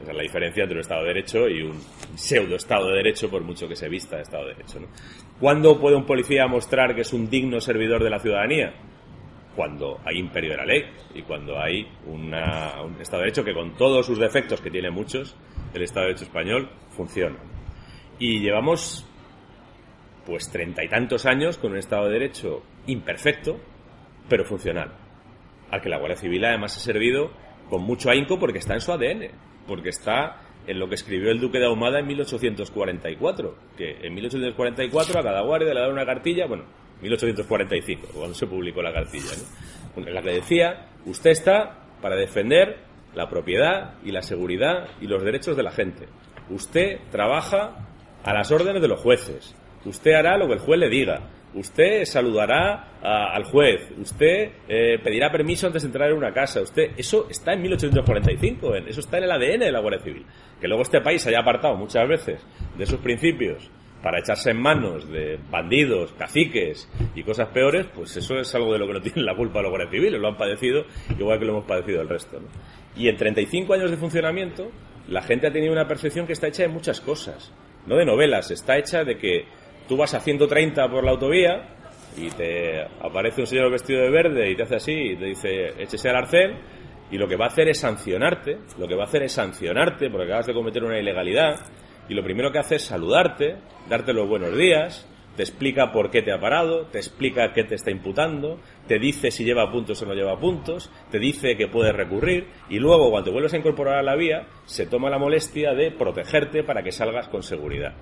Esa 0.00 0.10
es 0.10 0.16
la 0.16 0.22
diferencia 0.22 0.62
entre 0.62 0.76
un 0.76 0.80
Estado 0.80 1.02
de 1.02 1.08
Derecho 1.08 1.48
y 1.48 1.62
un 1.62 1.78
pseudo 2.14 2.56
Estado 2.56 2.88
de 2.88 2.96
Derecho, 2.96 3.30
por 3.30 3.42
mucho 3.42 3.68
que 3.68 3.76
se 3.76 3.88
vista 3.88 4.16
de 4.16 4.22
Estado 4.22 4.46
de 4.46 4.54
Derecho. 4.54 4.78
¿Cuándo 5.40 5.78
puede 5.78 5.96
un 5.96 6.06
policía 6.06 6.46
mostrar 6.46 6.94
que 6.94 7.02
es 7.02 7.12
un 7.12 7.28
digno 7.28 7.60
servidor 7.60 8.02
de 8.02 8.10
la 8.10 8.18
ciudadanía? 8.18 8.74
Cuando 9.54 10.00
hay 10.04 10.18
imperio 10.18 10.50
de 10.50 10.56
la 10.56 10.66
ley 10.66 10.84
y 11.14 11.22
cuando 11.22 11.58
hay 11.58 11.86
un 12.06 12.34
Estado 13.00 13.22
de 13.22 13.26
Derecho 13.26 13.44
que 13.44 13.54
con 13.54 13.74
todos 13.74 14.04
sus 14.04 14.18
defectos, 14.18 14.60
que 14.60 14.70
tiene 14.70 14.90
muchos, 14.90 15.34
el 15.72 15.82
Estado 15.82 16.06
de 16.06 16.12
Derecho 16.12 16.24
español 16.24 16.70
funciona. 16.90 17.36
Y 18.18 18.40
llevamos 18.40 19.06
pues 20.26 20.50
treinta 20.50 20.84
y 20.84 20.88
tantos 20.88 21.24
años 21.24 21.56
con 21.56 21.72
un 21.72 21.78
Estado 21.78 22.06
de 22.06 22.12
Derecho 22.12 22.62
imperfecto, 22.86 23.58
pero 24.28 24.44
funcional. 24.44 25.05
Al 25.70 25.80
que 25.80 25.88
la 25.88 25.98
Guardia 25.98 26.16
Civil 26.16 26.44
además 26.44 26.76
ha 26.76 26.80
servido 26.80 27.30
con 27.68 27.82
mucho 27.82 28.10
ahínco 28.10 28.38
porque 28.38 28.58
está 28.58 28.74
en 28.74 28.80
su 28.80 28.92
ADN, 28.92 29.30
porque 29.66 29.88
está 29.88 30.40
en 30.66 30.78
lo 30.78 30.88
que 30.88 30.94
escribió 30.94 31.30
el 31.30 31.40
Duque 31.40 31.58
de 31.58 31.66
Ahumada 31.66 32.00
en 32.00 32.06
1844, 32.06 33.56
que 33.76 33.98
en 34.02 34.14
1844 34.14 35.20
a 35.20 35.22
cada 35.22 35.42
guardia 35.42 35.72
le 35.72 35.80
daba 35.80 35.92
una 35.92 36.06
cartilla, 36.06 36.46
bueno, 36.46 36.64
1845, 37.02 38.08
cuando 38.14 38.34
se 38.34 38.46
publicó 38.46 38.82
la 38.82 38.92
cartilla, 38.92 39.32
en 39.96 40.14
la 40.14 40.22
que 40.22 40.32
decía, 40.32 40.88
usted 41.04 41.30
está 41.30 41.78
para 42.00 42.16
defender 42.16 42.78
la 43.14 43.28
propiedad 43.28 43.94
y 44.04 44.12
la 44.12 44.22
seguridad 44.22 44.88
y 45.00 45.06
los 45.06 45.22
derechos 45.22 45.56
de 45.56 45.62
la 45.62 45.70
gente. 45.70 46.06
Usted 46.50 47.00
trabaja 47.10 47.88
a 48.22 48.34
las 48.34 48.50
órdenes 48.50 48.82
de 48.82 48.88
los 48.88 49.00
jueces. 49.00 49.54
Usted 49.84 50.12
hará 50.12 50.36
lo 50.36 50.46
que 50.46 50.54
el 50.54 50.58
juez 50.58 50.78
le 50.78 50.88
diga. 50.88 51.20
Usted 51.56 52.04
saludará 52.04 52.98
al 53.02 53.44
juez. 53.44 53.88
Usted 53.98 54.50
eh, 54.68 54.98
pedirá 55.02 55.30
permiso 55.32 55.66
antes 55.66 55.82
de 55.82 55.86
entrar 55.88 56.10
en 56.10 56.16
una 56.18 56.32
casa. 56.32 56.60
Usted 56.60 56.90
eso 56.96 57.26
está 57.30 57.54
en 57.54 57.62
1845. 57.62 58.76
en- 58.76 58.88
eso 58.88 59.00
está 59.00 59.18
en 59.18 59.24
el 59.24 59.30
ADN 59.32 59.60
de 59.64 59.72
la 59.72 59.80
Guardia 59.80 60.02
Civil. 60.02 60.26
Que 60.60 60.68
luego 60.68 60.82
este 60.82 61.00
país 61.00 61.26
haya 61.26 61.40
apartado 61.40 61.74
muchas 61.76 62.06
veces 62.08 62.40
de 62.76 62.86
sus 62.86 63.00
principios 63.00 63.70
para 64.02 64.20
echarse 64.20 64.50
en 64.50 64.60
manos 64.60 65.10
de 65.10 65.38
bandidos, 65.50 66.12
caciques 66.12 66.88
y 67.14 67.22
cosas 67.24 67.48
peores, 67.48 67.86
pues 67.94 68.16
eso 68.16 68.38
es 68.38 68.54
algo 68.54 68.72
de 68.72 68.78
lo 68.78 68.86
que 68.86 68.92
no 68.92 69.00
tienen 69.00 69.24
la 69.24 69.34
culpa 69.34 69.60
los 69.62 69.70
guardias 69.70 69.90
civiles, 69.90 70.20
lo 70.20 70.28
han 70.28 70.36
padecido 70.36 70.84
igual 71.18 71.38
que 71.38 71.44
lo 71.46 71.52
hemos 71.52 71.64
padecido 71.64 72.02
el 72.02 72.08
resto. 72.08 72.38
¿no? 72.38 72.46
Y 72.94 73.08
en 73.08 73.16
35 73.16 73.72
años 73.74 73.90
de 73.90 73.96
funcionamiento, 73.96 74.70
la 75.08 75.22
gente 75.22 75.46
ha 75.48 75.52
tenido 75.52 75.72
una 75.72 75.88
percepción 75.88 76.26
que 76.26 76.34
está 76.34 76.46
hecha 76.48 76.62
de 76.62 76.68
muchas 76.68 77.00
cosas, 77.00 77.52
no 77.86 77.96
de 77.96 78.04
novelas, 78.04 78.50
está 78.50 78.76
hecha 78.78 79.02
de 79.02 79.16
que 79.18 79.46
tú 79.88 79.96
vas 79.96 80.14
a 80.14 80.20
130 80.20 80.88
por 80.88 81.04
la 81.04 81.12
autovía 81.12 81.68
y 82.16 82.30
te 82.30 82.82
aparece 83.00 83.42
un 83.42 83.46
señor 83.46 83.70
vestido 83.70 84.02
de 84.02 84.10
verde 84.10 84.50
y 84.50 84.56
te 84.56 84.62
hace 84.62 84.76
así 84.76 84.92
y 84.92 85.16
te 85.16 85.26
dice, 85.26 85.82
échese 85.82 86.08
al 86.08 86.16
arcén, 86.16 86.56
y 87.10 87.18
lo 87.18 87.28
que 87.28 87.36
va 87.36 87.44
a 87.44 87.48
hacer 87.48 87.68
es 87.68 87.78
sancionarte, 87.78 88.58
lo 88.78 88.88
que 88.88 88.96
va 88.96 89.04
a 89.04 89.06
hacer 89.06 89.22
es 89.22 89.32
sancionarte 89.32 90.10
porque 90.10 90.26
acabas 90.26 90.46
de 90.46 90.54
cometer 90.54 90.82
una 90.82 90.98
ilegalidad, 90.98 91.60
y 92.08 92.14
lo 92.14 92.22
primero 92.22 92.50
que 92.50 92.58
hace 92.58 92.76
es 92.76 92.82
saludarte, 92.82 93.56
darte 93.88 94.12
los 94.12 94.28
buenos 94.28 94.56
días, 94.56 95.06
te 95.36 95.42
explica 95.42 95.92
por 95.92 96.10
qué 96.10 96.22
te 96.22 96.32
ha 96.32 96.40
parado, 96.40 96.86
te 96.86 96.98
explica 96.98 97.52
qué 97.52 97.64
te 97.64 97.74
está 97.74 97.90
imputando, 97.90 98.58
te 98.88 98.98
dice 98.98 99.30
si 99.30 99.44
lleva 99.44 99.70
puntos 99.70 100.00
o 100.00 100.06
no 100.06 100.14
lleva 100.14 100.40
puntos, 100.40 100.90
te 101.10 101.18
dice 101.18 101.56
que 101.56 101.68
puedes 101.68 101.94
recurrir 101.94 102.46
y 102.70 102.78
luego 102.78 103.10
cuando 103.10 103.26
te 103.26 103.32
vuelves 103.32 103.52
a 103.52 103.58
incorporar 103.58 103.98
a 103.98 104.02
la 104.02 104.16
vía 104.16 104.46
se 104.64 104.86
toma 104.86 105.10
la 105.10 105.18
molestia 105.18 105.74
de 105.74 105.90
protegerte 105.90 106.64
para 106.64 106.82
que 106.82 106.90
salgas 106.90 107.28
con 107.28 107.42
seguridad. 107.42 107.94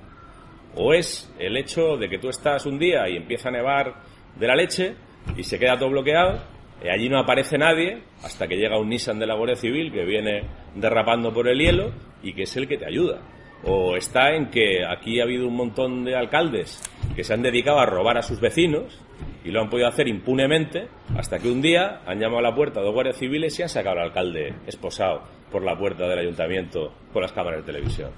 O 0.77 0.93
es 0.93 1.33
el 1.39 1.57
hecho 1.57 1.97
de 1.97 2.09
que 2.09 2.19
tú 2.19 2.29
estás 2.29 2.67
un 2.67 2.79
día 2.79 3.09
y 3.09 3.17
empieza 3.17 3.49
a 3.49 3.53
nevar 3.53 3.95
de 4.37 4.47
la 4.47 4.57
leche 4.57 4.95
y 5.37 5.45
se 5.45 5.59
queda 5.59 5.79
todo 5.79 5.91
bloqueado, 5.91 6.41
y 6.85 6.89
allí 6.89 7.09
no 7.09 7.19
aparece 7.19 7.57
nadie 7.57 8.03
hasta 8.23 8.47
que 8.47 8.57
llega 8.57 8.79
un 8.79 8.89
Nissan 8.89 9.19
de 9.19 9.27
la 9.27 9.35
Guardia 9.35 9.57
Civil 9.57 9.93
que 9.93 10.05
viene 10.05 10.43
derrapando 10.75 11.33
por 11.33 11.49
el 11.49 11.59
hielo 11.59 11.93
y 12.23 12.35
que 12.35 12.43
es 12.43 12.57
el 12.57 12.69
que 12.69 12.77
te 12.77 12.87
ayuda. 12.87 13.21
O 13.65 13.97
está 13.97 14.35
en 14.35 14.51
que 14.51 14.85
aquí 14.85 15.21
ha 15.21 15.25
habido 15.25 15.49
un 15.49 15.57
montón 15.57 16.05
de 16.05 16.15
alcaldes 16.15 16.83
que 17.17 17.25
se 17.25 17.33
han 17.33 17.41
dedicado 17.41 17.79
a 17.79 17.87
robar 17.87 18.19
a 18.19 18.23
sus 18.23 18.39
vecinos 18.39 19.01
y 19.45 19.51
lo 19.51 19.63
han 19.63 19.71
podido 19.71 19.89
hacer 19.89 20.09
impunemente 20.09 20.89
hasta 21.17 21.39
que 21.39 21.51
un 21.51 21.63
día 21.63 22.03
han 22.05 22.19
llamado 22.19 22.41
a 22.41 22.51
la 22.51 22.55
puerta 22.55 22.83
dos 22.83 22.93
guardias 22.93 23.17
civiles 23.17 23.59
y 23.59 23.63
han 23.63 23.71
sacado 23.71 24.01
al 24.01 24.09
alcalde 24.09 24.55
esposado 24.67 25.23
por 25.51 25.63
la 25.63 25.79
puerta 25.79 26.07
del 26.07 26.19
ayuntamiento 26.19 26.93
con 27.13 27.23
las 27.23 27.33
cámaras 27.33 27.61
de 27.61 27.73
televisión. 27.73 28.11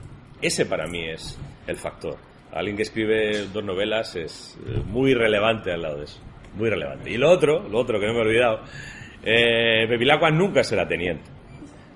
Ese 0.42 0.66
para 0.66 0.86
mí 0.88 1.04
es 1.08 1.38
el 1.68 1.76
factor. 1.76 2.16
Alguien 2.56 2.76
que 2.76 2.84
escribe 2.84 3.48
dos 3.52 3.62
novelas 3.62 4.16
es 4.16 4.58
eh, 4.66 4.80
muy 4.86 5.12
relevante 5.12 5.72
al 5.72 5.82
lado 5.82 5.98
de 5.98 6.04
eso. 6.04 6.22
Muy 6.54 6.70
relevante. 6.70 7.10
Y 7.10 7.18
lo 7.18 7.28
otro, 7.28 7.68
lo 7.68 7.78
otro 7.78 8.00
que 8.00 8.06
no 8.06 8.14
me 8.14 8.20
he 8.20 8.22
olvidado, 8.22 8.60
eh, 9.22 9.86
Bevilacqua 9.86 10.30
nunca 10.30 10.64
será 10.64 10.88
teniente. 10.88 11.30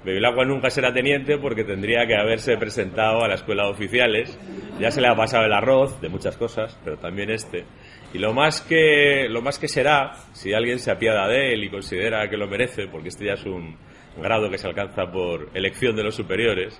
Bevilacqua 0.04 0.44
nunca 0.44 0.68
será 0.68 0.92
teniente 0.92 1.38
porque 1.38 1.64
tendría 1.64 2.06
que 2.06 2.14
haberse 2.14 2.58
presentado 2.58 3.24
a 3.24 3.28
la 3.28 3.36
escuela 3.36 3.64
de 3.64 3.70
oficiales. 3.70 4.38
Ya 4.78 4.90
se 4.90 5.00
le 5.00 5.08
ha 5.08 5.16
pasado 5.16 5.46
el 5.46 5.52
arroz 5.54 5.98
de 6.02 6.10
muchas 6.10 6.36
cosas, 6.36 6.78
pero 6.84 6.98
también 6.98 7.30
este. 7.30 7.64
Y 8.12 8.18
lo 8.18 8.34
más 8.34 8.60
que 8.60 9.28
lo 9.30 9.40
más 9.40 9.58
que 9.58 9.68
será, 9.68 10.12
si 10.34 10.52
alguien 10.52 10.78
se 10.78 10.90
apiada 10.90 11.26
de 11.26 11.54
él 11.54 11.64
y 11.64 11.70
considera 11.70 12.28
que 12.28 12.36
lo 12.36 12.46
merece, 12.46 12.86
porque 12.86 13.08
este 13.08 13.24
ya 13.24 13.32
es 13.34 13.46
un 13.46 13.76
grado 14.20 14.50
que 14.50 14.58
se 14.58 14.66
alcanza 14.66 15.10
por 15.10 15.48
elección 15.54 15.96
de 15.96 16.02
los 16.02 16.16
superiores, 16.16 16.78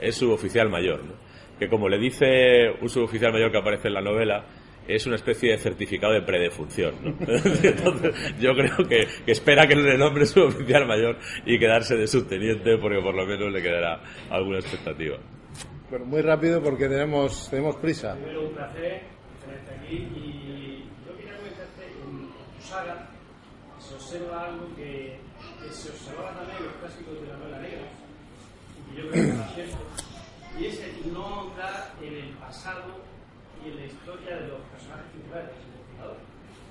es 0.00 0.14
suboficial 0.14 0.70
mayor, 0.70 1.02
que 1.58 1.68
como 1.68 1.88
le 1.88 1.98
dice 1.98 2.70
un 2.80 2.88
suboficial 2.88 3.32
mayor 3.32 3.50
que 3.50 3.58
aparece 3.58 3.88
en 3.88 3.94
la 3.94 4.00
novela, 4.00 4.44
es 4.86 5.06
una 5.06 5.16
especie 5.16 5.52
de 5.52 5.58
certificado 5.58 6.14
de 6.14 6.22
predefunción. 6.22 6.94
Entonces, 7.62 8.14
yo 8.40 8.54
creo 8.54 8.88
que, 8.88 9.06
espera 9.26 9.66
que 9.66 9.76
le 9.76 9.98
nombre 9.98 10.24
suboficial 10.24 10.86
mayor 10.86 11.18
y 11.44 11.58
quedarse 11.58 11.96
de 11.96 12.06
subteniente 12.06 12.78
porque 12.78 13.00
por 13.00 13.14
lo 13.14 13.26
menos 13.26 13.52
le 13.52 13.62
quedará 13.62 14.00
alguna 14.30 14.58
expectativa. 14.58 15.18
Bueno, 15.90 16.06
muy 16.06 16.22
rápido 16.22 16.62
porque 16.62 16.88
tenemos, 16.88 17.48
tenemos 17.50 17.76
prisa. 17.76 18.14
Primero 18.14 18.48
un 18.48 18.54
placer 18.54 19.02
tenerte 19.44 19.74
aquí 19.74 19.96
y 19.96 20.84
yo 21.06 21.16
quería 21.16 21.36
comentarte 21.36 21.84
en 21.84 22.28
tu 22.28 22.66
saga 22.66 23.08
se 23.78 23.94
observa 23.94 24.44
algo 24.44 24.74
que, 24.76 25.18
se 25.70 25.90
observaba 25.90 26.32
también 26.32 26.58
en 26.58 26.64
los 26.64 26.74
clásicos 26.74 27.20
de 27.20 27.26
la 27.28 27.36
novela 27.36 27.58
negra 27.58 27.88
y 28.76 28.94
que 28.94 29.02
yo 29.02 29.10
creo 29.10 29.24
que 29.24 29.30
es 29.30 29.54
cierto 29.54 29.97
y 30.58 30.66
es 30.66 30.80
el 30.80 31.12
no 31.12 31.24
ahondar 31.24 31.94
en 32.02 32.14
el 32.14 32.28
pasado 32.34 32.98
y 33.64 33.68
en 33.70 33.76
la 33.76 33.86
historia 33.86 34.36
de 34.36 34.48
los 34.48 34.60
personajes 34.74 35.06
investigadores. 35.14 36.26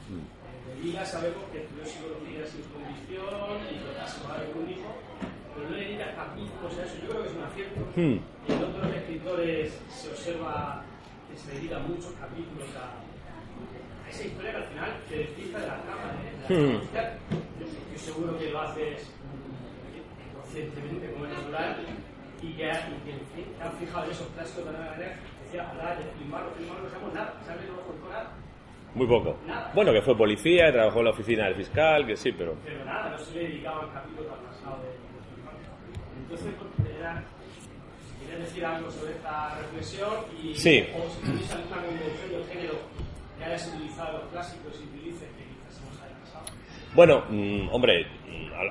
Mm. 0.10 0.20
Eh, 0.20 0.76
de 0.76 0.82
Vila 0.82 1.06
sabemos 1.06 1.44
que 1.52 1.64
estudió 1.64 1.86
psicología 1.86 2.46
sin 2.46 2.64
condición 2.68 3.60
y 3.64 3.96
casi 3.96 4.20
va 4.28 4.44
con 4.52 4.64
un 4.64 4.70
hijo, 4.70 4.92
pero 5.56 5.70
no 5.70 5.76
le 5.76 5.84
dedica 5.84 6.16
capítulos 6.16 6.78
a 6.78 6.84
eso. 6.84 6.96
Yo 7.02 7.10
creo 7.10 7.22
que 7.24 7.30
es 7.30 7.36
un 7.36 7.44
acierto. 7.44 7.82
Mm. 7.96 8.20
Y 8.48 8.52
en 8.52 8.64
otros 8.64 8.96
escritores 8.96 9.80
se 9.90 10.10
observa 10.10 10.84
que 11.32 11.38
se 11.38 11.52
dedica 11.56 11.80
muchos 11.80 12.12
capítulos 12.20 12.68
a, 12.76 13.00
a 14.04 14.10
esa 14.10 14.24
historia 14.24 14.52
que 14.52 14.58
al 14.58 14.68
final 14.68 14.92
te 15.08 15.16
despista 15.16 15.60
de 15.60 15.68
la 15.68 15.82
trama 15.84 16.08
de, 16.12 16.60
la 16.60 16.60
mm. 16.60 16.82
Yo 17.60 17.66
estoy 17.66 18.00
seguro 18.00 18.38
que 18.38 18.50
lo 18.50 18.62
haces 18.62 19.08
conscientemente, 20.36 21.12
como 21.12 21.26
es 21.26 21.32
natural, 21.32 21.86
y 22.42 22.54
que, 22.54 22.64
y 22.64 22.68
que, 22.68 23.64
han 23.64 23.72
fijado 23.74 24.06
en 24.06 24.12
esos 24.12 24.28
clásicos 24.28 24.66
de 24.66 24.72
la 24.72 24.80
manera 24.80 25.18
muy 28.98 29.06
poco. 29.06 29.38
Bueno, 29.76 29.94
que 29.94 30.02
fue 30.02 30.18
policía, 30.18 30.72
trabajó 30.72 31.00
en 31.00 31.06
la 31.06 31.12
oficina 31.12 31.46
del 31.46 31.56
fiscal, 31.56 32.08
que 32.08 32.18
sí, 32.18 32.32
pero... 32.32 32.56
Pero 32.66 32.84
nada, 32.84 33.12
no 33.12 33.18
se 33.20 33.34
le 33.36 33.48
dedicaba 33.48 33.84
el 33.84 33.94
capítulo 33.94 34.34
al 34.34 34.40
pasado 34.40 34.82
de 34.82 34.90
Entonces, 36.24 36.54
pues, 36.58 36.90
era, 36.98 37.24
quería 38.20 38.40
decir 38.40 38.66
algo 38.66 38.90
sobre 38.90 39.12
esta 39.12 39.56
reflexión 39.60 40.14
y 40.42 40.56
sí. 40.56 40.88
o 40.98 41.10
si 41.12 41.22
tenéis 41.22 41.52
alguna 41.52 41.76
convención 41.78 42.42
de 42.42 42.44
género 42.52 42.74
que 43.38 43.46
hayas 43.46 43.68
utilizado 43.68 44.18
los 44.18 44.32
clásicos 44.32 44.82
y 44.82 44.98
utilices 44.98 45.30
que 45.30 45.44
quizás 45.46 45.74
se 45.78 45.86
nos 45.86 46.02
haya 46.02 46.18
pasado. 46.26 46.46
Bueno, 46.96 47.24
mmm, 47.30 47.70
hombre, 47.72 48.08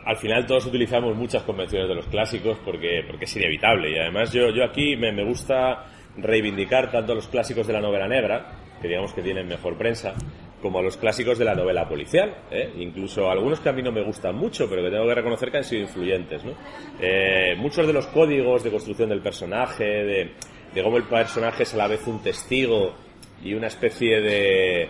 al, 0.05 0.17
final 0.17 0.47
todos 0.47 0.67
utilizamos 0.67 1.15
muchas 1.17 1.43
convenciones 1.43 1.89
de 1.89 1.95
los 1.95 2.07
clásicos 2.07 2.59
porque, 2.65 3.05
porque 3.07 3.25
es 3.25 3.37
inevitable 3.37 3.91
y 3.91 3.99
además 3.99 4.33
yo, 4.33 4.51
yo 4.51 4.65
aquí 4.65 4.97
me, 4.97 5.13
me 5.13 5.25
gusta 5.25 5.85
reivindicar 6.17 6.91
tanto 6.91 7.13
a 7.13 7.15
los 7.15 7.29
clásicos 7.29 7.67
de 7.67 7.73
la 7.73 7.81
novela 7.81 8.09
negra, 8.09 8.47
que 8.81 8.89
digamos 8.89 9.13
que 9.13 9.23
tienen 9.23 9.47
mejor 9.47 9.77
prensa, 9.77 10.15
como 10.63 10.79
a 10.79 10.83
los 10.83 10.97
clásicos 10.97 11.39
de 11.39 11.45
la 11.45 11.55
novela 11.55 11.89
policial, 11.89 12.35
¿eh? 12.51 12.73
incluso 12.79 13.31
algunos 13.31 13.61
que 13.61 13.69
a 13.69 13.73
mí 13.73 13.83
no 13.83 13.93
me 13.93 14.03
gustan 14.03 14.35
mucho, 14.35 14.69
pero 14.69 14.83
que 14.83 14.91
tengo 14.91 15.07
que 15.07 15.15
reconocer 15.15 15.51
que 15.51 15.59
han 15.59 15.65
sido 15.65 15.83
influyentes. 15.83 16.45
¿no? 16.45 16.53
Eh, 17.01 17.55
muchos 17.57 17.87
de 17.87 17.93
los 17.93 18.07
códigos 18.09 18.65
de 18.65 18.71
construcción 18.71 19.11
del 19.11 19.21
personaje, 19.21 19.85
de, 19.85 20.31
de, 20.75 20.83
cómo 20.83 20.97
el 20.97 21.05
personaje 21.05 21.65
es 21.65 21.75
a 21.75 21.77
la 21.77 21.87
vez 21.87 22.07
un 22.07 22.23
testigo 22.23 22.95
y 23.45 23.55
una 23.55 23.67
especie 23.67 24.21
de, 24.21 24.89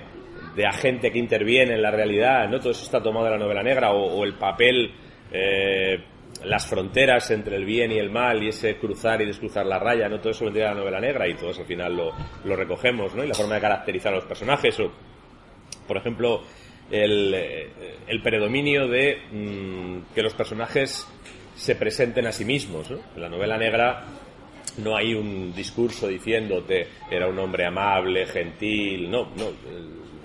de 0.56 0.66
agente 0.66 1.12
que 1.12 1.18
interviene 1.18 1.74
en 1.74 1.82
la 1.82 1.90
realidad, 1.90 2.48
¿no? 2.48 2.58
todo 2.58 2.70
eso 2.70 2.84
está 2.84 3.02
tomado 3.02 3.26
de 3.26 3.32
la 3.32 3.38
novela 3.38 3.62
negra, 3.62 3.92
o, 3.92 4.24
el 4.24 4.34
papel 4.34 4.90
eh, 5.30 6.02
las 6.44 6.66
fronteras 6.66 7.30
entre 7.30 7.56
el 7.56 7.64
bien 7.64 7.92
y 7.92 7.98
el 7.98 8.10
mal 8.10 8.42
y 8.42 8.48
ese 8.48 8.76
cruzar 8.76 9.20
y 9.20 9.26
descruzar 9.26 9.66
la 9.66 9.78
raya, 9.78 10.08
¿no? 10.08 10.18
Todo 10.18 10.30
eso 10.30 10.44
vendría 10.44 10.68
de 10.68 10.74
la 10.74 10.80
novela 10.80 11.00
negra 11.00 11.28
y 11.28 11.34
todos 11.34 11.58
al 11.58 11.66
final 11.66 11.96
lo, 11.96 12.12
lo 12.44 12.56
recogemos, 12.56 13.14
¿no? 13.14 13.24
Y 13.24 13.28
la 13.28 13.34
forma 13.34 13.54
de 13.54 13.60
caracterizar 13.60 14.12
a 14.12 14.16
los 14.16 14.24
personajes 14.24 14.78
o, 14.80 14.92
por 15.86 15.96
ejemplo, 15.96 16.42
el, 16.90 17.34
eh, 17.34 17.70
el 18.06 18.22
predominio 18.22 18.86
de 18.86 19.18
mm, 19.30 20.14
que 20.14 20.22
los 20.22 20.34
personajes 20.34 21.06
se 21.54 21.74
presenten 21.74 22.26
a 22.26 22.32
sí 22.32 22.44
mismos, 22.44 22.90
¿no? 22.90 22.98
En 23.14 23.22
la 23.22 23.28
novela 23.28 23.56
negra 23.56 24.04
no 24.78 24.96
hay 24.96 25.14
un 25.14 25.54
discurso 25.54 26.06
diciéndote 26.06 26.86
era 27.10 27.28
un 27.28 27.38
hombre 27.38 27.64
amable, 27.66 28.26
gentil, 28.26 29.10
no, 29.10 29.30
no, 29.36 29.50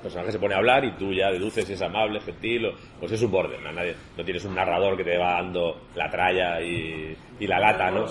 personaje 0.01 0.31
se 0.31 0.39
pone 0.39 0.53
a 0.53 0.57
hablar 0.57 0.83
y 0.85 0.91
tú 0.93 1.13
ya 1.13 1.31
deduces 1.31 1.65
si 1.65 1.73
es 1.73 1.81
amable, 1.81 2.19
gentil, 2.21 2.65
o, 2.65 2.73
pues 2.99 3.11
es 3.11 3.21
un 3.21 3.31
borde. 3.31 3.57
Nadie, 3.61 3.95
no 4.17 4.23
tienes 4.23 4.43
un 4.45 4.55
narrador 4.55 4.97
que 4.97 5.03
te 5.03 5.17
va 5.17 5.33
dando 5.33 5.81
la 5.95 6.09
tralla 6.09 6.61
y, 6.61 7.15
la 7.39 7.59
lata, 7.59 7.89
¿no? 7.89 8.05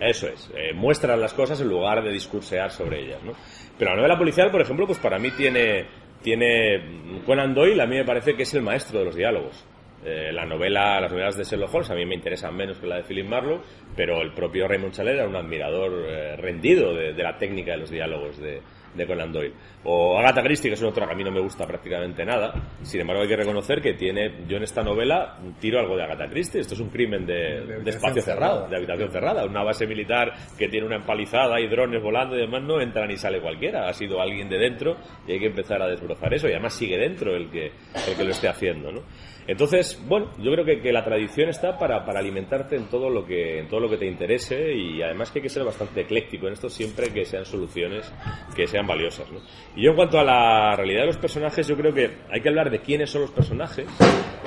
Eso 0.00 0.28
es. 0.28 0.50
Eh, 0.54 0.72
muestras 0.72 1.18
las 1.18 1.34
cosas 1.34 1.60
en 1.60 1.68
lugar 1.68 2.02
de 2.02 2.12
discursear 2.12 2.70
sobre 2.70 3.04
ellas, 3.04 3.22
¿no? 3.24 3.32
Pero 3.78 3.90
la 3.92 3.96
novela 3.96 4.18
policial, 4.18 4.50
por 4.50 4.60
ejemplo, 4.60 4.86
pues 4.86 4.98
para 4.98 5.18
mí 5.18 5.30
tiene, 5.32 5.86
tiene 6.22 7.20
Conan 7.26 7.54
Doyle, 7.54 7.80
a 7.80 7.86
mí 7.86 7.96
me 7.96 8.04
parece 8.04 8.34
que 8.34 8.42
es 8.42 8.54
el 8.54 8.62
maestro 8.62 9.00
de 9.00 9.04
los 9.06 9.16
diálogos. 9.16 9.64
Eh, 10.04 10.30
la 10.32 10.46
novela, 10.46 11.00
las 11.00 11.10
novelas 11.10 11.36
de 11.36 11.42
Sherlock 11.42 11.74
Holmes 11.74 11.90
a 11.90 11.94
mí 11.94 12.06
me 12.06 12.14
interesan 12.14 12.54
menos 12.54 12.78
que 12.78 12.86
la 12.86 12.96
de 12.96 13.02
Philip 13.02 13.26
Marlowe, 13.26 13.60
pero 13.96 14.22
el 14.22 14.32
propio 14.32 14.68
Raymond 14.68 14.92
Chandler 14.92 15.16
era 15.16 15.28
un 15.28 15.34
admirador 15.34 15.92
eh, 16.08 16.36
rendido 16.36 16.94
de, 16.94 17.12
la 17.14 17.36
técnica 17.36 17.72
de 17.72 17.78
los 17.78 17.90
diálogos 17.90 18.38
de, 18.38 18.60
de 18.94 19.06
Conan 19.06 19.32
Doyle. 19.32 19.54
O 19.84 20.18
Agatha 20.18 20.42
Christie, 20.42 20.70
que 20.70 20.74
es 20.74 20.80
una 20.80 20.88
autora 20.88 21.06
que 21.06 21.12
a 21.12 21.16
mí 21.16 21.24
no 21.24 21.30
me 21.30 21.40
gusta 21.40 21.66
prácticamente 21.66 22.24
nada. 22.24 22.52
Sin 22.82 23.00
embargo, 23.00 23.22
hay 23.22 23.28
que 23.28 23.36
reconocer 23.36 23.80
que 23.80 23.94
tiene, 23.94 24.44
yo 24.48 24.56
en 24.56 24.62
esta 24.62 24.82
novela 24.82 25.38
tiro 25.60 25.78
algo 25.78 25.96
de 25.96 26.04
Agatha 26.04 26.28
Christie. 26.28 26.60
Esto 26.60 26.74
es 26.74 26.80
un 26.80 26.90
crimen 26.90 27.26
de, 27.26 27.82
espacio 27.86 28.22
cerrado, 28.22 28.68
de 28.68 28.76
habitación 28.76 29.10
cerrada. 29.10 29.44
Una 29.44 29.62
base 29.62 29.86
militar 29.86 30.32
que 30.58 30.68
tiene 30.68 30.86
una 30.86 30.96
empalizada 30.96 31.60
y 31.60 31.68
drones 31.68 32.02
volando 32.02 32.36
y 32.36 32.40
demás, 32.40 32.62
no 32.62 32.80
entra 32.80 33.06
ni 33.06 33.16
sale 33.16 33.40
cualquiera. 33.40 33.88
Ha 33.88 33.92
sido 33.92 34.20
alguien 34.20 34.48
de 34.48 34.58
dentro 34.58 34.96
y 35.26 35.32
hay 35.32 35.38
que 35.40 35.46
empezar 35.46 35.80
a 35.82 35.88
desbrozar 35.88 36.32
eso. 36.34 36.48
Y 36.48 36.52
además 36.52 36.74
sigue 36.74 36.98
dentro 36.98 37.34
el 37.34 37.50
que, 37.50 37.72
el 38.06 38.16
que 38.16 38.24
lo 38.24 38.30
esté 38.30 38.48
haciendo, 38.48 38.92
¿no? 38.92 39.02
Entonces, 39.48 39.98
bueno, 40.06 40.30
yo 40.38 40.52
creo 40.52 40.64
que, 40.64 40.92
la 40.92 41.02
tradición 41.02 41.48
está 41.48 41.78
para, 41.78 42.04
alimentarte 42.04 42.76
en 42.76 42.90
todo 42.90 43.08
lo 43.08 43.24
que 43.24 43.60
en 43.60 43.68
todo 43.68 43.80
lo 43.80 43.88
que 43.88 43.96
te 43.96 44.06
interese 44.06 44.74
y 44.74 45.00
además 45.00 45.30
que 45.30 45.38
hay 45.38 45.42
que 45.42 45.48
ser 45.48 45.64
bastante 45.64 46.02
ecléctico 46.02 46.46
en 46.46 46.52
esto 46.52 46.68
siempre 46.68 47.08
que 47.08 47.24
sean 47.24 47.46
soluciones 47.46 48.12
que 48.54 48.66
sean 48.66 48.86
valiosas. 48.86 49.32
¿no? 49.32 49.40
Y 49.74 49.84
yo 49.84 49.90
en 49.90 49.96
cuanto 49.96 50.20
a 50.20 50.24
la 50.24 50.76
realidad 50.76 51.00
de 51.00 51.06
los 51.06 51.16
personajes, 51.16 51.66
yo 51.66 51.76
creo 51.76 51.94
que 51.94 52.10
hay 52.30 52.42
que 52.42 52.48
hablar 52.50 52.70
de 52.70 52.80
quiénes 52.80 53.08
son 53.08 53.22
los 53.22 53.30
personajes 53.30 53.86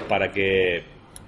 para 0.07 0.31
que 0.31 0.83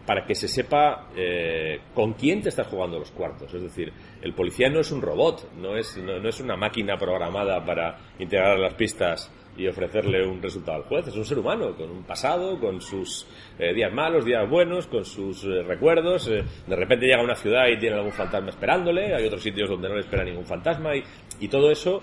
para 0.06 0.26
que 0.26 0.36
se 0.36 0.48
sepa 0.48 1.08
eh, 1.16 1.80
con 1.96 2.14
quién 2.14 2.42
te 2.42 2.50
estás 2.50 2.68
jugando 2.68 3.00
los 3.00 3.10
cuartos. 3.12 3.52
Es 3.54 3.62
decir, 3.64 3.92
el 4.22 4.34
policía 4.34 4.70
no 4.70 4.82
es 4.82 4.92
un 4.92 5.02
robot, 5.02 5.52
no 5.56 5.78
es, 5.78 5.98
no 5.98 6.28
es 6.28 6.40
una 6.40 6.58
máquina 6.58 6.98
programada 6.98 7.64
para 7.66 7.98
integrar 8.20 8.60
las 8.60 8.74
pistas 8.76 9.32
y 9.56 9.68
ofrecerle 9.68 10.26
un 10.26 10.42
resultado 10.42 10.78
al 10.78 10.84
juez. 10.84 11.08
Es 11.08 11.16
un 11.16 11.26
ser 11.26 11.40
humano, 11.40 11.76
con 11.76 11.90
un 11.90 12.04
pasado, 12.04 12.60
con 12.60 12.82
sus 12.82 13.28
eh, 13.60 13.74
días 13.74 13.94
malos, 13.94 14.26
días 14.26 14.50
buenos, 14.50 14.88
con 14.88 15.06
sus 15.06 15.44
eh, 15.44 15.64
recuerdos. 15.64 16.28
Eh, 16.28 16.44
de 16.68 16.76
repente 16.76 17.06
llega 17.06 17.22
a 17.22 17.24
una 17.24 17.36
ciudad 17.36 17.68
y 17.68 17.78
tiene 17.78 17.96
algún 17.96 18.12
fantasma 18.12 18.50
esperándole, 18.50 19.14
hay 19.14 19.26
otros 19.26 19.44
sitios 19.44 19.70
donde 19.70 19.90
no 19.90 19.96
le 19.96 20.02
espera 20.02 20.24
ningún 20.24 20.46
fantasma 20.46 20.96
y, 20.96 21.04
y 21.40 21.48
todo 21.48 21.72
eso 21.72 22.02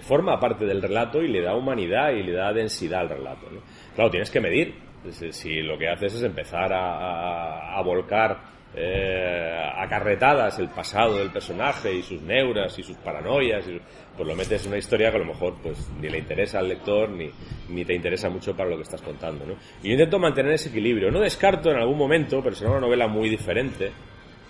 forma 0.00 0.40
parte 0.40 0.64
del 0.64 0.80
relato 0.80 1.20
y 1.20 1.28
le 1.28 1.42
da 1.42 1.54
humanidad 1.54 2.12
y 2.12 2.22
le 2.22 2.32
da 2.32 2.50
densidad 2.50 3.00
al 3.00 3.10
relato. 3.10 3.46
Claro, 3.94 4.10
tienes 4.10 4.30
que 4.30 4.40
medir. 4.40 4.74
Si 5.10 5.60
lo 5.60 5.76
que 5.76 5.86
haces 5.86 6.14
es 6.14 6.22
empezar 6.22 6.72
a 6.72 7.82
volcar 7.84 8.38
eh, 8.74 9.70
acarretadas 9.76 10.58
el 10.58 10.68
pasado 10.68 11.18
del 11.18 11.30
personaje 11.30 11.92
y 11.92 12.02
sus 12.02 12.22
neuras 12.22 12.78
y 12.78 12.82
sus 12.82 12.96
paranoias, 12.98 13.66
y, 13.66 13.80
pues 14.16 14.28
lo 14.28 14.36
metes 14.36 14.62
en 14.62 14.68
una 14.68 14.78
historia 14.78 15.10
que 15.10 15.16
a 15.16 15.20
lo 15.20 15.26
mejor 15.26 15.54
pues 15.62 15.90
ni 16.00 16.08
le 16.08 16.18
interesa 16.18 16.58
al 16.58 16.68
lector 16.68 17.08
ni, 17.08 17.30
ni 17.68 17.84
te 17.84 17.94
interesa 17.94 18.28
mucho 18.28 18.54
para 18.54 18.70
lo 18.70 18.76
que 18.76 18.82
estás 18.82 19.02
contando. 19.02 19.44
¿no? 19.46 19.54
Y 19.82 19.88
yo 19.88 19.92
intento 19.92 20.18
mantener 20.18 20.52
ese 20.52 20.68
equilibrio. 20.68 21.10
No 21.10 21.20
descarto 21.20 21.70
en 21.70 21.78
algún 21.78 21.98
momento, 21.98 22.42
pero 22.42 22.54
será 22.54 22.70
una 22.70 22.80
novela 22.80 23.08
muy 23.08 23.28
diferente, 23.28 23.90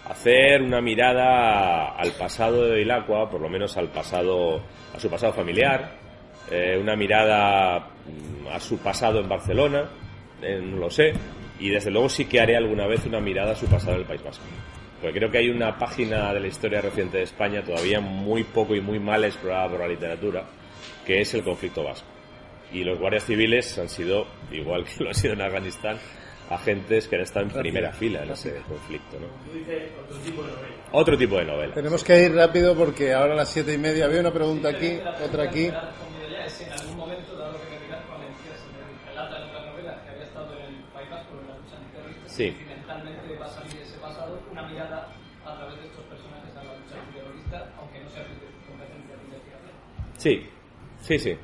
hacer 0.09 0.63
una 0.63 0.81
mirada 0.81 1.97
al 1.97 2.11
pasado 2.13 2.67
de 2.67 2.83
Ilacqua, 2.83 3.31
por 3.31 3.41
lo 3.41 3.49
menos 3.49 3.77
al 3.77 3.89
pasado, 3.89 4.61
a 4.95 4.99
su 4.99 5.09
pasado 5.09 5.33
familiar, 5.33 5.93
eh, 6.51 6.77
una 6.81 6.97
mirada 6.97 7.79
mm, 7.79 8.49
a 8.49 8.59
su 8.59 8.79
pasado 8.79 9.21
en 9.21 9.29
Barcelona, 9.29 9.85
eh, 10.43 10.61
no 10.61 10.79
lo 10.79 10.91
sé, 10.91 11.13
y 11.61 11.69
desde 11.69 11.91
luego 11.91 12.09
sí 12.09 12.25
que 12.25 12.41
haré 12.41 12.57
alguna 12.57 12.87
vez 12.87 13.05
una 13.07 13.21
mirada 13.21 13.53
a 13.53 13.57
su 13.57 13.67
pasado 13.67 13.93
en 13.93 14.01
el 14.01 14.07
País 14.07 14.23
Vasco. 14.23 14.45
Porque 15.01 15.19
creo 15.19 15.31
que 15.31 15.39
hay 15.39 15.51
una 15.51 15.79
página 15.79 16.33
de 16.33 16.41
la 16.41 16.47
historia 16.47 16.81
reciente 16.81 17.19
de 17.19 17.25
España 17.25 17.63
todavía 17.63 18.01
muy 18.01 18.45
poco 18.45 18.75
y 18.75 18.81
muy 18.81 18.99
mal 18.99 19.25
explorada 19.25 19.69
por 19.69 19.81
la 19.81 19.89
literatura, 19.89 20.45
que 21.07 21.21
es 21.21 21.33
el 21.35 21.43
conflicto 21.43 21.85
vasco. 21.85 22.09
Y 22.73 22.85
los 22.85 22.99
guardias 22.99 23.25
civiles 23.25 23.79
han 23.79 23.89
sido, 23.89 24.27
igual 24.51 24.85
que 24.85 25.05
lo 25.05 25.11
han 25.11 25.15
sido 25.15 25.35
en 25.35 25.43
Afganistán, 25.43 25.99
agentes 26.51 27.09
que 27.09 27.17
han 27.17 27.23
estado 27.23 27.47
en 27.47 27.53
primera 27.53 27.93
fila 27.93 28.23
en 28.23 28.31
ese 28.31 28.61
conflicto. 28.69 29.19
¿no? 29.19 29.27
otro 30.03 30.19
tipo 30.19 30.43
de 30.43 30.49
novela. 30.51 30.75
Otro 30.93 31.19
tipo 31.19 31.39
de 31.39 31.45
novela. 31.45 31.75
Tenemos 31.75 32.05
que 32.05 32.25
ir 32.25 32.35
rápido 32.35 32.75
porque 32.75 33.13
ahora 33.13 33.35
a 33.35 33.37
las 33.37 33.51
siete 33.51 33.73
y 33.75 33.79
media 33.79 34.07
había 34.07 34.21
una 34.21 34.33
pregunta 34.33 34.69
aquí, 34.69 34.99
otra 35.25 35.45
aquí. 35.45 35.71
sí. 42.41 42.57
si 42.59 42.65
mentalmente 42.65 43.37
va 43.39 43.47
a 43.47 43.49
salir 43.49 43.73
de 43.75 43.83
ese 43.83 43.99
pasado 43.99 44.41
una 44.51 44.63
mirada 44.69 45.09
a 45.45 45.57
través 45.57 45.81
de 45.81 45.87
estos 45.87 46.05
personajes 46.05 46.57
a 46.57 46.65
la 46.65 46.75
lucha 46.77 46.97
antiterrorista, 46.99 47.73
aunque 47.79 48.01
no 48.01 48.09
sea 48.09 48.25
su 48.25 48.69
competencia 48.69 49.17
de 49.17 49.25
investigación. 49.25 49.73
Sí, 50.17 50.47
sí, 51.01 51.19
sí. 51.19 51.37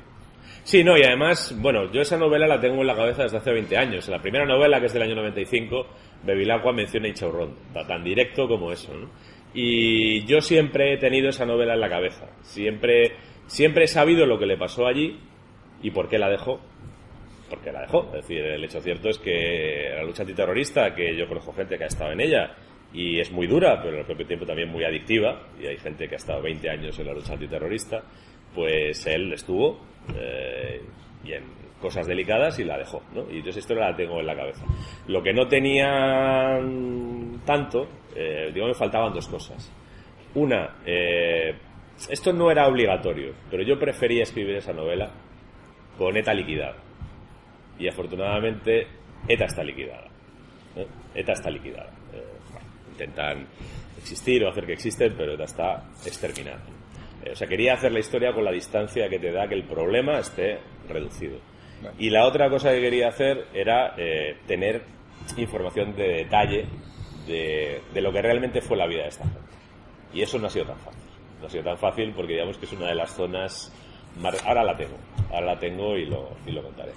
Sí, 0.63 0.83
no, 0.83 0.97
y 0.97 1.03
además, 1.03 1.55
bueno, 1.59 1.91
yo 1.91 2.01
esa 2.01 2.17
novela 2.17 2.45
la 2.45 2.59
tengo 2.59 2.81
en 2.81 2.87
la 2.87 2.95
cabeza 2.95 3.23
desde 3.23 3.37
hace 3.37 3.51
20 3.51 3.77
años. 3.77 4.07
La 4.09 4.21
primera 4.21 4.45
novela, 4.45 4.79
que 4.79 4.87
es 4.87 4.93
del 4.93 5.03
año 5.03 5.15
95, 5.15 5.87
Bevilacqua 6.23 6.73
menciona 6.73 7.07
Ichaurrón, 7.07 7.55
tan 7.87 8.03
directo 8.03 8.47
como 8.47 8.71
eso, 8.71 8.93
¿no? 8.93 9.09
Y 9.53 10.25
yo 10.25 10.41
siempre 10.41 10.93
he 10.93 10.97
tenido 10.97 11.29
esa 11.29 11.45
novela 11.45 11.73
en 11.73 11.79
la 11.79 11.89
cabeza. 11.89 12.27
Siempre, 12.41 13.13
siempre 13.45 13.85
he 13.85 13.87
sabido 13.87 14.25
lo 14.25 14.37
que 14.37 14.45
le 14.45 14.57
pasó 14.57 14.87
allí 14.87 15.17
y 15.81 15.91
por 15.91 16.09
qué 16.09 16.19
la 16.19 16.29
dejó. 16.29 16.59
Porque 17.49 17.71
la 17.71 17.81
dejó. 17.81 18.07
Es 18.07 18.27
decir, 18.27 18.39
el 18.39 18.63
hecho 18.63 18.81
cierto 18.81 19.09
es 19.09 19.19
que 19.19 19.91
la 19.95 20.03
lucha 20.03 20.23
antiterrorista, 20.23 20.93
que 20.93 21.15
yo 21.15 21.27
conozco 21.27 21.53
gente 21.53 21.77
que 21.77 21.83
ha 21.85 21.87
estado 21.87 22.11
en 22.11 22.21
ella, 22.21 22.55
y 22.93 23.19
es 23.19 23.31
muy 23.31 23.47
dura, 23.47 23.81
pero 23.81 23.97
al 23.97 24.05
propio 24.05 24.25
tiempo 24.25 24.45
también 24.45 24.69
muy 24.69 24.83
adictiva, 24.83 25.47
y 25.61 25.67
hay 25.67 25.77
gente 25.77 26.07
que 26.07 26.15
ha 26.15 26.17
estado 26.17 26.41
20 26.41 26.69
años 26.69 26.97
en 26.99 27.05
la 27.05 27.13
lucha 27.13 27.33
antiterrorista, 27.33 28.03
pues 28.53 29.05
él 29.07 29.33
estuvo 29.33 29.79
eh, 30.15 30.81
y 31.23 31.33
en 31.33 31.43
cosas 31.81 32.07
delicadas 32.07 32.57
y 32.59 32.63
la 32.63 32.77
dejó, 32.77 33.03
¿no? 33.13 33.29
Y 33.29 33.43
yo 33.43 33.49
esa 33.49 33.59
historia 33.59 33.89
la 33.89 33.95
tengo 33.95 34.19
en 34.19 34.25
la 34.25 34.35
cabeza. 34.35 34.65
Lo 35.07 35.21
que 35.21 35.33
no 35.33 35.47
tenía 35.47 36.59
tanto, 37.45 37.87
eh, 38.15 38.51
digo, 38.53 38.67
me 38.67 38.73
faltaban 38.73 39.13
dos 39.13 39.27
cosas. 39.27 39.71
Una, 40.35 40.77
eh, 40.85 41.53
esto 42.09 42.33
no 42.33 42.49
era 42.49 42.67
obligatorio, 42.67 43.33
pero 43.49 43.63
yo 43.63 43.77
prefería 43.77 44.23
escribir 44.23 44.55
esa 44.55 44.73
novela 44.73 45.11
con 45.97 46.15
ETA 46.15 46.33
liquidada. 46.33 46.77
Y 47.79 47.87
afortunadamente 47.87 48.87
ETA 49.27 49.45
está 49.45 49.63
liquidada. 49.63 50.07
ETA 51.15 51.33
está 51.33 51.49
liquidada 51.49 51.91
intentan 52.97 53.47
existir 53.97 54.43
o 54.43 54.49
hacer 54.49 54.65
que 54.65 54.73
existen, 54.73 55.13
pero 55.15 55.41
está 55.43 55.83
exterminada. 56.05 56.63
Eh, 57.23 57.31
o 57.31 57.35
sea, 57.35 57.47
quería 57.47 57.73
hacer 57.73 57.91
la 57.91 57.99
historia 57.99 58.33
con 58.33 58.43
la 58.43 58.51
distancia 58.51 59.07
que 59.07 59.19
te 59.19 59.31
da 59.31 59.47
que 59.47 59.55
el 59.55 59.63
problema 59.63 60.19
esté 60.19 60.59
reducido. 60.89 61.37
Y 61.99 62.09
la 62.09 62.25
otra 62.25 62.49
cosa 62.49 62.71
que 62.71 62.81
quería 62.81 63.09
hacer 63.09 63.45
era 63.53 63.93
eh, 63.97 64.37
tener 64.47 64.81
información 65.37 65.95
de 65.95 66.07
detalle 66.07 66.65
de, 67.27 67.81
de, 67.93 68.01
lo 68.01 68.11
que 68.11 68.21
realmente 68.21 68.61
fue 68.61 68.77
la 68.77 68.87
vida 68.87 69.03
de 69.03 69.09
esta 69.09 69.25
gente. 69.25 69.39
Y 70.13 70.21
eso 70.23 70.39
no 70.39 70.47
ha 70.47 70.49
sido 70.49 70.65
tan 70.65 70.79
fácil. 70.79 71.03
No 71.39 71.45
ha 71.45 71.49
sido 71.49 71.63
tan 71.63 71.77
fácil 71.77 72.13
porque 72.15 72.33
digamos 72.33 72.57
que 72.57 72.65
es 72.65 72.73
una 72.73 72.87
de 72.87 72.95
las 72.95 73.11
zonas... 73.11 73.71
Ahora 74.43 74.63
la 74.63 74.75
tengo, 74.75 74.97
ahora 75.31 75.45
la 75.45 75.59
tengo 75.59 75.95
y 75.95 76.05
lo, 76.05 76.29
y 76.47 76.51
lo 76.51 76.63
contaré. 76.63 76.91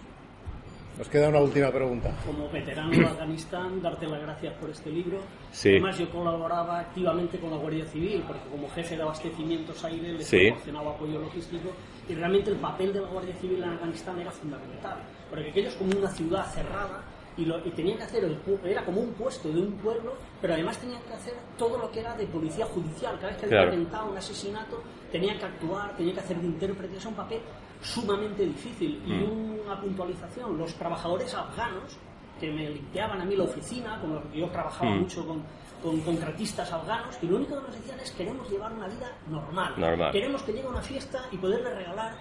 Nos 1.01 1.09
queda 1.09 1.31
una 1.31 1.41
última 1.41 1.71
pregunta. 1.71 2.15
Como 2.27 2.51
veterano 2.51 2.91
de 2.91 3.07
Afganistán, 3.07 3.81
darte 3.81 4.07
las 4.07 4.21
gracias 4.21 4.53
por 4.59 4.69
este 4.69 4.91
libro. 4.91 5.21
Además, 5.51 5.97
yo 5.97 6.11
colaboraba 6.11 6.79
activamente 6.79 7.39
con 7.39 7.53
la 7.53 7.57
Guardia 7.57 7.87
Civil, 7.87 8.23
porque 8.27 8.47
como 8.51 8.69
jefe 8.69 8.99
de 8.99 9.03
abastecimientos 9.05 9.83
aire 9.83 10.13
les 10.13 10.29
proporcionaba 10.29 10.91
apoyo 10.91 11.19
logístico. 11.19 11.71
Y 12.07 12.15
realmente 12.15 12.51
el 12.51 12.57
papel 12.57 12.93
de 12.93 13.01
la 13.01 13.09
Guardia 13.09 13.35
Civil 13.37 13.63
en 13.63 13.71
Afganistán 13.71 14.21
era 14.21 14.31
fundamental, 14.31 14.99
porque 15.31 15.49
aquello 15.49 15.69
es 15.69 15.75
como 15.77 15.91
una 15.99 16.11
ciudad 16.11 16.45
cerrada 16.53 17.03
y, 17.35 17.47
lo, 17.47 17.67
y 17.67 17.71
tenían 17.71 17.97
que 17.97 18.05
hacer, 18.05 18.25
el, 18.25 18.39
era 18.63 18.85
como 18.85 19.01
un 19.01 19.15
puesto 19.15 19.49
de 19.49 19.59
un 19.59 19.73
pueblo, 19.79 20.17
pero 20.39 20.53
además 20.53 20.77
tenían 20.77 21.01
que 21.05 21.15
hacer 21.15 21.33
todo 21.57 21.79
lo 21.79 21.91
que 21.91 22.01
era 22.01 22.15
de 22.15 22.27
policía 22.27 22.67
judicial. 22.67 23.17
Cada 23.19 23.33
vez 23.33 23.39
que 23.39 23.47
había 23.47 23.73
intentado 23.73 24.11
un 24.11 24.19
asesinato, 24.19 24.83
tenían 25.11 25.39
que 25.39 25.47
actuar, 25.47 25.97
tenían 25.97 26.17
que 26.17 26.21
hacer 26.21 26.37
de 26.37 26.47
intérprete. 26.47 26.99
Es 26.99 27.07
un 27.07 27.15
papel 27.15 27.41
sumamente 27.83 28.45
difícil. 28.45 29.03
Y 29.07 29.12
mm. 29.12 29.61
una 29.64 29.81
puntualización, 29.81 30.59
los 30.59 30.74
trabajadores 30.74 31.35
afganos 31.35 31.97
que 32.39 32.51
me 32.51 32.70
limpiaban 32.70 33.20
a 33.20 33.24
mí 33.24 33.37
la 33.37 33.45
oficina, 33.45 34.01
con 34.01 34.14
los 34.14 34.24
que 34.26 34.41
yo 34.41 34.49
trabajaba 34.49 34.91
mm. 34.91 35.01
mucho 35.01 35.26
con, 35.26 35.43
con 35.83 36.01
contratistas 36.01 36.72
afganos, 36.72 37.16
y 37.22 37.26
lo 37.26 37.37
único 37.37 37.57
que 37.57 37.66
nos 37.66 37.74
decían 37.74 38.01
es 38.01 38.11
queremos 38.12 38.51
llevar 38.51 38.72
una 38.72 38.87
vida 38.89 39.12
normal. 39.28 39.74
Queremos 40.12 40.43
que 40.43 40.53
llegue 40.53 40.68
una 40.68 40.83
fiesta 40.83 41.22
y 41.31 41.37
poderle 41.37 41.74
regalar 41.74 42.14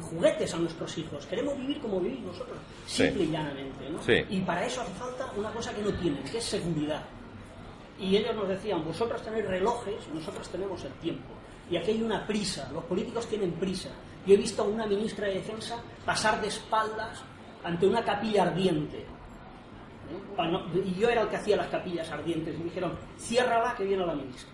juguetes 0.00 0.54
a 0.54 0.58
nuestros 0.58 0.98
hijos. 0.98 1.26
Queremos 1.26 1.56
vivir 1.58 1.80
como 1.80 2.00
vivís 2.00 2.20
nosotros, 2.20 2.58
simple 2.86 3.24
y 3.24 3.30
llanamente. 3.30 3.90
¿no? 3.90 3.98
Y 4.30 4.40
para 4.40 4.66
eso 4.66 4.80
hace 4.82 4.92
falta 4.94 5.30
una 5.36 5.50
cosa 5.50 5.74
que 5.74 5.82
no 5.82 5.92
tienen, 5.94 6.22
que 6.24 6.38
es 6.38 6.44
seguridad. 6.44 7.02
Y 7.98 8.16
ellos 8.16 8.34
nos 8.36 8.48
decían, 8.48 8.84
vosotros 8.84 9.22
tenéis 9.22 9.46
relojes, 9.46 10.06
nosotros 10.12 10.48
tenemos 10.48 10.84
el 10.84 10.92
tiempo. 10.94 11.32
Y 11.70 11.76
aquí 11.76 11.92
hay 11.92 12.02
una 12.02 12.26
prisa, 12.26 12.68
los 12.72 12.84
políticos 12.84 13.26
tienen 13.26 13.52
prisa. 13.52 13.90
Yo 14.26 14.34
he 14.34 14.36
visto 14.36 14.62
a 14.62 14.66
una 14.66 14.86
ministra 14.86 15.28
de 15.28 15.34
Defensa 15.34 15.76
pasar 16.04 16.40
de 16.40 16.48
espaldas 16.48 17.22
ante 17.62 17.86
una 17.86 18.04
capilla 18.04 18.42
ardiente. 18.42 18.98
¿Eh? 18.98 20.82
Y 20.84 20.94
yo 21.00 21.08
era 21.08 21.22
el 21.22 21.28
que 21.28 21.36
hacía 21.36 21.56
las 21.56 21.68
capillas 21.68 22.10
ardientes. 22.10 22.54
Y 22.54 22.58
me 22.58 22.64
dijeron, 22.64 22.98
ciérrala 23.18 23.74
que 23.76 23.84
viene 23.84 24.04
la 24.04 24.14
ministra. 24.14 24.50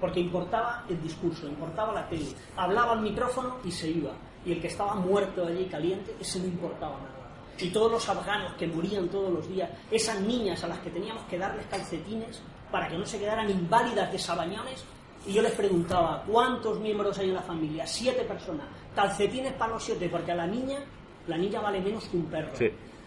Porque 0.00 0.20
importaba 0.20 0.84
el 0.88 1.00
discurso, 1.02 1.46
importaba 1.46 1.92
la 1.92 2.08
tele. 2.08 2.26
Hablaba 2.56 2.92
al 2.92 3.02
micrófono 3.02 3.58
y 3.64 3.70
se 3.70 3.90
iba. 3.90 4.12
Y 4.44 4.52
el 4.52 4.60
que 4.60 4.68
estaba 4.68 4.94
muerto 4.94 5.46
allí 5.46 5.66
caliente, 5.66 6.14
ese 6.20 6.40
no 6.40 6.46
importaba 6.46 6.96
nada. 6.96 7.10
Y 7.58 7.70
todos 7.70 7.92
los 7.92 8.08
afganos 8.08 8.54
que 8.54 8.66
morían 8.66 9.08
todos 9.08 9.32
los 9.32 9.48
días, 9.48 9.70
esas 9.90 10.20
niñas 10.20 10.64
a 10.64 10.68
las 10.68 10.78
que 10.80 10.90
teníamos 10.90 11.22
que 11.24 11.38
darles 11.38 11.66
calcetines 11.66 12.42
para 12.70 12.88
que 12.88 12.98
no 12.98 13.06
se 13.06 13.18
quedaran 13.18 13.48
inválidas 13.48 14.10
de 14.10 14.18
sabañones, 14.18 14.84
y 15.26 15.32
yo 15.32 15.40
les 15.40 15.52
preguntaba, 15.52 16.22
¿cuántos 16.26 16.78
miembros 16.80 17.18
hay 17.18 17.28
en 17.28 17.34
la 17.34 17.42
familia? 17.42 17.86
Siete 17.86 18.24
personas. 18.24 18.66
Calcetines 18.94 19.52
para 19.54 19.72
los 19.72 19.84
siete, 19.84 20.08
porque 20.08 20.32
a 20.32 20.34
la 20.34 20.46
niña, 20.46 20.78
la 21.26 21.36
niña 21.36 21.60
vale 21.60 21.80
menos 21.80 22.08
que 22.08 22.16
un 22.16 22.26
perro. 22.26 22.52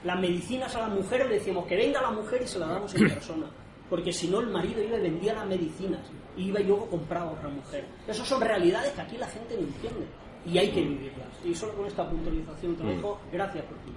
Las 0.04 0.20
medicinas 0.20 0.76
a 0.76 0.82
las 0.82 0.90
mujeres 0.90 1.28
le 1.28 1.36
decíamos 1.36 1.66
que 1.66 1.76
venga 1.76 2.02
la 2.02 2.12
mujer 2.12 2.42
y 2.44 2.48
se 2.48 2.60
la 2.60 2.68
damos 2.68 2.94
en 2.96 3.10
persona. 3.14 3.48
Porque 3.90 4.12
si 4.12 4.28
no, 4.28 4.42
el 4.42 4.48
marido 4.48 4.84
iba 4.84 4.98
y 4.98 5.02
vendía 5.02 5.34
las 5.34 5.48
medicinas. 5.48 6.02
Y 6.36 6.50
iba 6.50 6.60
y 6.60 6.66
luego 6.66 6.88
compraba 6.90 7.32
a 7.32 7.34
otra 7.34 7.50
mujer. 7.50 7.86
Esas 8.08 8.28
son 8.28 8.42
realidades 8.42 8.92
que 8.92 9.02
aquí 9.02 9.18
la 9.18 9.28
gente 9.28 9.56
no 9.56 9.62
entiende. 9.62 10.06
Y 10.46 10.58
hay 10.58 10.70
que 10.70 10.82
vivirlas. 10.82 11.28
Y 11.44 11.56
solo 11.56 11.74
con 11.74 11.88
esta 11.88 12.08
puntualización 12.08 12.76
te 12.76 12.84
dejo. 12.84 13.16
Mm. 13.16 13.34
Gracias 13.34 13.66
por 13.66 13.78
tu 13.78 13.92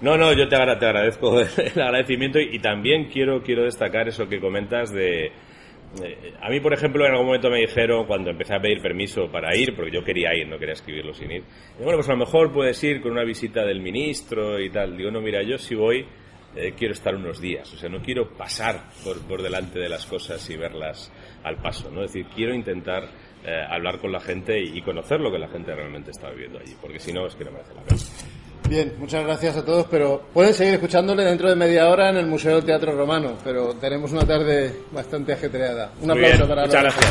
no, 0.00 0.16
no, 0.16 0.32
yo 0.32 0.48
te, 0.48 0.56
agradezco 0.56 1.40
el 1.40 1.80
agradecimiento 1.80 2.38
y, 2.40 2.56
y, 2.56 2.58
también 2.58 3.10
quiero, 3.10 3.42
quiero 3.42 3.64
destacar 3.64 4.08
eso 4.08 4.26
que 4.28 4.40
comentas 4.40 4.90
de, 4.90 5.30
eh, 6.02 6.34
a 6.40 6.48
mí, 6.48 6.60
por 6.60 6.72
ejemplo, 6.72 7.04
en 7.04 7.12
algún 7.12 7.26
momento 7.26 7.50
me 7.50 7.58
dijeron, 7.58 8.06
cuando 8.06 8.30
empecé 8.30 8.54
a 8.54 8.60
pedir 8.60 8.80
permiso 8.80 9.30
para 9.30 9.56
ir, 9.56 9.74
porque 9.74 9.90
yo 9.90 10.04
quería 10.04 10.34
ir, 10.34 10.46
no 10.46 10.58
quería 10.58 10.74
escribirlo 10.74 11.12
sin 11.12 11.30
ir, 11.30 11.44
bueno, 11.78 11.96
pues 11.96 12.08
a 12.08 12.12
lo 12.12 12.18
mejor 12.18 12.52
puedes 12.52 12.82
ir 12.84 13.00
con 13.00 13.12
una 13.12 13.24
visita 13.24 13.64
del 13.64 13.80
ministro 13.80 14.60
y 14.60 14.70
tal. 14.70 14.96
Digo, 14.96 15.10
no, 15.10 15.20
mira, 15.20 15.42
yo 15.42 15.58
si 15.58 15.74
voy, 15.74 16.06
eh, 16.54 16.74
quiero 16.76 16.94
estar 16.94 17.14
unos 17.14 17.40
días, 17.40 17.72
o 17.72 17.76
sea, 17.76 17.88
no 17.88 18.00
quiero 18.00 18.30
pasar 18.36 18.84
por, 19.04 19.20
por 19.26 19.42
delante 19.42 19.78
de 19.78 19.88
las 19.88 20.06
cosas 20.06 20.48
y 20.50 20.56
verlas 20.56 21.12
al 21.42 21.56
paso, 21.56 21.90
¿no? 21.90 22.04
Es 22.04 22.12
decir, 22.12 22.30
quiero 22.34 22.54
intentar 22.54 23.04
eh, 23.44 23.64
hablar 23.68 23.98
con 23.98 24.12
la 24.12 24.20
gente 24.20 24.60
y, 24.60 24.82
conocer 24.82 25.18
lo 25.20 25.30
que 25.30 25.38
la 25.38 25.48
gente 25.48 25.74
realmente 25.74 26.10
está 26.10 26.28
viviendo 26.30 26.58
allí, 26.58 26.74
porque 26.80 26.98
si 26.98 27.12
no, 27.12 27.26
es 27.26 27.34
que 27.34 27.44
no 27.44 27.52
merece 27.52 27.74
la 27.74 27.82
pena. 27.82 28.00
Bien, 28.70 28.94
muchas 29.00 29.24
gracias 29.24 29.56
a 29.56 29.64
todos, 29.64 29.84
pero 29.90 30.22
pueden 30.32 30.54
seguir 30.54 30.74
escuchándole 30.74 31.24
dentro 31.24 31.48
de 31.48 31.56
media 31.56 31.88
hora 31.88 32.08
en 32.08 32.18
el 32.18 32.26
Museo 32.26 32.54
del 32.54 32.64
Teatro 32.64 32.92
Romano, 32.92 33.32
pero 33.42 33.74
tenemos 33.74 34.12
una 34.12 34.24
tarde 34.24 34.72
bastante 34.92 35.32
ajetreada. 35.32 35.90
Un 36.00 36.12
aplauso 36.12 36.46
para 36.46 36.66
Muchas 36.66 36.82
gracias. 36.84 37.10